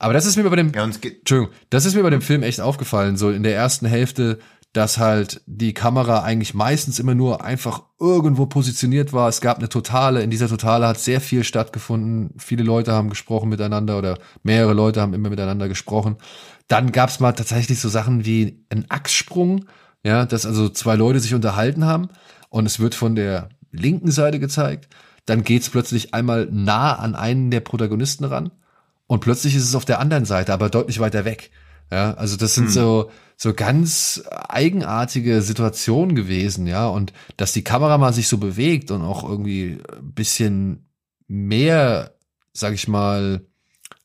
Aber 0.00 0.14
das 0.14 0.26
ist 0.26 0.36
mir 0.36 0.50
bei 0.50 0.56
dem, 0.56 0.72
ja, 0.74 0.82
Entschuldigung, 0.82 1.54
das 1.70 1.84
ist 1.84 1.94
mir 1.94 2.02
bei 2.02 2.10
dem 2.10 2.22
Film 2.22 2.42
echt 2.42 2.60
aufgefallen. 2.60 3.16
So 3.16 3.30
in 3.30 3.44
der 3.44 3.54
ersten 3.54 3.86
Hälfte, 3.86 4.40
dass 4.72 4.98
halt 4.98 5.40
die 5.46 5.72
Kamera 5.72 6.22
eigentlich 6.22 6.54
meistens 6.54 6.98
immer 6.98 7.14
nur 7.14 7.42
einfach 7.42 7.82
irgendwo 7.98 8.46
positioniert 8.46 9.12
war. 9.12 9.28
Es 9.28 9.40
gab 9.40 9.58
eine 9.58 9.68
Totale. 9.68 10.22
In 10.22 10.30
dieser 10.30 10.48
Totale 10.48 10.86
hat 10.86 10.98
sehr 10.98 11.20
viel 11.20 11.42
stattgefunden. 11.42 12.34
Viele 12.38 12.62
Leute 12.62 12.92
haben 12.92 13.08
gesprochen 13.08 13.48
miteinander 13.48 13.98
oder 13.98 14.18
mehrere 14.42 14.74
Leute 14.74 15.00
haben 15.00 15.14
immer 15.14 15.30
miteinander 15.30 15.68
gesprochen. 15.68 16.16
Dann 16.68 16.92
gab 16.92 17.08
es 17.08 17.18
mal 17.18 17.32
tatsächlich 17.32 17.80
so 17.80 17.88
Sachen 17.88 18.26
wie 18.26 18.64
ein 18.68 18.84
Achssprung, 18.90 19.64
ja, 20.04 20.26
dass 20.26 20.44
also 20.44 20.68
zwei 20.68 20.96
Leute 20.96 21.20
sich 21.20 21.34
unterhalten 21.34 21.84
haben 21.86 22.08
und 22.50 22.66
es 22.66 22.78
wird 22.78 22.94
von 22.94 23.16
der 23.16 23.48
linken 23.72 24.10
Seite 24.10 24.38
gezeigt. 24.38 24.88
Dann 25.24 25.44
geht's 25.44 25.70
plötzlich 25.70 26.12
einmal 26.14 26.46
nah 26.50 26.94
an 26.94 27.14
einen 27.14 27.50
der 27.50 27.60
Protagonisten 27.60 28.24
ran 28.24 28.50
und 29.06 29.20
plötzlich 29.20 29.54
ist 29.54 29.64
es 29.64 29.74
auf 29.74 29.86
der 29.86 29.98
anderen 29.98 30.26
Seite, 30.26 30.52
aber 30.52 30.68
deutlich 30.68 31.00
weiter 31.00 31.24
weg. 31.24 31.50
Ja, 31.90 32.14
also 32.14 32.36
das 32.36 32.54
sind 32.54 32.66
hm. 32.66 32.72
so 32.72 33.10
so 33.40 33.54
ganz 33.54 34.24
eigenartige 34.48 35.42
Situationen 35.42 36.16
gewesen, 36.16 36.66
ja, 36.66 36.88
und 36.88 37.12
dass 37.36 37.52
die 37.52 37.62
Kamera 37.62 37.96
mal 37.96 38.12
sich 38.12 38.26
so 38.26 38.38
bewegt 38.38 38.90
und 38.90 39.02
auch 39.02 39.22
irgendwie 39.22 39.78
ein 39.96 40.12
bisschen 40.12 40.90
mehr, 41.28 42.14
sag 42.52 42.74
ich 42.74 42.88
mal, 42.88 43.46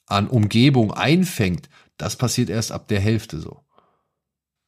an 0.05 0.27
Umgebung 0.27 0.93
einfängt, 0.93 1.69
das 1.97 2.15
passiert 2.15 2.51
erst 2.51 2.71
ab 2.71 2.87
der 2.87 2.99
Hälfte 2.99 3.39
so. 3.39 3.63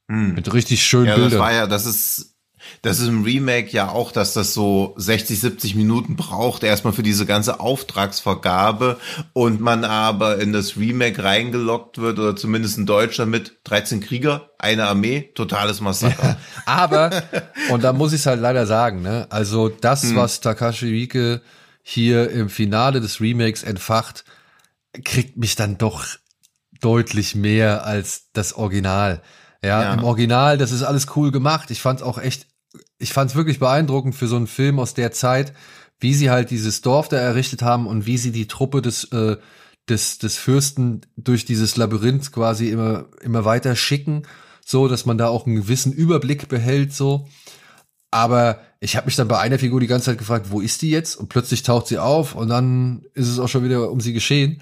Hm. 0.09 0.33
Mit 0.33 0.51
richtig 0.51 0.83
schönen 0.83 1.07
ja, 1.07 1.15
Bildern. 1.15 1.31
Das 1.31 1.39
war 1.39 1.53
ja, 1.53 1.67
das 1.67 1.85
ist 1.85 2.34
das 2.81 2.99
ist 2.99 3.07
im 3.07 3.23
Remake 3.23 3.71
ja 3.71 3.89
auch, 3.89 4.11
dass 4.11 4.33
das 4.33 4.53
so 4.53 4.93
60, 4.97 5.39
70 5.39 5.75
Minuten 5.75 6.15
braucht, 6.15 6.63
erstmal 6.63 6.93
für 6.93 7.03
diese 7.03 7.25
ganze 7.25 7.59
Auftragsvergabe 7.59 8.97
und 9.33 9.61
man 9.61 9.83
aber 9.83 10.39
in 10.39 10.53
das 10.53 10.77
Remake 10.77 11.23
reingelockt 11.23 11.97
wird 11.97 12.19
oder 12.19 12.35
zumindest 12.35 12.77
in 12.77 12.85
Deutschland 12.85 13.31
mit 13.31 13.59
13 13.63 14.01
Krieger, 14.01 14.51
eine 14.59 14.87
Armee, 14.87 15.31
totales 15.35 15.81
Massaker. 15.81 16.23
Ja, 16.23 16.37
aber, 16.65 17.23
und 17.69 17.83
da 17.83 17.93
muss 17.93 18.13
ich 18.13 18.21
es 18.21 18.25
halt 18.25 18.41
leider 18.41 18.65
sagen, 18.65 19.01
ne, 19.01 19.27
also 19.29 19.69
das, 19.69 20.03
hm. 20.03 20.15
was 20.15 20.41
Takashi 20.41 20.85
Miike 20.85 21.41
hier 21.81 22.31
im 22.31 22.49
Finale 22.49 22.99
des 22.99 23.21
Remakes 23.21 23.63
entfacht, 23.63 24.25
kriegt 25.03 25.37
mich 25.37 25.55
dann 25.55 25.77
doch 25.77 26.05
deutlich 26.81 27.35
mehr 27.35 27.85
als 27.85 28.31
das 28.33 28.53
Original. 28.53 29.21
Ja, 29.63 29.81
ja, 29.81 29.93
im 29.93 30.03
Original, 30.03 30.57
das 30.57 30.71
ist 30.71 30.83
alles 30.83 31.07
cool 31.15 31.31
gemacht. 31.31 31.71
Ich 31.71 31.81
fand 31.81 31.99
es 31.99 32.05
auch 32.05 32.19
echt 32.19 32.47
ich 32.97 33.13
fand 33.13 33.31
es 33.31 33.35
wirklich 33.35 33.59
beeindruckend 33.59 34.15
für 34.15 34.27
so 34.27 34.35
einen 34.35 34.47
Film 34.47 34.79
aus 34.79 34.93
der 34.93 35.11
Zeit, 35.11 35.53
wie 35.99 36.13
sie 36.13 36.29
halt 36.29 36.51
dieses 36.51 36.81
Dorf 36.81 37.07
da 37.07 37.17
errichtet 37.17 37.61
haben 37.61 37.87
und 37.87 38.05
wie 38.05 38.17
sie 38.17 38.31
die 38.31 38.47
Truppe 38.47 38.81
des 38.81 39.05
äh, 39.05 39.37
des 39.89 40.17
des 40.17 40.37
Fürsten 40.37 41.01
durch 41.15 41.45
dieses 41.45 41.77
Labyrinth 41.77 42.31
quasi 42.31 42.69
immer 42.69 43.05
immer 43.21 43.45
weiter 43.45 43.75
schicken, 43.75 44.23
so 44.65 44.87
dass 44.87 45.05
man 45.05 45.17
da 45.17 45.27
auch 45.27 45.45
einen 45.45 45.55
gewissen 45.55 45.93
Überblick 45.93 46.47
behält 46.47 46.93
so. 46.93 47.27
Aber 48.11 48.59
ich 48.79 48.95
habe 48.95 49.07
mich 49.07 49.15
dann 49.15 49.27
bei 49.27 49.39
einer 49.39 49.59
Figur 49.59 49.79
die 49.79 49.87
ganze 49.87 50.05
Zeit 50.05 50.17
gefragt, 50.17 50.47
wo 50.49 50.61
ist 50.61 50.81
die 50.81 50.89
jetzt? 50.89 51.15
Und 51.15 51.29
plötzlich 51.29 51.63
taucht 51.63 51.87
sie 51.87 51.97
auf 51.97 52.35
und 52.35 52.47
dann 52.49 53.05
ist 53.13 53.27
es 53.27 53.39
auch 53.39 53.49
schon 53.49 53.63
wieder 53.63 53.91
um 53.91 53.99
sie 53.99 54.13
geschehen. 54.13 54.61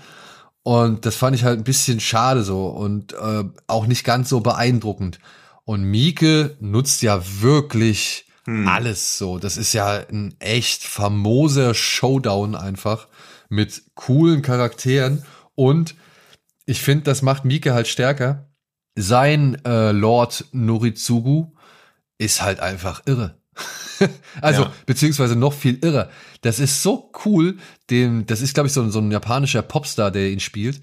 Und 0.64 1.06
das 1.06 1.16
fand 1.16 1.36
ich 1.36 1.44
halt 1.44 1.60
ein 1.60 1.66
bisschen 1.66 2.00
schade 2.00 2.44
so 2.44 2.68
und 2.68 3.14
äh, 3.14 3.44
auch 3.68 3.86
nicht 3.86 4.04
ganz 4.06 4.30
so 4.30 4.40
beeindruckend. 4.40 5.20
Und 5.66 5.84
Mieke 5.84 6.58
nutzt 6.60 7.02
ja 7.02 7.22
wirklich 7.42 8.26
hm. 8.46 8.68
alles 8.68 9.18
so. 9.18 9.40
Das 9.40 9.58
ist 9.58 9.74
ja 9.74 10.04
ein 10.10 10.36
echt 10.40 10.84
famoser 10.84 11.74
Showdown 11.74 12.56
einfach 12.56 13.08
mit 13.50 13.84
coolen 13.96 14.42
Charakteren. 14.42 15.24
Und 15.56 15.96
ich 16.66 16.82
finde, 16.82 17.06
das 17.06 17.22
macht 17.22 17.46
Mieke 17.46 17.74
halt 17.74 17.88
stärker. 17.88 18.50
Sein 18.96 19.64
äh, 19.66 19.92
Lord 19.92 20.46
Noritsugu 20.52 21.52
ist 22.18 22.42
halt 22.42 22.60
einfach 22.60 23.04
irre. 23.06 23.38
also, 24.42 24.64
ja. 24.64 24.74
beziehungsweise 24.86 25.36
noch 25.36 25.54
viel 25.54 25.80
irrer. 25.82 26.10
Das 26.42 26.60
ist 26.60 26.84
so 26.84 27.12
cool. 27.26 27.58
Dem, 27.90 28.26
das 28.26 28.42
ist, 28.42 28.54
glaube 28.54 28.68
ich, 28.68 28.74
so, 28.74 28.88
so 28.90 29.00
ein 29.00 29.12
japanischer 29.12 29.62
Popstar, 29.62 30.12
der 30.12 30.30
ihn 30.30 30.40
spielt 30.40 30.82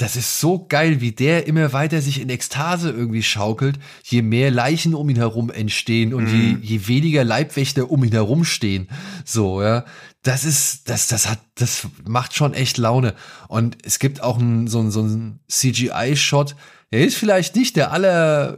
das 0.00 0.16
ist 0.16 0.40
so 0.40 0.64
geil, 0.66 1.02
wie 1.02 1.12
der 1.12 1.46
immer 1.46 1.74
weiter 1.74 2.00
sich 2.00 2.22
in 2.22 2.30
Ekstase 2.30 2.90
irgendwie 2.90 3.22
schaukelt, 3.22 3.78
je 4.02 4.22
mehr 4.22 4.50
Leichen 4.50 4.94
um 4.94 5.10
ihn 5.10 5.16
herum 5.16 5.50
entstehen 5.50 6.14
und 6.14 6.24
mhm. 6.24 6.58
je, 6.62 6.78
je 6.78 6.88
weniger 6.88 7.22
Leibwächter 7.22 7.90
um 7.90 8.02
ihn 8.02 8.12
herum 8.12 8.44
stehen. 8.44 8.88
So, 9.26 9.62
ja. 9.62 9.84
Das 10.22 10.46
ist, 10.46 10.88
das, 10.88 11.06
das 11.08 11.28
hat, 11.28 11.40
das 11.54 11.86
macht 12.06 12.34
schon 12.34 12.54
echt 12.54 12.78
Laune. 12.78 13.14
Und 13.48 13.76
es 13.84 13.98
gibt 13.98 14.22
auch 14.22 14.38
ein, 14.38 14.68
so 14.68 14.80
ein, 14.80 14.90
so 14.90 15.02
ein 15.02 15.40
CGI-Shot. 15.48 16.56
Er 16.90 17.04
ist 17.04 17.16
vielleicht 17.16 17.54
nicht 17.54 17.76
der 17.76 17.92
aller, 17.92 18.56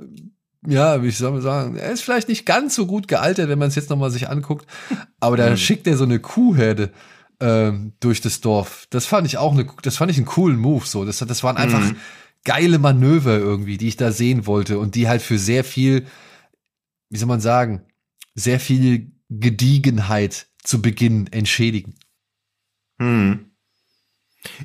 ja, 0.64 1.02
wie 1.02 1.08
ich 1.08 1.18
soll 1.18 1.32
mal 1.32 1.42
sagen, 1.42 1.76
er 1.76 1.90
ist 1.90 2.02
vielleicht 2.02 2.28
nicht 2.28 2.46
ganz 2.46 2.76
so 2.76 2.86
gut 2.86 3.08
gealtert, 3.08 3.48
wenn 3.48 3.58
man 3.58 3.68
es 3.68 3.74
jetzt 3.74 3.90
nochmal 3.90 4.12
sich 4.12 4.28
anguckt. 4.28 4.66
Aber 5.18 5.36
da 5.36 5.50
mhm. 5.50 5.56
schickt 5.56 5.88
er 5.88 5.96
so 5.96 6.04
eine 6.04 6.20
Kuhherde 6.20 6.92
ähm, 7.42 7.92
durch 7.98 8.20
das 8.20 8.40
Dorf. 8.40 8.86
Das 8.90 9.04
fand 9.04 9.26
ich 9.26 9.36
auch 9.36 9.52
eine, 9.52 9.66
das 9.82 9.96
fand 9.96 10.10
ich 10.10 10.16
einen 10.16 10.26
coolen 10.26 10.58
Move. 10.58 10.86
So, 10.86 11.04
das, 11.04 11.18
das 11.18 11.42
waren 11.42 11.56
einfach 11.56 11.80
mhm. 11.80 11.96
geile 12.44 12.78
Manöver 12.78 13.36
irgendwie, 13.36 13.76
die 13.76 13.88
ich 13.88 13.96
da 13.96 14.12
sehen 14.12 14.46
wollte 14.46 14.78
und 14.78 14.94
die 14.94 15.08
halt 15.08 15.22
für 15.22 15.38
sehr 15.38 15.64
viel, 15.64 16.06
wie 17.10 17.18
soll 17.18 17.28
man 17.28 17.40
sagen, 17.40 17.82
sehr 18.34 18.60
viel 18.60 19.10
Gediegenheit 19.28 20.46
zu 20.62 20.80
Beginn 20.80 21.26
entschädigen. 21.32 21.94
Hm. 23.00 23.51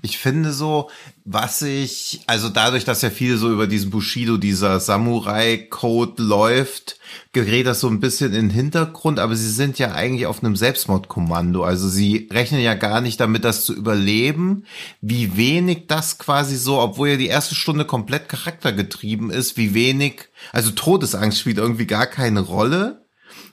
Ich 0.01 0.17
finde 0.17 0.53
so, 0.53 0.89
was 1.23 1.61
ich, 1.61 2.21
also 2.25 2.49
dadurch, 2.49 2.84
dass 2.86 3.01
ja 3.01 3.09
viel 3.09 3.38
so 3.38 3.51
über 3.51 3.67
diesen 3.67 3.91
Bushido, 3.91 4.38
dieser 4.38 4.80
Samurai-Code 4.80 6.23
läuft, 6.23 6.99
gerät 7.32 7.67
das 7.67 7.80
so 7.80 7.88
ein 7.88 7.99
bisschen 7.99 8.34
in 8.34 8.47
den 8.47 8.49
Hintergrund, 8.49 9.19
aber 9.19 9.36
sie 9.36 9.49
sind 9.49 9.78
ja 9.78 9.91
eigentlich 9.91 10.25
auf 10.25 10.43
einem 10.43 10.55
Selbstmordkommando. 10.55 11.63
Also 11.63 11.89
sie 11.89 12.28
rechnen 12.32 12.61
ja 12.61 12.73
gar 12.73 13.01
nicht 13.01 13.19
damit, 13.19 13.43
das 13.43 13.65
zu 13.65 13.75
überleben. 13.75 14.65
Wie 15.01 15.38
wenig 15.38 15.88
das 15.88 16.17
quasi 16.17 16.57
so, 16.57 16.80
obwohl 16.80 17.09
ja 17.09 17.17
die 17.17 17.28
erste 17.28 17.55
Stunde 17.55 17.86
komplett 17.86 18.30
charaktergetrieben 18.30 19.30
ist, 19.30 19.57
wie 19.57 19.73
wenig, 19.73 20.30
also 20.51 20.71
Todesangst 20.71 21.39
spielt 21.39 21.57
irgendwie 21.57 21.88
gar 21.88 22.07
keine 22.07 22.41
Rolle 22.41 23.03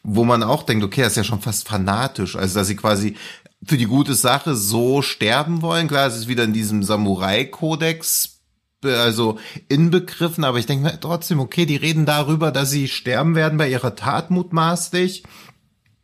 wo 0.05 0.25
man 0.25 0.43
auch 0.43 0.63
denkt, 0.63 0.85
okay, 0.85 1.01
das 1.01 1.13
ist 1.13 1.17
ja 1.17 1.25
schon 1.25 1.41
fast 1.41 1.67
fanatisch, 1.67 2.37
also 2.37 2.59
dass 2.59 2.69
sie 2.69 2.77
quasi 2.77 3.17
für 3.67 3.77
die 3.77 3.87
gute 3.87 4.15
Sache 4.15 4.55
so 4.55 5.03
sterben 5.03 5.63
wollen. 5.63 5.89
Klar, 5.89 6.07
es 6.07 6.17
ist 6.17 6.29
wieder 6.29 6.45
in 6.45 6.53
diesem 6.53 6.83
Samurai-Kodex 6.83 8.35
also 8.85 9.39
inbegriffen, 9.69 10.45
aber 10.45 10.59
ich 10.59 10.67
denke 10.67 10.85
mir 10.85 11.01
trotzdem, 11.01 11.41
okay, 11.41 11.67
die 11.67 11.77
reden 11.77 12.07
darüber, 12.07 12.51
dass 12.51 12.71
sie 12.71 12.89
sterben 12.89 13.35
werden 13.35 13.59
bei 13.59 13.71
ihrer 13.71 13.97
Tat 13.97 14.31
mutmaßlich, 14.31 15.25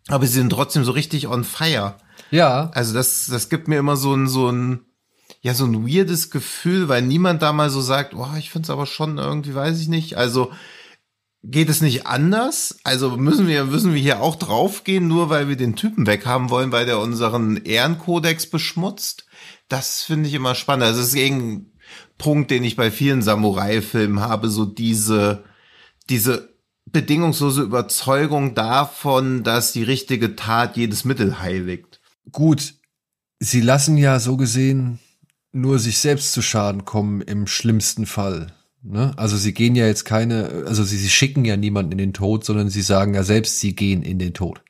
aber 0.08 0.26
sie 0.26 0.34
sind 0.34 0.50
trotzdem 0.50 0.84
so 0.84 0.92
richtig 0.92 1.28
on 1.28 1.44
fire. 1.44 1.96
Ja. 2.30 2.70
Also 2.74 2.94
das, 2.94 3.26
das 3.26 3.48
gibt 3.48 3.68
mir 3.68 3.78
immer 3.78 3.96
so 3.96 4.14
ein, 4.14 4.28
so 4.28 4.50
ein, 4.50 4.80
ja, 5.42 5.54
so 5.54 5.64
ein 5.64 5.86
weirdes 5.86 6.30
Gefühl, 6.30 6.88
weil 6.88 7.02
niemand 7.02 7.42
da 7.42 7.52
mal 7.52 7.70
so 7.70 7.80
sagt, 7.80 8.14
oh, 8.14 8.28
ich 8.38 8.50
find's 8.50 8.70
aber 8.70 8.86
schon 8.86 9.18
irgendwie, 9.18 9.54
weiß 9.54 9.80
ich 9.80 9.88
nicht. 9.88 10.16
Also, 10.16 10.50
Geht 11.43 11.70
es 11.70 11.80
nicht 11.80 12.07
anders? 12.07 12.78
Also 12.84 13.16
müssen 13.16 13.49
wir, 13.49 13.64
müssen 13.64 13.95
wir 13.95 14.01
hier 14.01 14.20
auch 14.20 14.36
draufgehen, 14.36 15.09
nur 15.09 15.30
weil 15.30 15.49
wir 15.49 15.57
den 15.57 15.74
Typen 15.74 16.07
weghaben 16.07 16.51
wollen, 16.51 16.70
weil 16.70 16.84
der 16.84 16.99
unseren 16.99 17.57
Ehrenkodex 17.57 18.47
beschmutzt? 18.47 19.26
Das 19.68 20.03
finde 20.03 20.28
ich 20.28 20.34
immer 20.34 20.55
spannend. 20.55 20.84
Also 20.84 21.01
das 21.01 21.14
ist 21.14 21.18
ein 21.18 21.72
Punkt, 22.18 22.51
den 22.51 22.62
ich 22.62 22.76
bei 22.76 22.91
vielen 22.91 23.22
Samurai-Filmen 23.22 24.20
habe, 24.20 24.51
so 24.51 24.66
diese, 24.66 25.45
diese 26.11 26.55
bedingungslose 26.84 27.62
Überzeugung 27.62 28.55
davon, 28.55 29.43
dass 29.43 29.72
die 29.72 29.82
richtige 29.82 30.36
Tat 30.36 30.76
jedes 30.76 31.07
Mittel 31.07 31.41
heiligt. 31.41 32.01
Gut, 32.32 32.74
sie 33.38 33.62
lassen 33.62 33.97
ja 33.97 34.18
so 34.20 34.36
gesehen 34.36 34.99
nur 35.53 35.78
sich 35.78 35.99
selbst 35.99 36.32
zu 36.32 36.43
Schaden 36.43 36.84
kommen 36.84 37.22
im 37.22 37.47
schlimmsten 37.47 38.07
Fall. 38.07 38.55
Ne? 38.83 39.12
Also 39.16 39.37
sie 39.37 39.53
gehen 39.53 39.76
ja 39.76 39.87
jetzt 39.87 40.05
keine, 40.05 40.64
also 40.66 40.85
sie, 40.85 40.97
sie 40.97 41.11
schicken 41.11 41.45
ja 41.45 41.57
niemanden 41.57 41.93
in 41.93 41.99
den 41.99 42.12
Tod, 42.12 42.45
sondern 42.45 42.70
sie 42.70 42.83
sagen 42.83 43.14
ja 43.14 43.22
selbst, 43.22 43.61
sie 43.61 43.74
gehen 43.76 44.03
in 44.03 44.18
den 44.18 44.33
Tod. 44.35 44.62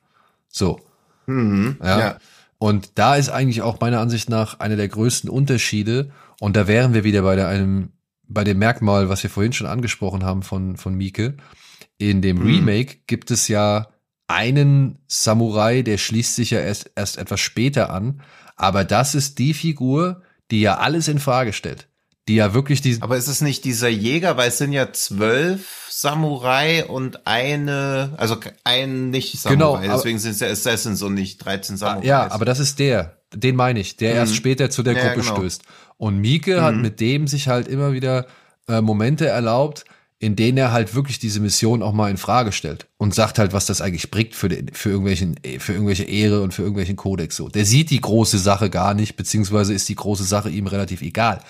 So. 0.49 0.79
Mhm, 1.27 1.77
Ja. 1.81 1.99
ja. 1.99 2.17
Und 2.57 2.91
da 2.95 3.15
ist 3.15 3.29
eigentlich 3.29 3.61
auch 3.63 3.79
meiner 3.79 3.99
Ansicht 4.01 4.29
nach 4.29 4.59
einer 4.59 4.75
der 4.75 4.87
größten 4.87 5.29
Unterschiede. 5.29 6.11
Und 6.39 6.55
da 6.55 6.67
wären 6.67 6.93
wir 6.93 7.03
wieder 7.03 7.23
bei 7.23 7.35
der, 7.35 7.47
einem, 7.47 7.89
bei 8.27 8.43
dem 8.43 8.59
Merkmal, 8.59 9.09
was 9.09 9.23
wir 9.23 9.29
vorhin 9.31 9.53
schon 9.53 9.65
angesprochen 9.65 10.23
haben 10.23 10.43
von, 10.43 10.77
von 10.77 10.93
Mieke. 10.93 11.37
In 11.97 12.21
dem 12.21 12.37
Mhm. 12.37 12.45
Remake 12.47 12.97
gibt 13.07 13.31
es 13.31 13.47
ja 13.47 13.87
einen 14.27 14.99
Samurai, 15.07 15.81
der 15.81 15.97
schließt 15.97 16.35
sich 16.35 16.51
ja 16.51 16.59
erst, 16.59 16.91
erst 16.95 17.17
etwas 17.17 17.39
später 17.39 17.89
an. 17.89 18.21
Aber 18.57 18.83
das 18.83 19.15
ist 19.15 19.39
die 19.39 19.53
Figur, 19.55 20.21
die 20.51 20.61
ja 20.61 20.77
alles 20.77 21.07
in 21.07 21.17
Frage 21.19 21.53
stellt. 21.53 21.87
Die 22.27 22.35
ja 22.35 22.53
wirklich 22.53 22.81
diesen, 22.81 23.01
Aber 23.01 23.17
ist 23.17 23.27
es 23.27 23.41
nicht 23.41 23.65
dieser 23.65 23.89
Jäger, 23.89 24.37
weil 24.37 24.49
es 24.49 24.57
sind 24.59 24.73
ja 24.73 24.93
zwölf 24.93 25.87
Samurai 25.89 26.85
und 26.85 27.25
eine, 27.25 28.13
also 28.17 28.37
ein 28.63 29.09
Nicht-Samurai, 29.09 29.55
Genau, 29.55 29.75
aber- 29.77 29.97
deswegen 29.97 30.19
sind 30.19 30.31
es 30.31 30.39
ja 30.39 30.47
Assassins 30.49 31.01
und 31.01 31.13
nicht 31.15 31.37
13 31.43 31.77
Samurai. 31.77 32.05
Ja, 32.05 32.31
aber 32.31 32.45
das 32.45 32.59
ist 32.59 32.79
der, 32.79 33.17
den 33.33 33.55
meine 33.55 33.79
ich, 33.79 33.97
der 33.97 34.13
erst 34.13 34.35
später 34.35 34.69
zu 34.69 34.83
der 34.83 34.93
Mhm. 34.93 34.99
Ja, 34.99 35.13
Gruppe 35.13 35.21
genau. 35.21 35.35
stößt. 35.37 35.63
Und 35.97 36.17
Mieke 36.19 36.61
hat 36.61 36.75
mit 36.75 36.99
dem 36.99 37.27
sich 37.27 37.47
halt 37.47 37.67
immer 37.67 37.91
wieder 37.93 38.25
äh, 38.67 38.81
Momente 38.81 39.27
erlaubt, 39.27 39.85
in 40.19 40.35
denen 40.35 40.57
er 40.59 40.71
halt 40.71 40.93
wirklich 40.93 41.17
diese 41.17 41.39
Mission 41.39 41.81
auch 41.81 41.93
mal 41.93 42.11
in 42.11 42.17
Frage 42.17 42.51
stellt 42.51 42.85
und 42.97 43.15
sagt 43.15 43.39
halt, 43.39 43.53
was 43.53 43.65
das 43.65 43.81
eigentlich 43.81 44.11
bringt 44.11 44.35
für, 44.35 44.49
den, 44.49 44.69
für, 44.73 44.89
irgendwelchen, 44.89 45.39
für 45.57 45.73
irgendwelche 45.73 46.03
Ehre 46.03 46.41
und 46.43 46.53
für 46.53 46.61
irgendwelchen 46.61 46.95
Kodex 46.95 47.35
so. 47.35 47.49
Der 47.49 47.65
sieht 47.65 47.89
die 47.89 47.99
große 48.01 48.37
Sache 48.37 48.69
gar 48.69 48.93
nicht, 48.93 49.15
beziehungsweise 49.15 49.73
ist 49.73 49.89
die 49.89 49.95
große 49.95 50.23
Sache 50.23 50.49
ihm 50.51 50.67
relativ 50.67 51.01
egal. 51.01 51.41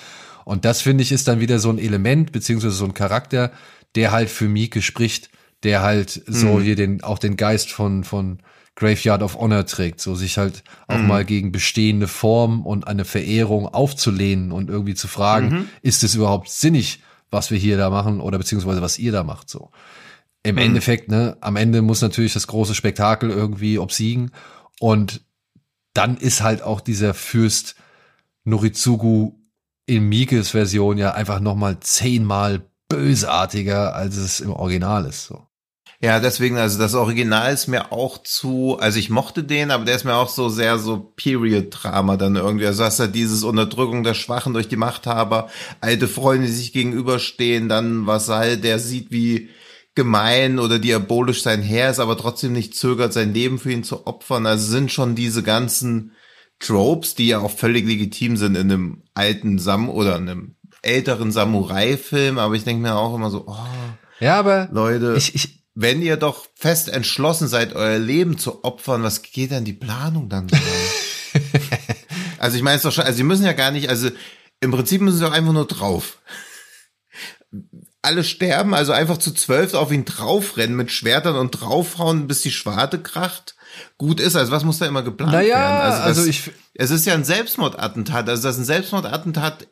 Und 0.45 0.65
das 0.65 0.81
finde 0.81 1.03
ich 1.03 1.11
ist 1.11 1.27
dann 1.27 1.39
wieder 1.39 1.59
so 1.59 1.69
ein 1.69 1.77
Element, 1.79 2.31
beziehungsweise 2.31 2.75
so 2.75 2.85
ein 2.85 2.93
Charakter, 2.93 3.51
der 3.95 4.11
halt 4.11 4.29
für 4.29 4.47
Mieke 4.47 4.81
spricht, 4.81 5.29
der 5.63 5.81
halt 5.81 6.21
so 6.25 6.57
Mhm. 6.57 6.61
hier 6.61 6.75
den, 6.75 7.03
auch 7.03 7.19
den 7.19 7.37
Geist 7.37 7.71
von, 7.71 8.03
von 8.03 8.39
Graveyard 8.75 9.21
of 9.21 9.35
Honor 9.37 9.65
trägt, 9.65 9.99
so 10.01 10.15
sich 10.15 10.37
halt 10.37 10.63
auch 10.87 10.97
Mhm. 11.01 11.07
mal 11.07 11.25
gegen 11.25 11.51
bestehende 11.51 12.07
Formen 12.07 12.63
und 12.63 12.87
eine 12.87 13.05
Verehrung 13.05 13.67
aufzulehnen 13.67 14.51
und 14.51 14.69
irgendwie 14.69 14.95
zu 14.95 15.07
fragen, 15.07 15.47
Mhm. 15.49 15.67
ist 15.81 16.03
es 16.03 16.15
überhaupt 16.15 16.49
sinnig, 16.49 17.01
was 17.29 17.51
wir 17.51 17.57
hier 17.57 17.77
da 17.77 17.89
machen 17.89 18.19
oder 18.21 18.37
beziehungsweise 18.37 18.81
was 18.81 18.97
ihr 18.97 19.11
da 19.11 19.23
macht, 19.23 19.49
so. 19.49 19.69
Im 20.43 20.55
Mhm. 20.55 20.61
Endeffekt, 20.61 21.09
ne, 21.11 21.37
am 21.41 21.55
Ende 21.57 21.81
muss 21.83 22.01
natürlich 22.01 22.33
das 22.33 22.47
große 22.47 22.73
Spektakel 22.73 23.29
irgendwie 23.29 23.77
obsiegen 23.77 24.31
und 24.79 25.21
dann 25.93 26.17
ist 26.17 26.41
halt 26.41 26.63
auch 26.63 26.81
dieser 26.81 27.13
Fürst 27.13 27.75
Norizugu 28.45 29.33
in 29.85 30.09
Mikes 30.09 30.51
Version 30.51 30.97
ja 30.97 31.11
einfach 31.13 31.39
nochmal 31.39 31.79
zehnmal 31.79 32.69
bösartiger, 32.89 33.95
als 33.95 34.17
es 34.17 34.39
im 34.39 34.51
Original 34.51 35.05
ist, 35.05 35.27
so. 35.27 35.47
Ja, 36.03 36.19
deswegen, 36.19 36.57
also 36.57 36.79
das 36.79 36.95
Original 36.95 37.53
ist 37.53 37.67
mir 37.67 37.91
auch 37.91 38.23
zu, 38.23 38.77
also 38.79 38.97
ich 38.97 39.11
mochte 39.11 39.43
den, 39.43 39.69
aber 39.69 39.85
der 39.85 39.95
ist 39.95 40.03
mir 40.03 40.15
auch 40.15 40.29
so 40.29 40.49
sehr 40.49 40.79
so 40.79 41.13
Period-Drama 41.15 42.17
dann 42.17 42.35
irgendwie. 42.35 42.65
Also 42.65 42.83
hast 42.83 42.97
du 42.97 43.03
halt 43.03 43.13
dieses 43.13 43.43
Unterdrückung 43.43 44.03
der 44.03 44.15
Schwachen 44.15 44.53
durch 44.53 44.67
die 44.67 44.77
Machthaber, 44.77 45.49
alte 45.79 46.07
Freunde, 46.07 46.47
die 46.47 46.53
sich 46.53 46.73
gegenüberstehen, 46.73 47.69
dann 47.69 48.07
Vasall, 48.07 48.57
der 48.57 48.79
sieht, 48.79 49.11
wie 49.11 49.49
gemein 49.93 50.57
oder 50.57 50.79
diabolisch 50.79 51.43
sein 51.43 51.61
Herr 51.61 51.91
ist, 51.91 51.99
aber 51.99 52.17
trotzdem 52.17 52.53
nicht 52.53 52.75
zögert, 52.75 53.13
sein 53.13 53.35
Leben 53.35 53.59
für 53.59 53.71
ihn 53.71 53.83
zu 53.83 54.07
opfern. 54.07 54.47
Also 54.47 54.71
sind 54.71 54.91
schon 54.91 55.13
diese 55.13 55.43
ganzen 55.43 56.13
Tropes, 56.61 57.15
die 57.15 57.27
ja 57.27 57.39
auch 57.39 57.51
völlig 57.51 57.85
legitim 57.85 58.37
sind 58.37 58.55
in 58.55 58.71
einem 58.71 59.03
alten 59.13 59.59
Sam 59.59 59.89
oder 59.89 60.15
einem 60.15 60.55
älteren 60.81 61.31
Samurai-Film, 61.31 62.37
aber 62.37 62.55
ich 62.55 62.63
denke 62.63 62.81
mir 62.81 62.95
auch 62.95 63.15
immer 63.15 63.29
so, 63.29 63.45
oh, 63.47 63.55
Ja, 64.19 64.39
aber 64.39 64.69
Leute, 64.71 65.15
ich, 65.17 65.35
ich, 65.35 65.63
wenn 65.75 66.01
ihr 66.01 66.17
doch 66.17 66.47
fest 66.55 66.89
entschlossen 66.89 67.47
seid, 67.47 67.73
euer 67.73 67.99
Leben 67.99 68.37
zu 68.37 68.63
opfern, 68.63 69.03
was 69.03 69.21
geht 69.21 69.51
denn 69.51 69.65
die 69.65 69.73
Planung 69.73 70.29
dann 70.29 70.49
so? 70.49 70.55
also 72.39 72.57
ich 72.57 72.63
meine 72.63 72.77
es 72.77 72.83
doch 72.83 72.91
schon, 72.91 73.05
also 73.05 73.17
sie 73.17 73.23
müssen 73.23 73.45
ja 73.45 73.53
gar 73.53 73.71
nicht, 73.71 73.89
also 73.89 74.09
im 74.59 74.71
Prinzip 74.71 75.01
müssen 75.01 75.17
sie 75.17 75.23
doch 75.23 75.33
einfach 75.33 75.53
nur 75.53 75.67
drauf. 75.67 76.19
Alle 78.03 78.23
sterben, 78.23 78.73
also 78.73 78.91
einfach 78.93 79.17
zu 79.17 79.31
zwölf 79.33 79.73
auf 79.73 79.91
ihn 79.91 80.05
draufrennen 80.05 80.75
mit 80.75 80.91
Schwertern 80.91 81.35
und 81.35 81.51
draufhauen, 81.51 82.27
bis 82.27 82.41
die 82.41 82.51
Schwarte 82.51 83.01
kracht. 83.01 83.55
Gut 83.97 84.19
ist, 84.19 84.35
also 84.35 84.51
was 84.51 84.63
muss 84.63 84.79
da 84.79 84.85
immer 84.87 85.03
geplant 85.03 85.31
Naja, 85.33 85.57
werden? 85.57 85.77
das, 85.79 85.99
also 86.01 86.25
ich- 86.25 86.51
es 86.73 86.91
ist 86.91 87.05
ja 87.05 87.13
ein 87.13 87.23
Selbstmordattentat, 87.23 88.27
also 88.29 88.43
dass 88.43 88.57
ein 88.57 88.65
Selbstmordattentat 88.65 89.67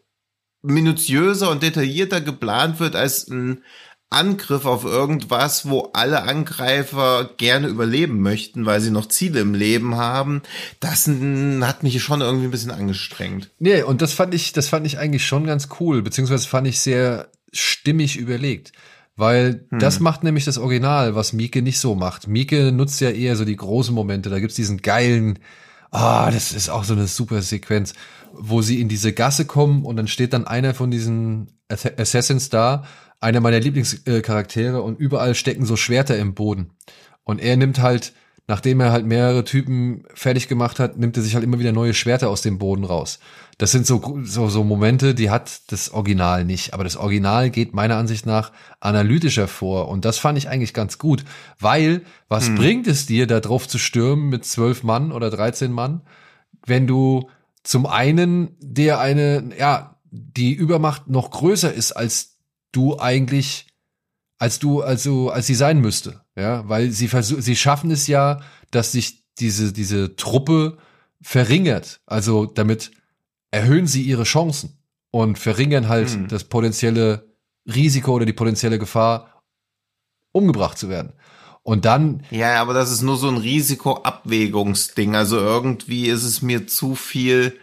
minutiöser 0.62 1.50
und 1.52 1.64
detaillierter 1.64 2.22
geplant 2.22 2.80
wird 2.80 2.96
als 2.96 3.28
ein 3.28 3.64
Angriff 4.12 4.66
auf 4.66 4.86
irgendwas, 4.86 5.70
wo 5.70 5.92
alle 5.94 6.24
Angreifer 6.24 7.30
gerne 7.38 7.68
überleben 7.68 8.22
möchten, 8.22 8.66
weil 8.66 8.82
sie 8.82 8.90
noch 8.90 9.08
Ziele 9.08 9.40
im 9.40 9.54
Leben 9.54 9.96
haben, 9.98 10.42
das 10.80 11.08
hat 11.08 11.84
mich 11.84 12.02
schon 12.02 12.22
irgendwie 12.22 12.46
ein 12.48 12.52
bisschen 12.52 12.72
angestrengt. 12.72 13.52
nee, 13.60 13.84
und 13.84 14.02
das 14.02 14.14
fand 14.14 14.34
ich, 14.34 14.52
das 14.52 14.68
fand 14.68 14.88
ich 14.88 14.98
eigentlich 14.98 15.28
schon 15.28 15.46
ganz 15.46 15.70
cool, 15.80 16.02
beziehungsweise 16.02 16.48
fand 16.48 16.68
ich 16.68 16.80
sehr 16.80 17.30
stimmig 17.54 18.18
überlegt. 18.18 18.72
Weil 19.20 19.66
das 19.70 20.00
macht 20.00 20.24
nämlich 20.24 20.46
das 20.46 20.58
Original, 20.58 21.14
was 21.14 21.34
Mieke 21.34 21.62
nicht 21.62 21.80
so 21.80 21.94
macht. 21.94 22.30
Mieke 22.30 22.72
nutzt 22.72 23.02
ja 23.02 23.10
eher 23.10 23.36
so 23.36 23.44
die 23.44 23.58
großen 23.58 23.94
Momente. 23.94 24.30
Da 24.30 24.40
gibt's 24.40 24.56
diesen 24.56 24.82
geilen, 24.82 25.40
ah, 25.92 26.32
das 26.32 26.54
ist 26.54 26.70
auch 26.70 26.86
so 26.86 26.94
eine 26.94 27.06
super 27.06 27.42
Sequenz, 27.42 27.96
wo 28.34 28.62
sie 28.62 28.80
in 28.80 28.88
diese 28.88 29.12
Gasse 29.12 29.44
kommen 29.44 29.84
und 29.84 29.98
dann 29.98 30.08
steht 30.08 30.32
dann 30.32 30.48
einer 30.48 30.74
von 30.74 30.90
diesen 30.90 31.48
Ass- 31.68 31.98
Assassins 31.98 32.50
da, 32.50 32.86
einer 33.20 33.42
meiner 33.42 33.60
Lieblingscharaktere 33.60 34.82
und 34.82 34.98
überall 34.98 35.36
stecken 35.36 35.66
so 35.66 35.76
Schwerter 35.76 36.18
im 36.18 36.34
Boden. 36.34 36.70
Und 37.26 37.42
er 37.42 37.58
nimmt 37.58 37.82
halt, 37.82 38.14
nachdem 38.50 38.80
er 38.80 38.92
halt 38.92 39.06
mehrere 39.06 39.44
Typen 39.44 40.06
fertig 40.16 40.48
gemacht 40.48 40.80
hat, 40.80 40.98
nimmt 40.98 41.16
er 41.16 41.22
sich 41.22 41.36
halt 41.36 41.44
immer 41.44 41.60
wieder 41.60 41.72
neue 41.72 41.94
Schwerter 41.94 42.32
aus 42.32 42.42
dem 42.42 42.58
Boden 42.58 42.84
raus. 42.84 43.20
Das 43.60 43.72
sind 43.72 43.86
so, 43.86 44.22
so, 44.24 44.50
so 44.50 44.64
Momente, 44.64 45.14
die 45.14 45.30
hat 45.30 45.72
das 45.72 45.92
Original 45.92 46.46
nicht. 46.46 46.74
Aber 46.74 46.84
das 46.84 46.98
Original 46.98 47.52
geht 47.52 47.76
meiner 47.76 47.98
Ansicht 47.98 48.26
nach 48.26 48.52
analytischer 48.80 49.48
vor. 49.48 49.88
Und 49.88 50.04
das 50.04 50.18
fand 50.18 50.36
ich 50.40 50.50
eigentlich 50.50 50.74
ganz 50.74 50.98
gut. 50.98 51.26
Weil, 51.60 52.02
was 52.28 52.50
bringt 52.56 52.88
es 52.88 53.06
dir, 53.06 53.28
da 53.28 53.40
drauf 53.40 53.68
zu 53.68 53.78
stürmen 53.78 54.30
mit 54.30 54.46
zwölf 54.46 54.82
Mann 54.82 55.12
oder 55.12 55.30
13 55.30 55.72
Mann, 55.72 56.02
wenn 56.66 56.88
du 56.88 57.30
zum 57.62 57.86
einen 57.86 58.58
dir 58.60 58.98
eine, 58.98 59.52
ja, 59.60 60.00
die 60.10 60.54
Übermacht 60.54 61.08
noch 61.08 61.30
größer 61.30 61.72
ist, 61.72 61.92
als 61.92 62.40
du 62.72 62.98
eigentlich, 62.98 63.68
als 64.40 64.58
du, 64.58 64.82
also, 64.82 65.30
als 65.30 65.46
sie 65.46 65.54
sein 65.56 65.82
müsste. 65.82 66.22
Ja, 66.40 66.68
weil 66.70 66.92
sie 66.92 67.08
versuchen, 67.08 67.42
sie 67.42 67.56
schaffen 67.56 67.92
es 67.92 68.08
ja, 68.08 68.40
dass 68.72 68.92
sich 68.92 69.24
diese, 69.40 69.74
diese 69.74 70.16
Truppe 70.16 70.78
verringert. 71.22 72.00
Also 72.06 72.46
damit 72.46 72.92
erhöhen 73.52 73.88
sie 73.88 74.04
ihre 74.04 74.24
Chancen 74.24 74.78
und 75.12 75.38
verringern 75.40 75.88
halt 75.90 76.10
Hm. 76.10 76.28
das 76.28 76.44
potenzielle 76.46 77.34
Risiko 77.66 78.14
oder 78.14 78.26
die 78.26 78.34
potenzielle 78.34 78.80
Gefahr, 78.80 79.44
umgebracht 80.32 80.78
zu 80.78 80.90
werden. 80.90 81.14
Und 81.64 81.86
dann, 81.86 82.24
Ja, 82.32 82.62
aber 82.62 82.74
das 82.74 82.92
ist 82.92 83.02
nur 83.02 83.18
so 83.18 83.28
ein 83.30 83.38
Risikoabwägungsding. 83.38 85.16
Also 85.16 85.38
irgendwie 85.38 86.08
ist 86.08 86.24
es 86.24 86.42
mir 86.42 86.68
zu 86.68 86.96
viel 86.96 87.58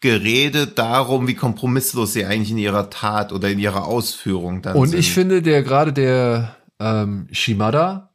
geredet 0.00 0.78
darum, 0.78 1.28
wie 1.28 1.34
kompromisslos 1.34 2.14
sie 2.14 2.24
eigentlich 2.24 2.50
in 2.50 2.58
ihrer 2.58 2.88
Tat 2.90 3.32
oder 3.32 3.50
in 3.50 3.58
ihrer 3.58 3.84
Ausführung 3.86 4.62
dann 4.62 4.76
und 4.76 4.88
sind. 4.88 4.98
ich 4.98 5.12
finde, 5.12 5.42
der 5.42 5.62
gerade 5.62 5.92
der 5.92 6.56
ähm, 6.80 7.28
Shimada, 7.30 8.10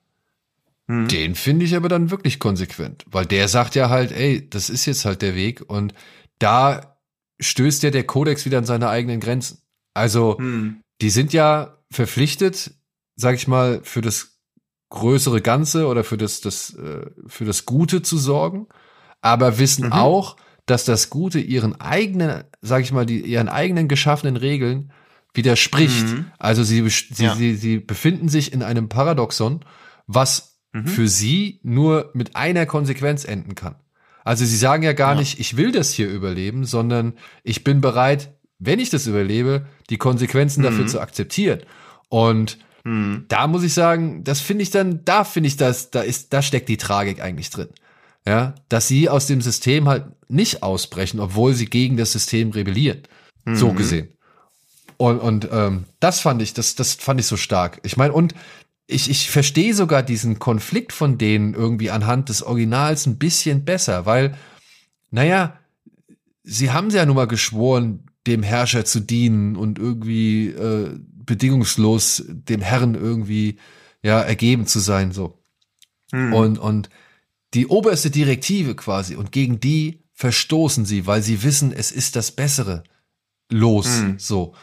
Hm. 0.88 1.08
Den 1.08 1.36
finde 1.36 1.66
ich 1.66 1.76
aber 1.76 1.90
dann 1.90 2.12
wirklich 2.12 2.40
konsequent, 2.40 3.06
weil 3.08 3.26
der 3.26 3.48
sagt 3.48 3.76
ja 3.76 3.90
halt, 3.90 4.12
ey, 4.12 4.48
das 4.50 4.70
ist 4.70 4.86
jetzt 4.86 5.06
halt 5.06 5.22
der 5.22 5.36
Weg 5.36 5.64
und 5.68 5.94
da 6.38 6.98
stößt 7.40 7.84
ja 7.84 7.90
der 7.90 8.06
Kodex 8.06 8.46
wieder 8.46 8.60
an 8.60 8.66
seine 8.66 8.90
eigenen 8.90 9.20
Grenzen. 9.20 9.60
Also, 9.94 10.38
Hm. 10.38 10.82
die 11.02 11.10
sind 11.10 11.34
ja 11.34 11.80
verpflichtet, 11.92 12.72
sag 13.16 13.36
ich 13.36 13.48
mal, 13.48 13.82
für 13.84 14.02
das 14.02 14.38
größere 14.90 15.42
Ganze 15.42 15.88
oder 15.88 16.04
für 16.04 16.18
das, 16.18 16.42
das, 16.42 16.76
äh, 16.76 17.08
für 17.28 17.46
das 17.46 17.66
Gute 17.66 18.02
zu 18.02 18.18
sorgen, 18.18 18.68
aber 19.22 19.58
wissen 19.58 19.88
Mhm. 19.88 19.92
auch, 19.94 20.38
dass 20.68 20.86
das 20.86 21.10
Gute 21.10 21.40
ihren 21.40 21.80
eigenen, 21.82 22.44
sag 22.62 22.84
ich 22.84 22.92
mal, 22.92 23.06
die, 23.06 23.22
ihren 23.22 23.50
eigenen 23.50 23.88
geschaffenen 23.88 24.38
Regeln 24.38 24.92
widerspricht. 25.38 26.08
Mhm. 26.08 26.26
Also 26.40 26.64
sie, 26.64 26.88
sie, 26.90 27.24
Ja. 27.24 27.36
sie, 27.36 27.56
sie 27.56 27.80
befinden 27.80 28.30
sich 28.30 28.54
in 28.54 28.64
einem 28.64 28.90
Paradoxon, 28.90 29.64
was 30.08 30.60
Mhm. 30.74 30.88
für 30.88 31.08
sie 31.08 31.60
nur 31.64 32.12
mit 32.14 32.36
einer 32.36 32.66
Konsequenz 32.66 33.24
enden 33.26 33.56
kann. 33.56 33.76
Also 34.26 34.44
sie 34.44 34.58
sagen 34.58 34.84
ja 34.84 34.94
gar 34.94 35.14
Ja. 35.14 35.20
nicht, 35.20 35.40
ich 35.40 35.56
will 35.56 35.72
das 35.72 35.92
hier 35.94 36.10
überleben, 36.10 36.66
sondern 36.66 37.14
ich 37.44 37.64
bin 37.64 37.80
bereit, 37.80 38.34
wenn 38.60 38.80
ich 38.80 38.90
das 38.90 39.08
überlebe, 39.08 39.68
die 39.90 39.98
Konsequenzen 39.98 40.64
dafür 40.64 40.84
Mhm. 40.84 40.90
zu 40.90 41.00
akzeptieren. 41.00 41.60
Und 42.10 42.58
Hm. 42.84 43.26
da 43.30 43.48
muss 43.48 43.64
ich 43.64 43.74
sagen, 43.74 44.24
das 44.24 44.42
finde 44.42 44.64
ich 44.64 44.70
dann, 44.72 45.04
da 45.06 45.24
finde 45.24 45.48
ich 45.48 45.58
das, 45.58 45.92
da 45.92 46.02
ist, 46.02 46.34
da 46.34 46.42
steckt 46.42 46.70
die 46.70 46.78
Tragik 46.78 47.22
eigentlich 47.22 47.50
drin. 47.50 47.70
Ja, 48.28 48.56
dass 48.70 48.88
sie 48.88 49.08
aus 49.10 49.28
dem 49.28 49.42
System 49.42 49.88
halt 49.88 50.06
nicht 50.30 50.64
ausbrechen, 50.64 51.20
obwohl 51.20 51.54
sie 51.54 51.68
gegen 51.68 51.96
das 51.96 52.12
System 52.12 52.50
rebellieren. 52.52 53.04
So 53.54 53.72
Mhm. 53.72 53.76
gesehen. 53.76 54.08
Und, 54.98 55.20
und 55.20 55.50
ähm, 55.52 55.86
das 56.00 56.22
fand 56.22 56.42
ich, 56.42 56.54
das, 56.54 56.76
das 56.76 56.94
fand 56.94 57.20
ich 57.20 57.28
so 57.28 57.38
stark. 57.38 57.80
Ich 57.84 57.98
meine, 57.98 58.14
und 58.14 58.34
ich, 58.88 59.10
ich 59.10 59.30
verstehe 59.30 59.74
sogar 59.74 60.04
diesen 60.04 60.40
Konflikt 60.40 60.94
von 60.94 61.18
denen 61.18 61.54
irgendwie 61.54 61.92
anhand 61.92 62.30
des 62.30 62.44
Originals 62.44 63.06
ein 63.06 63.18
bisschen 63.18 63.66
besser, 63.66 64.06
weil, 64.06 64.38
naja, 65.12 65.60
sie 66.44 66.72
haben 66.72 66.90
ja 66.92 67.06
nun 67.06 67.16
mal 67.16 67.28
geschworen, 67.28 68.04
dem 68.28 68.44
Herrscher 68.44 68.86
zu 68.86 69.00
dienen 69.00 69.56
und 69.56 69.80
irgendwie 69.80 70.48
äh, 70.48 70.98
bedingungslos 71.26 72.24
dem 72.28 72.62
Herrn 72.62 72.96
irgendwie 72.96 73.58
ja 74.04 74.22
ergeben 74.22 74.68
zu 74.68 74.80
sein 74.80 75.12
so. 75.12 75.40
Hm. 76.12 76.34
Und 76.34 76.60
und 76.60 76.90
die 77.54 77.68
oberste 77.68 78.12
Direktive 78.12 78.76
quasi 78.76 79.16
und 79.16 79.32
gegen 79.32 79.60
die 79.60 80.04
verstoßen 80.14 80.86
sie, 80.86 81.08
weil 81.08 81.22
sie 81.22 81.44
wissen, 81.44 81.72
es 81.72 81.92
ist 81.92 82.16
das 82.16 82.32
Bessere 82.32 82.84
los 83.50 84.00
hm. 84.00 84.20
so. 84.20 84.54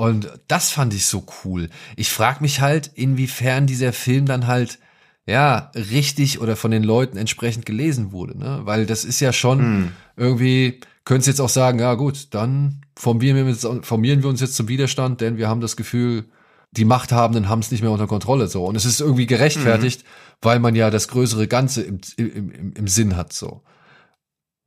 Und 0.00 0.32
das 0.48 0.70
fand 0.70 0.94
ich 0.94 1.04
so 1.04 1.26
cool. 1.44 1.68
Ich 1.94 2.08
frage 2.08 2.38
mich 2.40 2.62
halt, 2.62 2.90
inwiefern 2.94 3.66
dieser 3.66 3.92
Film 3.92 4.24
dann 4.24 4.46
halt 4.46 4.78
ja 5.26 5.70
richtig 5.74 6.40
oder 6.40 6.56
von 6.56 6.70
den 6.70 6.82
Leuten 6.82 7.18
entsprechend 7.18 7.66
gelesen 7.66 8.10
wurde, 8.10 8.38
ne? 8.38 8.62
Weil 8.64 8.86
das 8.86 9.04
ist 9.04 9.20
ja 9.20 9.30
schon 9.34 9.58
hm. 9.58 9.92
irgendwie 10.16 10.80
könntest 11.04 11.28
jetzt 11.28 11.40
auch 11.42 11.50
sagen, 11.50 11.80
ja 11.80 11.92
gut, 11.96 12.28
dann 12.30 12.80
formieren 12.96 13.46
wir, 13.46 13.82
formieren 13.82 14.22
wir 14.22 14.30
uns 14.30 14.40
jetzt 14.40 14.56
zum 14.56 14.68
Widerstand, 14.68 15.20
denn 15.20 15.36
wir 15.36 15.50
haben 15.50 15.60
das 15.60 15.76
Gefühl, 15.76 16.30
die 16.70 16.86
Machthabenden 16.86 17.50
haben 17.50 17.58
es 17.58 17.70
nicht 17.70 17.82
mehr 17.82 17.90
unter 17.90 18.06
Kontrolle 18.06 18.48
so 18.48 18.64
und 18.64 18.76
es 18.76 18.86
ist 18.86 19.02
irgendwie 19.02 19.26
gerechtfertigt, 19.26 20.02
mhm. 20.02 20.06
weil 20.40 20.60
man 20.60 20.74
ja 20.74 20.88
das 20.88 21.08
größere 21.08 21.46
Ganze 21.46 21.82
im, 21.82 22.00
im, 22.16 22.52
im, 22.52 22.72
im 22.72 22.88
Sinn 22.88 23.16
hat 23.16 23.34
so. 23.34 23.62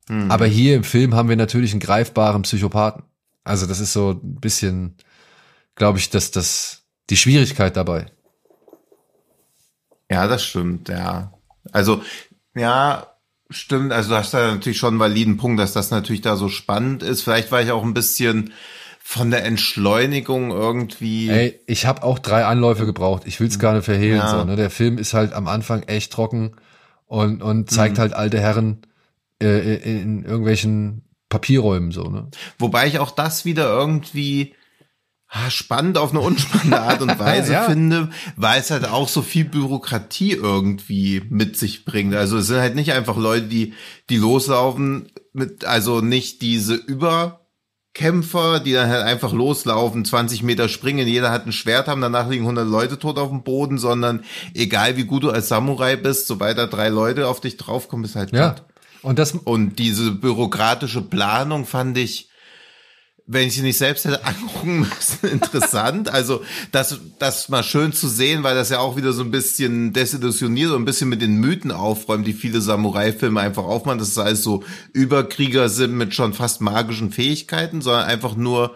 Mhm. 0.08 0.30
Aber 0.30 0.46
hier 0.46 0.76
im 0.76 0.84
Film 0.84 1.16
haben 1.16 1.28
wir 1.28 1.36
natürlich 1.36 1.72
einen 1.72 1.80
greifbaren 1.80 2.42
Psychopathen. 2.42 3.02
Also 3.42 3.66
das 3.66 3.80
ist 3.80 3.92
so 3.92 4.20
ein 4.22 4.36
bisschen, 4.36 4.94
glaube 5.74 5.98
ich, 5.98 6.10
dass 6.10 6.30
das 6.30 6.84
die 7.10 7.16
Schwierigkeit 7.16 7.76
dabei. 7.76 8.06
Ja, 10.10 10.26
das 10.26 10.44
stimmt, 10.44 10.88
ja. 10.88 11.32
Also 11.72 12.02
ja, 12.54 13.14
Stimmt, 13.50 13.92
also 13.92 14.10
du 14.10 14.16
hast 14.16 14.32
da 14.32 14.54
natürlich 14.54 14.78
schon 14.78 14.94
einen 14.94 15.00
validen 15.00 15.36
Punkt, 15.36 15.60
dass 15.60 15.74
das 15.74 15.90
natürlich 15.90 16.22
da 16.22 16.36
so 16.36 16.48
spannend 16.48 17.02
ist. 17.02 17.22
Vielleicht 17.22 17.52
war 17.52 17.60
ich 17.60 17.70
auch 17.72 17.84
ein 17.84 17.94
bisschen 17.94 18.52
von 19.00 19.30
der 19.30 19.44
Entschleunigung 19.44 20.50
irgendwie. 20.50 21.28
Ey, 21.28 21.60
ich 21.66 21.84
habe 21.84 22.02
auch 22.04 22.18
drei 22.18 22.46
Anläufe 22.46 22.86
gebraucht. 22.86 23.24
Ich 23.26 23.38
will's 23.40 23.58
gar 23.58 23.74
nicht 23.74 23.84
verhehlen. 23.84 24.16
Ja. 24.16 24.30
So, 24.30 24.44
ne? 24.44 24.56
Der 24.56 24.70
Film 24.70 24.96
ist 24.96 25.12
halt 25.12 25.34
am 25.34 25.46
Anfang 25.46 25.82
echt 25.82 26.12
trocken 26.12 26.56
und, 27.06 27.42
und 27.42 27.70
zeigt 27.70 27.98
mhm. 27.98 28.00
halt 28.00 28.14
alte 28.14 28.40
Herren 28.40 28.78
äh, 29.42 29.76
in 29.76 30.24
irgendwelchen 30.24 31.02
Papierräumen 31.28 31.92
so. 31.92 32.04
Ne? 32.04 32.28
Wobei 32.58 32.86
ich 32.86 32.98
auch 32.98 33.10
das 33.10 33.44
wieder 33.44 33.66
irgendwie 33.66 34.54
spannend 35.50 35.98
auf 35.98 36.10
eine 36.10 36.20
unspannende 36.20 36.80
Art 36.80 37.02
und 37.02 37.18
Weise 37.18 37.52
ja. 37.52 37.64
finde, 37.64 38.10
weil 38.36 38.60
es 38.60 38.70
halt 38.70 38.86
auch 38.86 39.08
so 39.08 39.22
viel 39.22 39.44
Bürokratie 39.44 40.32
irgendwie 40.32 41.22
mit 41.28 41.56
sich 41.56 41.84
bringt. 41.84 42.14
Also 42.14 42.38
es 42.38 42.46
sind 42.46 42.58
halt 42.58 42.74
nicht 42.74 42.92
einfach 42.92 43.16
Leute, 43.16 43.46
die, 43.46 43.74
die 44.10 44.16
loslaufen 44.16 45.10
mit, 45.32 45.64
also 45.64 46.00
nicht 46.00 46.40
diese 46.42 46.74
Überkämpfer, 46.74 48.60
die 48.60 48.72
dann 48.72 48.88
halt 48.88 49.02
einfach 49.02 49.32
loslaufen, 49.32 50.04
20 50.04 50.42
Meter 50.42 50.68
springen, 50.68 51.08
jeder 51.08 51.30
hat 51.32 51.46
ein 51.46 51.52
Schwert 51.52 51.88
haben, 51.88 52.00
danach 52.00 52.28
liegen 52.28 52.44
100 52.44 52.66
Leute 52.66 52.98
tot 52.98 53.18
auf 53.18 53.30
dem 53.30 53.42
Boden, 53.42 53.78
sondern 53.78 54.24
egal 54.54 54.96
wie 54.96 55.04
gut 55.04 55.24
du 55.24 55.30
als 55.30 55.48
Samurai 55.48 55.96
bist, 55.96 56.28
sobald 56.28 56.58
da 56.58 56.66
drei 56.66 56.88
Leute 56.88 57.26
auf 57.26 57.40
dich 57.40 57.56
draufkommen, 57.56 58.04
ist 58.04 58.16
halt 58.16 58.32
ja. 58.32 58.50
Gut. 58.50 58.62
Und 59.02 59.18
das, 59.18 59.32
und 59.32 59.78
diese 59.78 60.12
bürokratische 60.12 61.02
Planung 61.02 61.66
fand 61.66 61.98
ich, 61.98 62.30
wenn 63.26 63.48
ich 63.48 63.54
sie 63.54 63.62
nicht 63.62 63.78
selbst 63.78 64.04
hätte 64.04 64.24
angucken 64.24 64.80
müssen, 64.80 65.28
interessant. 65.28 66.08
Also 66.08 66.42
das, 66.72 67.00
das 67.18 67.48
mal 67.48 67.62
schön 67.62 67.92
zu 67.92 68.08
sehen, 68.08 68.42
weil 68.42 68.54
das 68.54 68.70
ja 68.70 68.80
auch 68.80 68.96
wieder 68.96 69.12
so 69.12 69.22
ein 69.22 69.30
bisschen 69.30 69.92
desillusioniert 69.92 70.70
und 70.70 70.82
ein 70.82 70.84
bisschen 70.84 71.08
mit 71.08 71.22
den 71.22 71.36
Mythen 71.36 71.70
aufräumt, 71.70 72.26
die 72.26 72.34
viele 72.34 72.60
Samurai-Filme 72.60 73.40
einfach 73.40 73.64
aufmachen, 73.64 73.98
dass 73.98 74.08
es 74.08 74.18
alles 74.18 74.42
so 74.42 74.62
Überkrieger 74.92 75.68
sind 75.68 75.94
mit 75.94 76.14
schon 76.14 76.34
fast 76.34 76.60
magischen 76.60 77.10
Fähigkeiten, 77.10 77.80
sondern 77.80 78.04
einfach 78.04 78.36
nur 78.36 78.74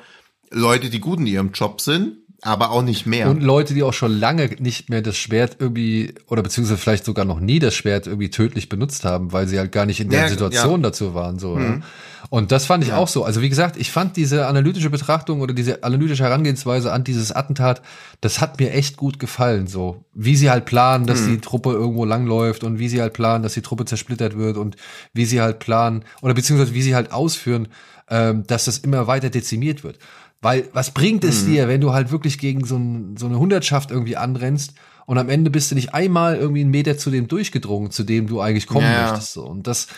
Leute, 0.51 0.89
die 0.89 1.01
gut 1.01 1.19
in 1.19 1.27
ihrem 1.27 1.53
Job 1.53 1.81
sind 1.81 2.17
aber 2.43 2.71
auch 2.71 2.83
nicht 2.83 3.05
mehr. 3.05 3.29
Und 3.29 3.43
Leute, 3.43 3.75
die 3.75 3.83
auch 3.83 3.93
schon 3.93 4.17
lange 4.17 4.49
nicht 4.61 4.91
mehr 4.91 5.03
das 5.03 5.17
Schwert 5.17 5.57
irgendwie, 5.59 6.15
oder 6.29 6.43
beziehungsweise 6.43 6.79
vielleicht 6.79 7.05
sogar 7.05 7.25
noch 7.25 7.41
nie 7.41 7.59
das 7.59 7.75
Schwert 7.75 8.07
irgendwie 8.07 8.31
tödlich 8.31 8.69
benutzt 8.69 9.05
haben, 9.05 9.33
weil 9.33 9.49
sie 9.49 9.59
halt 9.59 9.73
gar 9.73 9.87
nicht 9.87 9.99
in 9.99 10.09
der 10.09 10.23
ja, 10.23 10.29
Situation 10.29 10.81
ja. 10.81 10.89
dazu 10.89 11.15
waren. 11.15 11.41
So, 11.41 11.57
mhm. 11.57 11.83
Und 12.31 12.53
das 12.53 12.67
fand 12.67 12.85
ich 12.85 12.91
ja. 12.91 12.97
auch 12.97 13.09
so. 13.09 13.25
Also 13.25 13.43
wie 13.43 13.49
gesagt, 13.49 13.77
ich 13.77 13.91
fand 13.91 14.17
diese 14.17 14.47
analytische 14.47 14.91
Betrachtung 14.91 15.41
oder 15.41 15.53
diese 15.53 15.83
analytische 15.83 16.23
Herangehensweise 16.23 16.93
an 16.93 17.03
dieses 17.03 17.33
Attentat, 17.33 17.83
das 18.21 18.41
hat 18.41 18.61
mir 18.61 18.73
echt 18.73 18.97
gut 18.97 19.19
gefallen. 19.19 19.67
So, 19.67 20.05
wie 20.15 20.37
sie 20.37 20.51
halt 20.51 20.65
planen, 20.65 21.07
dass 21.07 21.23
mhm. 21.23 21.33
die 21.33 21.41
Truppe 21.41 21.73
irgendwo 21.73 22.05
langläuft 22.05 22.63
und 22.63 22.79
wie 22.79 22.89
sie 22.89 23.01
halt 23.01 23.15
planen, 23.15 23.43
dass 23.43 23.55
die 23.55 23.63
Truppe 23.63 23.85
zersplittert 23.85 24.37
wird 24.37 24.59
und 24.59 24.77
wie 25.13 25.25
sie 25.25 25.41
halt 25.41 25.59
planen, 25.59 26.05
oder 26.23 26.35
beziehungsweise 26.35 26.75
wie 26.75 26.83
sie 26.83 26.95
halt 26.95 27.11
ausführen, 27.11 27.67
ähm, 28.11 28.45
dass 28.47 28.67
das 28.67 28.79
immer 28.79 29.07
weiter 29.07 29.31
dezimiert 29.31 29.83
wird. 29.83 29.99
Weil 30.41 30.69
was 30.73 30.93
bringt 30.93 31.25
es 31.25 31.43
mhm. 31.43 31.47
dir, 31.47 31.69
wenn 31.69 31.81
du 31.81 31.93
halt 31.93 32.13
wirklich 32.13 32.39
gegen 32.39 32.65
so, 32.65 32.77
ein, 32.77 33.17
so 33.17 33.27
eine 33.27 33.39
Hundertschaft 33.39 33.91
irgendwie 33.91 34.17
anrennst 34.17 34.75
und 35.07 35.19
am 35.19 35.29
Ende 35.29 35.51
bist 35.51 35.71
du 35.71 35.75
nicht 35.75 35.95
einmal 35.95 36.37
irgendwie 36.37 36.61
einen 36.61 36.71
Meter 36.71 36.97
zu 36.97 37.11
dem 37.11 37.29
durchgedrungen, 37.29 37.91
zu 37.91 38.05
dem 38.05 38.27
du 38.27 38.41
eigentlich 38.41 38.67
kommen 38.67 38.87
ja. 38.87 39.11
möchtest. 39.11 39.33
So. 39.33 39.45
Und 39.45 39.67
das, 39.67 39.89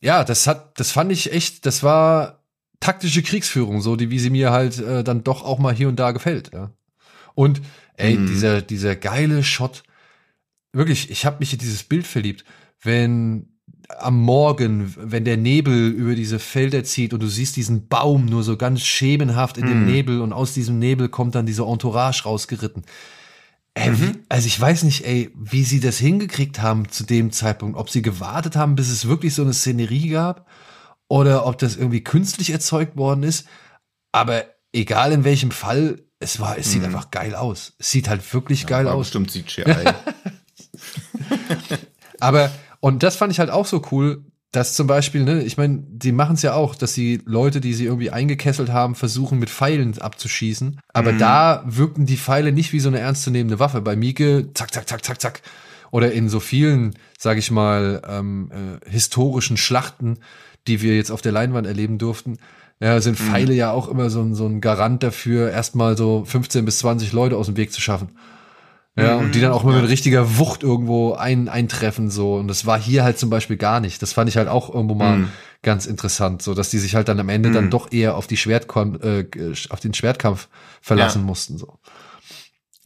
ja, 0.00 0.24
das 0.24 0.46
hat, 0.46 0.80
das 0.80 0.90
fand 0.90 1.12
ich 1.12 1.32
echt, 1.32 1.66
das 1.66 1.82
war 1.82 2.42
taktische 2.80 3.22
Kriegsführung, 3.22 3.80
so 3.80 3.96
die 3.96 4.10
wie 4.10 4.18
sie 4.18 4.30
mir 4.30 4.50
halt 4.50 4.78
äh, 4.78 5.04
dann 5.04 5.24
doch 5.24 5.44
auch 5.44 5.58
mal 5.58 5.74
hier 5.74 5.88
und 5.88 5.96
da 5.96 6.10
gefällt. 6.10 6.52
Ja. 6.52 6.70
Und 7.34 7.62
ey, 7.94 8.16
mhm. 8.16 8.26
dieser 8.26 8.62
dieser 8.62 8.96
geile 8.96 9.44
Shot, 9.44 9.82
wirklich, 10.72 11.10
ich 11.10 11.24
habe 11.26 11.36
mich 11.40 11.52
in 11.52 11.58
dieses 11.58 11.84
Bild 11.84 12.06
verliebt, 12.06 12.44
wenn 12.82 13.55
am 13.98 14.20
Morgen, 14.20 14.94
wenn 14.96 15.24
der 15.24 15.36
Nebel 15.36 15.90
über 15.90 16.14
diese 16.14 16.38
Felder 16.38 16.84
zieht 16.84 17.14
und 17.14 17.22
du 17.22 17.28
siehst 17.28 17.56
diesen 17.56 17.88
Baum 17.88 18.26
nur 18.26 18.42
so 18.42 18.56
ganz 18.56 18.82
schemenhaft 18.82 19.58
in 19.58 19.66
mm. 19.66 19.68
dem 19.68 19.80
mhm. 19.80 19.86
Nebel 19.86 20.20
und 20.20 20.32
aus 20.32 20.54
diesem 20.54 20.78
Nebel 20.78 21.08
kommt 21.08 21.34
dann 21.34 21.46
diese 21.46 21.64
Entourage 21.64 22.24
rausgeritten. 22.24 22.84
Ey, 23.74 23.90
mhm. 23.90 24.00
wie, 24.00 24.18
also 24.28 24.46
ich 24.46 24.60
weiß 24.60 24.82
nicht, 24.84 25.06
ey, 25.06 25.30
wie 25.34 25.62
sie 25.62 25.80
das 25.80 25.98
hingekriegt 25.98 26.62
haben 26.62 26.88
zu 26.88 27.04
dem 27.04 27.30
Zeitpunkt, 27.30 27.76
ob 27.76 27.90
sie 27.90 28.02
gewartet 28.02 28.56
haben, 28.56 28.74
bis 28.74 28.90
es 28.90 29.06
wirklich 29.06 29.34
so 29.34 29.42
eine 29.42 29.54
Szenerie 29.54 30.08
gab 30.08 30.48
oder 31.08 31.46
ob 31.46 31.58
das 31.58 31.76
irgendwie 31.76 32.02
künstlich 32.02 32.50
erzeugt 32.50 32.96
worden 32.96 33.22
ist. 33.22 33.46
Aber 34.12 34.44
egal 34.72 35.12
in 35.12 35.24
welchem 35.24 35.50
Fall, 35.50 36.02
es 36.18 36.40
war, 36.40 36.58
es 36.58 36.72
sieht 36.72 36.80
mhm. 36.80 36.86
einfach 36.86 37.10
geil 37.10 37.34
aus. 37.34 37.74
Es 37.78 37.90
sieht 37.90 38.08
halt 38.08 38.32
wirklich 38.32 38.62
ja, 38.62 38.68
geil 38.68 38.88
aus. 38.88 39.10
Bestimmt 39.10 39.30
CGI. 39.30 39.64
Aber 42.20 42.50
und 42.80 43.02
das 43.02 43.16
fand 43.16 43.32
ich 43.32 43.38
halt 43.38 43.50
auch 43.50 43.66
so 43.66 43.82
cool, 43.90 44.24
dass 44.52 44.74
zum 44.74 44.86
Beispiel, 44.86 45.22
ne, 45.24 45.42
ich 45.42 45.58
meine, 45.58 45.82
die 45.86 46.12
machen 46.12 46.34
es 46.34 46.42
ja 46.42 46.54
auch, 46.54 46.74
dass 46.74 46.94
sie 46.94 47.20
Leute, 47.26 47.60
die 47.60 47.74
sie 47.74 47.84
irgendwie 47.84 48.10
eingekesselt 48.10 48.70
haben, 48.70 48.94
versuchen 48.94 49.38
mit 49.38 49.50
Pfeilen 49.50 49.98
abzuschießen. 49.98 50.80
Aber 50.94 51.12
mhm. 51.12 51.18
da 51.18 51.64
wirken 51.66 52.06
die 52.06 52.16
Pfeile 52.16 52.52
nicht 52.52 52.72
wie 52.72 52.80
so 52.80 52.88
eine 52.88 53.00
ernstzunehmende 53.00 53.58
Waffe. 53.58 53.82
Bei 53.82 53.96
Mieke, 53.96 54.48
zack, 54.54 54.72
zack, 54.72 54.88
zack, 54.88 55.04
zack, 55.04 55.20
zack. 55.20 55.42
Oder 55.90 56.12
in 56.12 56.28
so 56.28 56.40
vielen, 56.40 56.94
sage 57.18 57.38
ich 57.38 57.50
mal, 57.50 58.00
ähm, 58.08 58.50
äh, 58.50 58.90
historischen 58.90 59.56
Schlachten, 59.56 60.18
die 60.66 60.80
wir 60.80 60.96
jetzt 60.96 61.10
auf 61.10 61.22
der 61.22 61.32
Leinwand 61.32 61.66
erleben 61.66 61.98
durften, 61.98 62.38
ja, 62.80 63.00
sind 63.00 63.20
mhm. 63.20 63.24
Pfeile 63.24 63.52
mhm. 63.52 63.58
ja 63.58 63.72
auch 63.72 63.88
immer 63.88 64.10
so 64.10 64.22
ein, 64.22 64.34
so 64.34 64.46
ein 64.46 64.60
Garant 64.60 65.02
dafür, 65.02 65.50
erstmal 65.50 65.96
so 65.96 66.24
15 66.24 66.64
bis 66.64 66.78
20 66.78 67.12
Leute 67.12 67.36
aus 67.36 67.46
dem 67.46 67.56
Weg 67.56 67.72
zu 67.72 67.80
schaffen. 67.80 68.10
Ja, 68.96 69.16
mhm. 69.16 69.26
und 69.26 69.34
die 69.34 69.40
dann 69.40 69.52
auch 69.52 69.62
mal 69.62 69.78
mit 69.78 69.90
richtiger 69.90 70.38
Wucht 70.38 70.62
irgendwo 70.62 71.12
ein, 71.12 71.48
eintreffen, 71.48 72.10
so. 72.10 72.36
Und 72.36 72.48
das 72.48 72.64
war 72.64 72.80
hier 72.80 73.04
halt 73.04 73.18
zum 73.18 73.28
Beispiel 73.28 73.58
gar 73.58 73.80
nicht. 73.80 74.00
Das 74.00 74.14
fand 74.14 74.30
ich 74.30 74.38
halt 74.38 74.48
auch 74.48 74.72
irgendwo 74.74 74.94
mal 74.94 75.18
mhm. 75.18 75.28
ganz 75.62 75.84
interessant, 75.84 76.40
so, 76.40 76.54
dass 76.54 76.70
die 76.70 76.78
sich 76.78 76.94
halt 76.94 77.08
dann 77.08 77.20
am 77.20 77.28
Ende 77.28 77.50
mhm. 77.50 77.54
dann 77.54 77.70
doch 77.70 77.92
eher 77.92 78.16
auf 78.16 78.26
die 78.26 78.38
Schwertkon 78.38 79.00
äh, 79.02 79.26
auf 79.68 79.80
den 79.80 79.92
Schwertkampf 79.92 80.48
verlassen 80.80 81.22
ja. 81.22 81.26
mussten, 81.26 81.58
so. 81.58 81.78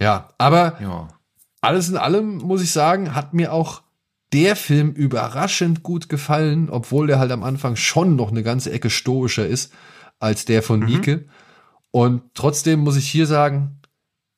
Ja, 0.00 0.30
aber 0.36 0.78
ja. 0.80 1.08
alles 1.60 1.88
in 1.88 1.96
allem 1.96 2.38
muss 2.38 2.62
ich 2.62 2.72
sagen, 2.72 3.14
hat 3.14 3.32
mir 3.32 3.52
auch 3.52 3.82
der 4.32 4.56
Film 4.56 4.90
überraschend 4.92 5.82
gut 5.84 6.08
gefallen, 6.08 6.70
obwohl 6.70 7.06
der 7.06 7.20
halt 7.20 7.30
am 7.30 7.44
Anfang 7.44 7.76
schon 7.76 8.16
noch 8.16 8.30
eine 8.30 8.42
ganze 8.42 8.72
Ecke 8.72 8.90
stoischer 8.90 9.46
ist 9.46 9.72
als 10.18 10.44
der 10.44 10.62
von 10.62 10.80
mhm. 10.80 10.86
Mieke. 10.86 11.24
Und 11.92 12.22
trotzdem 12.34 12.80
muss 12.80 12.96
ich 12.96 13.08
hier 13.08 13.26
sagen, 13.26 13.80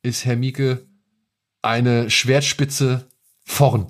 ist 0.03 0.25
Herr 0.25 0.37
Mieke 0.37 0.87
eine 1.63 2.11
Schwertspitze 2.11 3.07
vorn. 3.45 3.87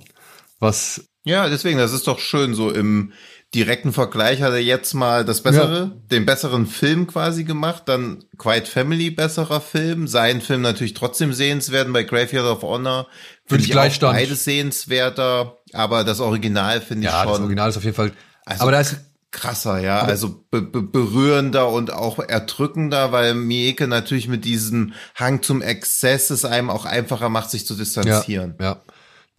Was. 0.59 1.05
Ja, 1.25 1.49
deswegen, 1.49 1.77
das 1.77 1.93
ist 1.93 2.07
doch 2.07 2.19
schön, 2.19 2.53
so 2.53 2.69
im 2.71 3.13
direkten 3.53 3.93
Vergleich 3.93 4.41
hat 4.41 4.51
er 4.51 4.61
jetzt 4.61 4.93
mal 4.93 5.23
das 5.23 5.41
bessere, 5.41 5.79
ja. 5.79 5.91
den 6.11 6.25
besseren 6.25 6.65
Film 6.65 7.05
quasi 7.05 7.43
gemacht, 7.43 7.83
dann 7.85 8.23
Quiet 8.37 8.67
Family 8.67 9.11
besserer 9.11 9.61
Film, 9.61 10.07
sein 10.07 10.41
Film 10.41 10.61
natürlich 10.61 10.95
trotzdem 10.95 11.33
sehenswert, 11.33 11.91
bei 11.93 12.03
Graveyard 12.03 12.47
of 12.47 12.63
Honor 12.63 13.07
finde 13.45 13.65
ich 13.65 13.71
Gleichstand. 13.71 14.15
auch 14.15 14.17
beides 14.17 14.43
sehenswerter, 14.43 15.57
aber 15.71 16.03
das 16.03 16.19
Original 16.19 16.81
finde 16.81 17.05
ich 17.05 17.13
ja, 17.13 17.19
schon. 17.19 17.27
Ja, 17.27 17.31
das 17.33 17.41
Original 17.41 17.69
ist 17.69 17.77
auf 17.77 17.83
jeden 17.83 17.95
Fall, 17.95 18.11
also, 18.45 18.61
aber 18.63 18.71
da 18.71 18.79
ist, 18.79 18.97
krasser, 19.33 19.79
ja, 19.79 19.99
also 19.99 20.45
be 20.49 20.61
be 20.61 20.81
berührender 20.81 21.69
und 21.69 21.91
auch 21.91 22.19
erdrückender, 22.19 23.11
weil 23.11 23.33
Mieke 23.33 23.87
natürlich 23.87 24.29
mit 24.29 24.45
diesem 24.45 24.93
Hang 25.15 25.41
zum 25.41 25.61
Exzess 25.61 26.29
es 26.29 26.45
einem 26.45 26.69
auch 26.69 26.85
einfacher 26.85 27.27
macht, 27.27 27.49
sich 27.49 27.65
zu 27.65 27.75
distanzieren. 27.75 28.55
Ja, 28.59 28.65
ja. 28.65 28.81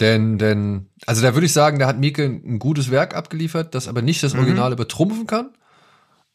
Denn, 0.01 0.39
denn, 0.39 0.89
also 1.07 1.23
da 1.23 1.35
würde 1.35 1.47
ich 1.47 1.53
sagen, 1.53 1.79
da 1.79 1.87
hat 1.87 1.99
Mieke 1.99 2.25
ein 2.25 2.59
gutes 2.59 2.91
Werk 2.91 3.15
abgeliefert, 3.15 3.75
das 3.75 3.89
aber 3.89 4.03
nicht 4.03 4.23
das 4.23 4.35
Original 4.35 4.71
mhm. 4.71 4.75
übertrumpfen 4.75 5.27
kann, 5.27 5.51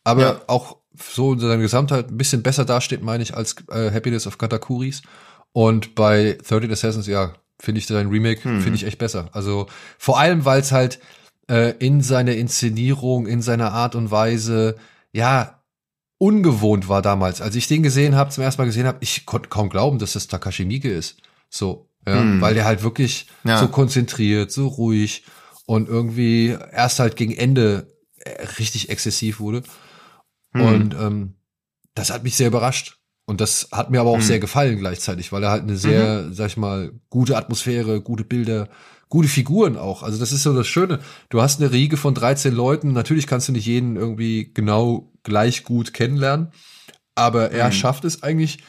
aber 0.03 0.21
ja. 0.21 0.41
auch 0.47 0.77
so 0.97 1.33
in 1.33 1.39
seiner 1.39 1.57
Gesamtheit 1.57 2.09
ein 2.09 2.17
bisschen 2.17 2.41
besser 2.41 2.65
dasteht, 2.65 3.03
meine 3.03 3.21
ich, 3.21 3.35
als 3.35 3.55
äh, 3.69 3.91
Happiness 3.91 4.25
of 4.25 4.37
Katakuris. 4.37 5.01
Und 5.51 5.95
bei 5.95 6.37
13 6.47 6.71
Assassins, 6.71 7.07
ja, 7.07 7.33
finde 7.59 7.79
ich 7.79 7.87
sein 7.87 8.07
Remake, 8.07 8.47
mhm. 8.47 8.61
finde 8.61 8.77
ich 8.77 8.85
echt 8.85 8.97
besser. 8.97 9.29
Also 9.33 9.67
vor 9.97 10.19
allem, 10.19 10.45
weil 10.45 10.61
es 10.61 10.71
halt 10.71 10.99
äh, 11.49 11.71
in 11.79 12.01
seiner 12.01 12.33
Inszenierung, 12.33 13.27
in 13.27 13.41
seiner 13.41 13.73
Art 13.73 13.95
und 13.95 14.11
Weise, 14.11 14.75
ja, 15.11 15.61
ungewohnt 16.19 16.87
war 16.89 17.01
damals. 17.01 17.41
Als 17.41 17.55
ich 17.55 17.67
den 17.67 17.81
gesehen 17.81 18.15
habe, 18.15 18.29
zum 18.29 18.43
ersten 18.43 18.61
Mal 18.61 18.67
gesehen 18.67 18.85
habe, 18.85 18.99
ich 19.01 19.25
konnte 19.25 19.49
kaum 19.49 19.69
glauben, 19.69 19.99
dass 19.99 20.13
das 20.13 20.27
Takashi 20.27 20.65
Miike 20.65 20.91
ist. 20.91 21.17
So, 21.49 21.89
ja, 22.05 22.21
mm. 22.21 22.41
weil 22.41 22.53
der 22.53 22.65
halt 22.65 22.83
wirklich 22.83 23.27
ja. 23.43 23.59
so 23.59 23.67
konzentriert, 23.67 24.51
so 24.51 24.67
ruhig 24.67 25.23
und 25.65 25.87
irgendwie 25.87 26.57
erst 26.71 26.99
halt 26.99 27.15
gegen 27.15 27.35
Ende 27.35 27.95
äh, 28.17 28.43
richtig 28.59 28.89
exzessiv 28.89 29.39
wurde. 29.39 29.63
Mm. 30.53 30.61
Und 30.61 30.93
ähm, 30.93 31.33
das 31.95 32.11
hat 32.11 32.23
mich 32.23 32.35
sehr 32.35 32.47
überrascht. 32.47 32.97
Und 33.25 33.41
das 33.41 33.69
hat 33.71 33.91
mir 33.91 34.01
aber 34.01 34.09
auch 34.09 34.17
mm. 34.17 34.21
sehr 34.21 34.39
gefallen 34.39 34.79
gleichzeitig, 34.79 35.31
weil 35.31 35.43
er 35.43 35.51
halt 35.51 35.63
eine 35.63 35.77
sehr, 35.77 36.23
mhm. 36.23 36.33
sag 36.33 36.47
ich 36.47 36.57
mal, 36.57 36.91
gute 37.09 37.37
Atmosphäre, 37.37 38.01
gute 38.01 38.23
Bilder, 38.23 38.69
gute 39.09 39.27
Figuren 39.27 39.75
auch. 39.75 40.03
Also 40.03 40.19
das 40.19 40.31
ist 40.31 40.43
so 40.43 40.53
das 40.53 40.67
Schöne. 40.67 40.99
Du 41.29 41.41
hast 41.41 41.59
eine 41.59 41.71
Riege 41.71 41.97
von 41.97 42.13
13 42.13 42.53
Leuten. 42.53 42.93
Natürlich 42.93 43.27
kannst 43.27 43.47
du 43.47 43.51
nicht 43.51 43.65
jeden 43.65 43.95
irgendwie 43.95 44.51
genau 44.53 45.11
gleich 45.23 45.63
gut 45.63 45.93
kennenlernen. 45.93 46.49
Aber 47.15 47.51
er 47.51 47.67
mhm. 47.67 47.71
schafft 47.73 48.05
es 48.05 48.23
eigentlich, 48.23 48.59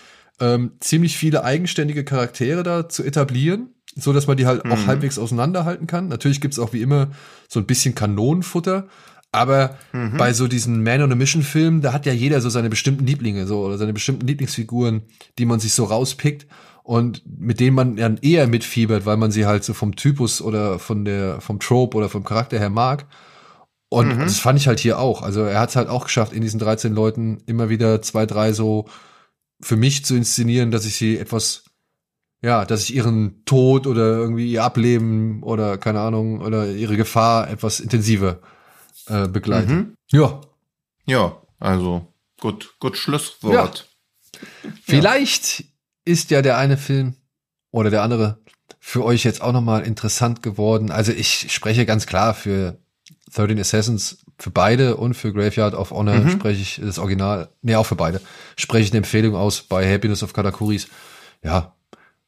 ähm, 0.41 0.73
ziemlich 0.81 1.17
viele 1.19 1.45
eigenständige 1.45 2.03
Charaktere 2.03 2.63
da 2.63 2.89
zu 2.89 3.05
etablieren, 3.05 3.75
so 3.95 4.15
dass 4.15 4.27
man 4.27 4.39
die 4.39 4.47
halt 4.47 4.65
mhm. 4.65 4.73
auch 4.73 4.87
halbwegs 4.87 5.19
auseinanderhalten 5.19 5.87
kann. 5.87 6.09
Natürlich 6.09 6.41
gibt's 6.41 6.59
auch 6.59 6.73
wie 6.73 6.81
immer 6.81 7.11
so 7.49 7.61
ein 7.61 7.67
bisschen 7.67 7.95
Kanonenfutter. 7.95 8.89
Aber 9.33 9.79
mhm. 9.93 10.17
bei 10.17 10.33
so 10.33 10.49
diesen 10.49 10.83
Man 10.83 11.03
on 11.03 11.13
a 11.13 11.15
Mission 11.15 11.43
Filmen, 11.43 11.83
da 11.83 11.93
hat 11.93 12.07
ja 12.07 12.13
jeder 12.13 12.41
so 12.41 12.49
seine 12.49 12.69
bestimmten 12.69 13.07
Lieblinge, 13.07 13.47
so, 13.47 13.61
oder 13.61 13.79
seine 13.79 13.93
bestimmten 13.93 14.27
Lieblingsfiguren, 14.27 15.03
die 15.39 15.45
man 15.45 15.61
sich 15.61 15.73
so 15.73 15.85
rauspickt 15.85 16.47
und 16.91 17.23
mit 17.25 17.61
denen 17.61 17.77
man 17.77 17.95
dann 17.95 18.17
eher 18.17 18.49
mitfiebert, 18.49 19.07
weil 19.07 19.17
man 19.17 19.31
sie 19.31 19.47
halt 19.47 19.63
so 19.63 19.75
vom 19.75 19.95
Typus 19.95 20.43
oder 20.43 20.81
von 20.81 21.05
der, 21.05 21.41
vom 21.41 21.61
Trope 21.61 21.97
oder 21.97 22.09
vom 22.09 22.25
Charakter 22.25 22.59
her 22.59 22.69
mag. 22.69 23.07
Und 23.89 24.17
mhm. 24.17 24.19
das 24.23 24.41
fand 24.41 24.59
ich 24.59 24.67
halt 24.67 24.81
hier 24.81 24.99
auch. 24.99 25.23
Also 25.23 25.43
er 25.43 25.61
hat 25.61 25.69
es 25.69 25.77
halt 25.77 25.89
auch 25.89 26.07
geschafft, 26.07 26.33
in 26.33 26.43
diesen 26.43 26.59
13 26.59 26.93
Leuten 26.93 27.45
immer 27.47 27.69
wieder 27.69 28.03
zwei, 28.03 28.27
drei 28.27 28.53
so 28.53 28.89
für 29.61 29.77
mich 29.77 30.05
zu 30.05 30.17
inszenieren, 30.17 30.73
dass 30.73 30.85
ich 30.85 30.97
sie 30.97 31.17
etwas, 31.17 31.63
ja, 32.43 32.65
dass 32.65 32.83
ich 32.83 32.93
ihren 32.97 33.45
Tod 33.45 33.87
oder 33.87 34.17
irgendwie 34.17 34.51
ihr 34.51 34.65
Ableben 34.65 35.45
oder 35.45 35.79
keine 35.79 36.01
Ahnung 36.01 36.41
oder 36.41 36.73
ihre 36.73 36.97
Gefahr 36.97 37.49
etwas 37.51 37.79
intensiver 37.79 38.41
äh, 39.07 39.29
begleite. 39.29 39.71
Mhm. 39.71 39.95
Ja. 40.11 40.41
Ja, 41.07 41.41
also 41.61 42.13
gut, 42.41 42.75
gut 42.81 42.97
Schlusswort. 42.97 43.87
Ja. 44.43 44.71
Vielleicht 44.83 45.70
ist 46.05 46.31
ja 46.31 46.43
der 46.43 46.59
eine 46.59 46.77
Film 46.77 47.15
oder 47.71 47.91
der 47.91 48.03
andere 48.03 48.39
für 48.79 49.05
euch 49.05 49.25
jetzt 49.25 49.43
auch 49.43 49.53
nochmal 49.53 49.83
interessant 49.83 50.43
geworden. 50.43 50.91
Also 50.91 51.13
ich 51.13 51.53
spreche 51.53 51.87
ganz 51.87 52.07
klar 52.07 52.35
für 52.35 52.79
13 53.35 53.59
Assassins, 53.61 54.25
für 54.39 54.51
beide 54.51 54.97
und 54.97 55.15
für 55.15 55.33
Graveyard 55.33 55.75
of 55.75 55.91
Honor 55.91 56.17
mhm. 56.17 56.31
spreche 56.31 56.63
ich 56.63 56.81
das 56.83 56.99
Original, 56.99 57.51
nee, 57.63 57.75
auch 57.75 57.87
für 57.87 57.97
beide, 57.97 58.21
spreche 58.57 58.85
ich 58.85 58.91
eine 58.91 58.99
Empfehlung 58.99 59.35
aus 59.37 59.63
bei 59.63 59.93
Happiness 59.93 60.23
of 60.23 60.33
Katakuris. 60.33 60.89
Ja, 61.45 61.77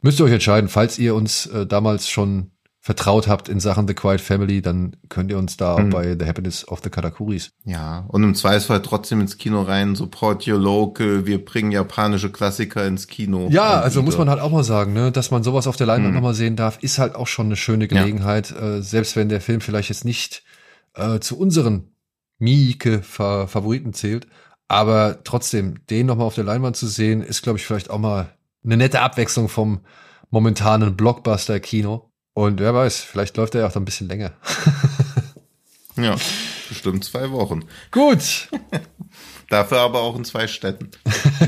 müsst 0.01 0.21
ihr 0.21 0.25
euch 0.25 0.33
entscheiden, 0.33 0.69
falls 0.69 0.99
ihr 0.99 1.15
uns 1.15 1.47
äh, 1.47 1.67
damals 1.67 2.09
schon 2.09 2.52
vertraut 2.85 3.29
habt 3.29 3.49
in 3.49 3.61
Sachen 3.61 3.87
The 3.87 3.95
Quiet 3.95 4.21
Family, 4.21 4.61
dann 4.61 4.97
könnt 5.09 5.31
ihr 5.31 5.39
uns 5.39 5.57
da 5.57 5.79
mhm. 5.79 5.91
bei 5.91 6.17
The 6.19 6.27
Happiness 6.27 6.67
of 6.67 6.81
the 6.83 6.91
Katakuris. 6.91 7.53
Ja, 7.65 8.05
und 8.09 8.25
im 8.25 8.35
Zweifelsfall 8.35 8.83
trotzdem 8.83 9.21
ins 9.21 9.39
Kino 9.39 9.63
rein, 9.63 9.95
support 9.95 10.49
your 10.49 10.59
local, 10.59 11.25
wir 11.25 11.45
bringen 11.45 11.71
japanische 11.71 12.33
Klassiker 12.33 12.85
ins 12.85 13.07
Kino. 13.07 13.49
Ja, 13.53 13.81
also 13.81 14.01
wieder. 14.01 14.07
muss 14.07 14.19
man 14.19 14.29
halt 14.29 14.41
auch 14.41 14.51
mal 14.51 14.65
sagen, 14.65 14.95
ne, 14.95 15.13
dass 15.13 15.31
man 15.31 15.45
sowas 15.45 15.69
auf 15.69 15.77
der 15.77 15.87
Leinwand 15.87 16.11
mhm. 16.11 16.17
nochmal 16.17 16.35
sehen 16.35 16.57
darf, 16.57 16.83
ist 16.83 16.99
halt 16.99 17.15
auch 17.15 17.29
schon 17.29 17.47
eine 17.47 17.57
schöne 17.57 17.87
Gelegenheit, 17.87 18.51
ja. 18.51 18.79
äh, 18.79 18.83
selbst 18.83 19.15
wenn 19.15 19.29
der 19.29 19.41
Film 19.41 19.61
vielleicht 19.61 19.89
jetzt 19.89 20.05
nicht 20.05 20.43
äh, 20.95 21.21
zu 21.21 21.39
unseren 21.39 21.93
Mieke-Favoriten 22.41 23.93
zählt, 23.93 24.27
aber 24.67 25.23
trotzdem, 25.23 25.87
den 25.87 26.07
nochmal 26.07 26.27
auf 26.27 26.35
der 26.35 26.45
Leinwand 26.45 26.77
zu 26.77 26.89
sehen, 26.89 27.23
ist, 27.23 27.43
glaube 27.43 27.61
ich, 27.61 27.67
vielleicht 27.67 27.91
auch 27.91 27.99
mal 27.99 28.33
eine 28.65 28.77
nette 28.77 29.03
Abwechslung 29.03 29.49
vom 29.49 29.83
momentanen 30.31 30.97
Blockbuster-Kino. 30.97 32.12
Und 32.35 32.61
wer 32.61 32.75
weiß, 32.75 33.01
vielleicht 33.01 33.37
läuft 33.37 33.55
er 33.55 33.63
ja 33.63 33.67
auch 33.69 33.77
ein 33.77 33.85
bisschen 33.85 34.09
länger. 34.09 34.33
ja, 35.97 36.17
bestimmt 36.69 37.05
zwei 37.05 37.31
Wochen. 37.31 37.65
Gut. 37.91 38.49
Dafür 39.51 39.81
aber 39.81 40.01
auch 40.01 40.17
in 40.17 40.25
zwei 40.25 40.47
Städten. 40.47 40.91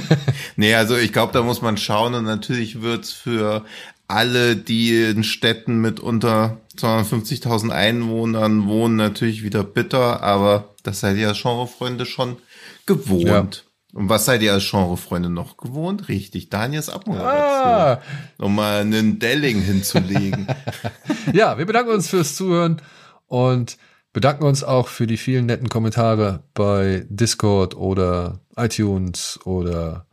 nee, 0.57 0.75
also 0.75 0.95
ich 0.97 1.13
glaube, 1.13 1.33
da 1.33 1.43
muss 1.43 1.63
man 1.63 1.79
schauen 1.79 2.13
und 2.13 2.25
natürlich 2.25 2.83
wird's 2.83 3.13
für 3.13 3.65
alle, 4.09 4.57
die 4.57 5.05
in 5.05 5.25
Städten 5.25 5.81
mit 5.81 6.01
unter 6.01 6.61
250.000 6.77 7.71
Einwohnern 7.71 8.67
wohnen, 8.67 8.97
natürlich 8.97 9.43
wieder 9.43 9.65
bitter, 9.65 10.23
aber 10.23 10.75
das 10.83 11.01
seid 11.01 11.17
ihr 11.17 11.29
als 11.29 11.41
Genrefreunde 11.41 12.05
schon 12.05 12.37
gewohnt. 12.85 13.65
Ja. 13.65 13.74
Und 13.95 14.09
was 14.09 14.25
seid 14.25 14.43
ihr 14.43 14.53
als 14.53 14.69
Genrefreunde 14.69 15.31
noch 15.31 15.57
gewohnt? 15.57 16.09
Richtig, 16.09 16.51
Daniels 16.51 16.89
Abmoderation. 16.89 17.73
Ah. 17.73 18.03
Um 18.39 18.57
mal 18.57 18.81
einen 18.81 19.21
Delling 19.21 19.61
hinzulegen. 19.61 20.49
ja, 21.33 21.59
wir 21.59 21.65
bedanken 21.65 21.93
uns 21.93 22.09
fürs 22.09 22.35
Zuhören 22.35 22.83
und 23.29 23.79
bedanken 24.13 24.45
uns 24.45 24.65
auch 24.65 24.89
für 24.89 25.07
die 25.07 25.17
vielen 25.17 25.47
netten 25.47 25.69
Kommentare 25.69 26.43
bei 26.55 27.07
Discord 27.09 27.77
oder 27.77 28.41
iTunes 28.57 29.39
oder 29.45 30.07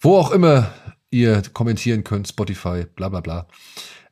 wo 0.00 0.16
auch 0.16 0.32
immer 0.32 0.72
ihr 1.10 1.42
kommentieren 1.52 2.02
könnt, 2.02 2.26
Spotify, 2.26 2.84
bla 2.96 3.08
bla 3.08 3.20
bla. 3.20 3.46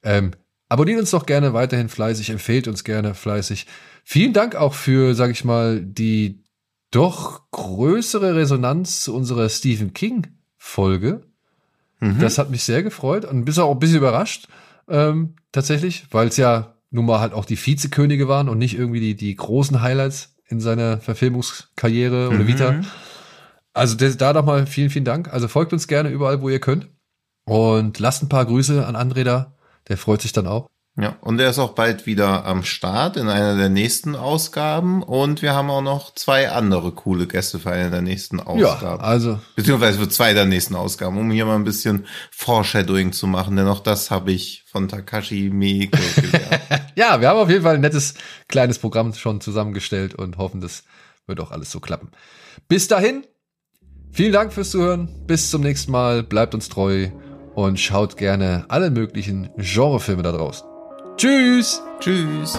Ähm, 0.05 0.31
abonniert 0.69 1.01
uns 1.01 1.11
doch 1.11 1.27
gerne 1.27 1.55
weiterhin 1.55 1.89
fleißig, 1.89 2.31
empfehlt 2.31 2.69
uns 2.69 2.85
gerne 2.85 3.15
fleißig. 3.15 3.67
Vielen 4.05 4.33
Dank 4.33 4.55
auch 4.55 4.75
für, 4.75 5.17
sag 5.17 5.33
ich 5.33 5.45
mal, 5.45 5.81
die 5.81 6.44
doch 6.95 7.43
größere 7.51 8.37
Resonanz 8.37 9.03
zu 9.03 9.15
unserer 9.15 9.49
Stephen 9.49 9.93
King 9.93 10.29
Folge. 10.57 11.23
Mhm. 12.01 12.21
Das 12.21 12.39
hat 12.39 12.51
mich 12.51 12.63
sehr 12.63 12.83
gefreut 12.83 13.25
und 13.25 13.45
bin 13.45 13.59
auch 13.59 13.73
ein 13.73 13.79
bisschen 13.79 13.99
überrascht, 13.99 14.49
ähm, 14.89 15.35
tatsächlich, 15.53 16.07
weil 16.11 16.29
es 16.29 16.37
ja 16.37 16.75
nun 16.91 17.07
mal 17.07 17.21
halt 17.21 17.33
auch 17.33 17.45
die 17.45 17.57
Vizekönige 17.57 18.29
waren 18.29 18.49
und 18.49 18.59
nicht 18.59 18.79
irgendwie 18.79 19.01
die, 19.01 19.17
die 19.17 19.35
großen 19.35 19.83
Highlights 19.83 20.37
in 20.47 20.61
seiner 20.61 20.99
Verfilmungskarriere 21.01 22.29
oder 22.29 22.39
mhm. 22.39 22.47
Vita. 22.47 22.81
Also 23.73 23.97
das, 23.97 24.17
da 24.17 24.33
doch 24.33 24.45
mal 24.45 24.67
vielen, 24.67 24.91
vielen 24.91 25.05
Dank. 25.05 25.33
Also 25.33 25.49
folgt 25.49 25.73
uns 25.73 25.89
gerne 25.89 26.11
überall, 26.11 26.43
wo 26.43 26.49
ihr 26.49 26.61
könnt. 26.61 26.89
Und 27.45 27.99
lasst 27.99 28.23
ein 28.23 28.29
paar 28.29 28.47
Grüße 28.47 28.87
an 28.87 28.95
André 28.95 29.25
da. 29.25 29.55
Der 29.89 29.99
freut 29.99 30.23
sich 30.23 30.33
dann 30.33 30.47
auch. 30.47 30.69
Ja, 30.97 31.17
und 31.23 31.41
er 31.41 31.51
ist 31.51 31.59
auch 31.59 31.73
bald 31.73 32.07
wieder 32.07 32.45
am 32.45 32.63
Start 32.63 33.17
in 33.17 33.29
einer 33.29 33.57
der 33.57 33.69
nächsten 33.69 34.15
Ausgaben. 34.15 35.03
Und 35.03 35.43
wir 35.43 35.53
haben 35.53 35.69
auch 35.69 35.83
noch 35.83 36.15
zwei 36.15 36.51
andere 36.51 36.93
coole 36.93 37.27
Gäste 37.27 37.59
für 37.59 37.73
eine 37.73 37.91
der 37.91 38.01
nächsten 38.01 38.39
Ausgaben. 38.39 39.01
Ja, 39.01 39.05
also. 39.05 39.41
Beziehungsweise 39.57 39.99
für 39.99 40.09
zwei 40.09 40.35
der 40.35 40.45
nächsten 40.45 40.77
Ausgaben, 40.77 41.19
um 41.19 41.29
hier 41.33 41.47
mal 41.47 41.57
ein 41.57 41.65
bisschen 41.65 42.07
Foreshadowing 42.31 43.13
zu 43.13 43.27
machen, 43.27 43.57
denn 43.57 43.67
auch 43.67 43.81
das 43.81 44.13
habe 44.13 44.31
ich 44.31 44.63
von 44.71 44.87
Takashi 44.87 45.51
Miike 45.51 45.99
gelernt. 46.21 46.93
ja, 46.95 47.21
wir 47.21 47.29
haben 47.29 47.41
auf 47.41 47.51
jeden 47.51 47.65
Fall 47.65 47.75
ein 47.75 47.81
nettes 47.81 48.15
kleines 48.47 48.79
Programm 48.79 49.13
schon 49.15 49.41
zusammengestellt 49.41 50.15
und 50.15 50.39
hoffen, 50.39 50.61
das 50.61 50.85
wird 51.27 51.41
auch 51.41 51.51
alles 51.51 51.73
so 51.73 51.81
klappen. 51.81 52.13
Bis 52.69 52.87
dahin, 52.87 53.27
vielen 54.13 54.33
Dank 54.33 54.53
fürs 54.53 54.71
Zuhören. 54.71 55.09
Bis 55.27 55.51
zum 55.51 55.63
nächsten 55.63 55.91
Mal. 55.91 56.23
Bleibt 56.23 56.55
uns 56.55 56.69
treu 56.69 57.09
und 57.57 57.81
schaut 57.81 58.17
gerne 58.17 58.67
alle 58.69 58.91
möglichen 58.91 59.51
Genrefilme 59.57 60.23
da 60.23 60.31
draußen. 60.31 60.74
Tschüss. 61.17 61.83
Tschüss. 62.01 62.59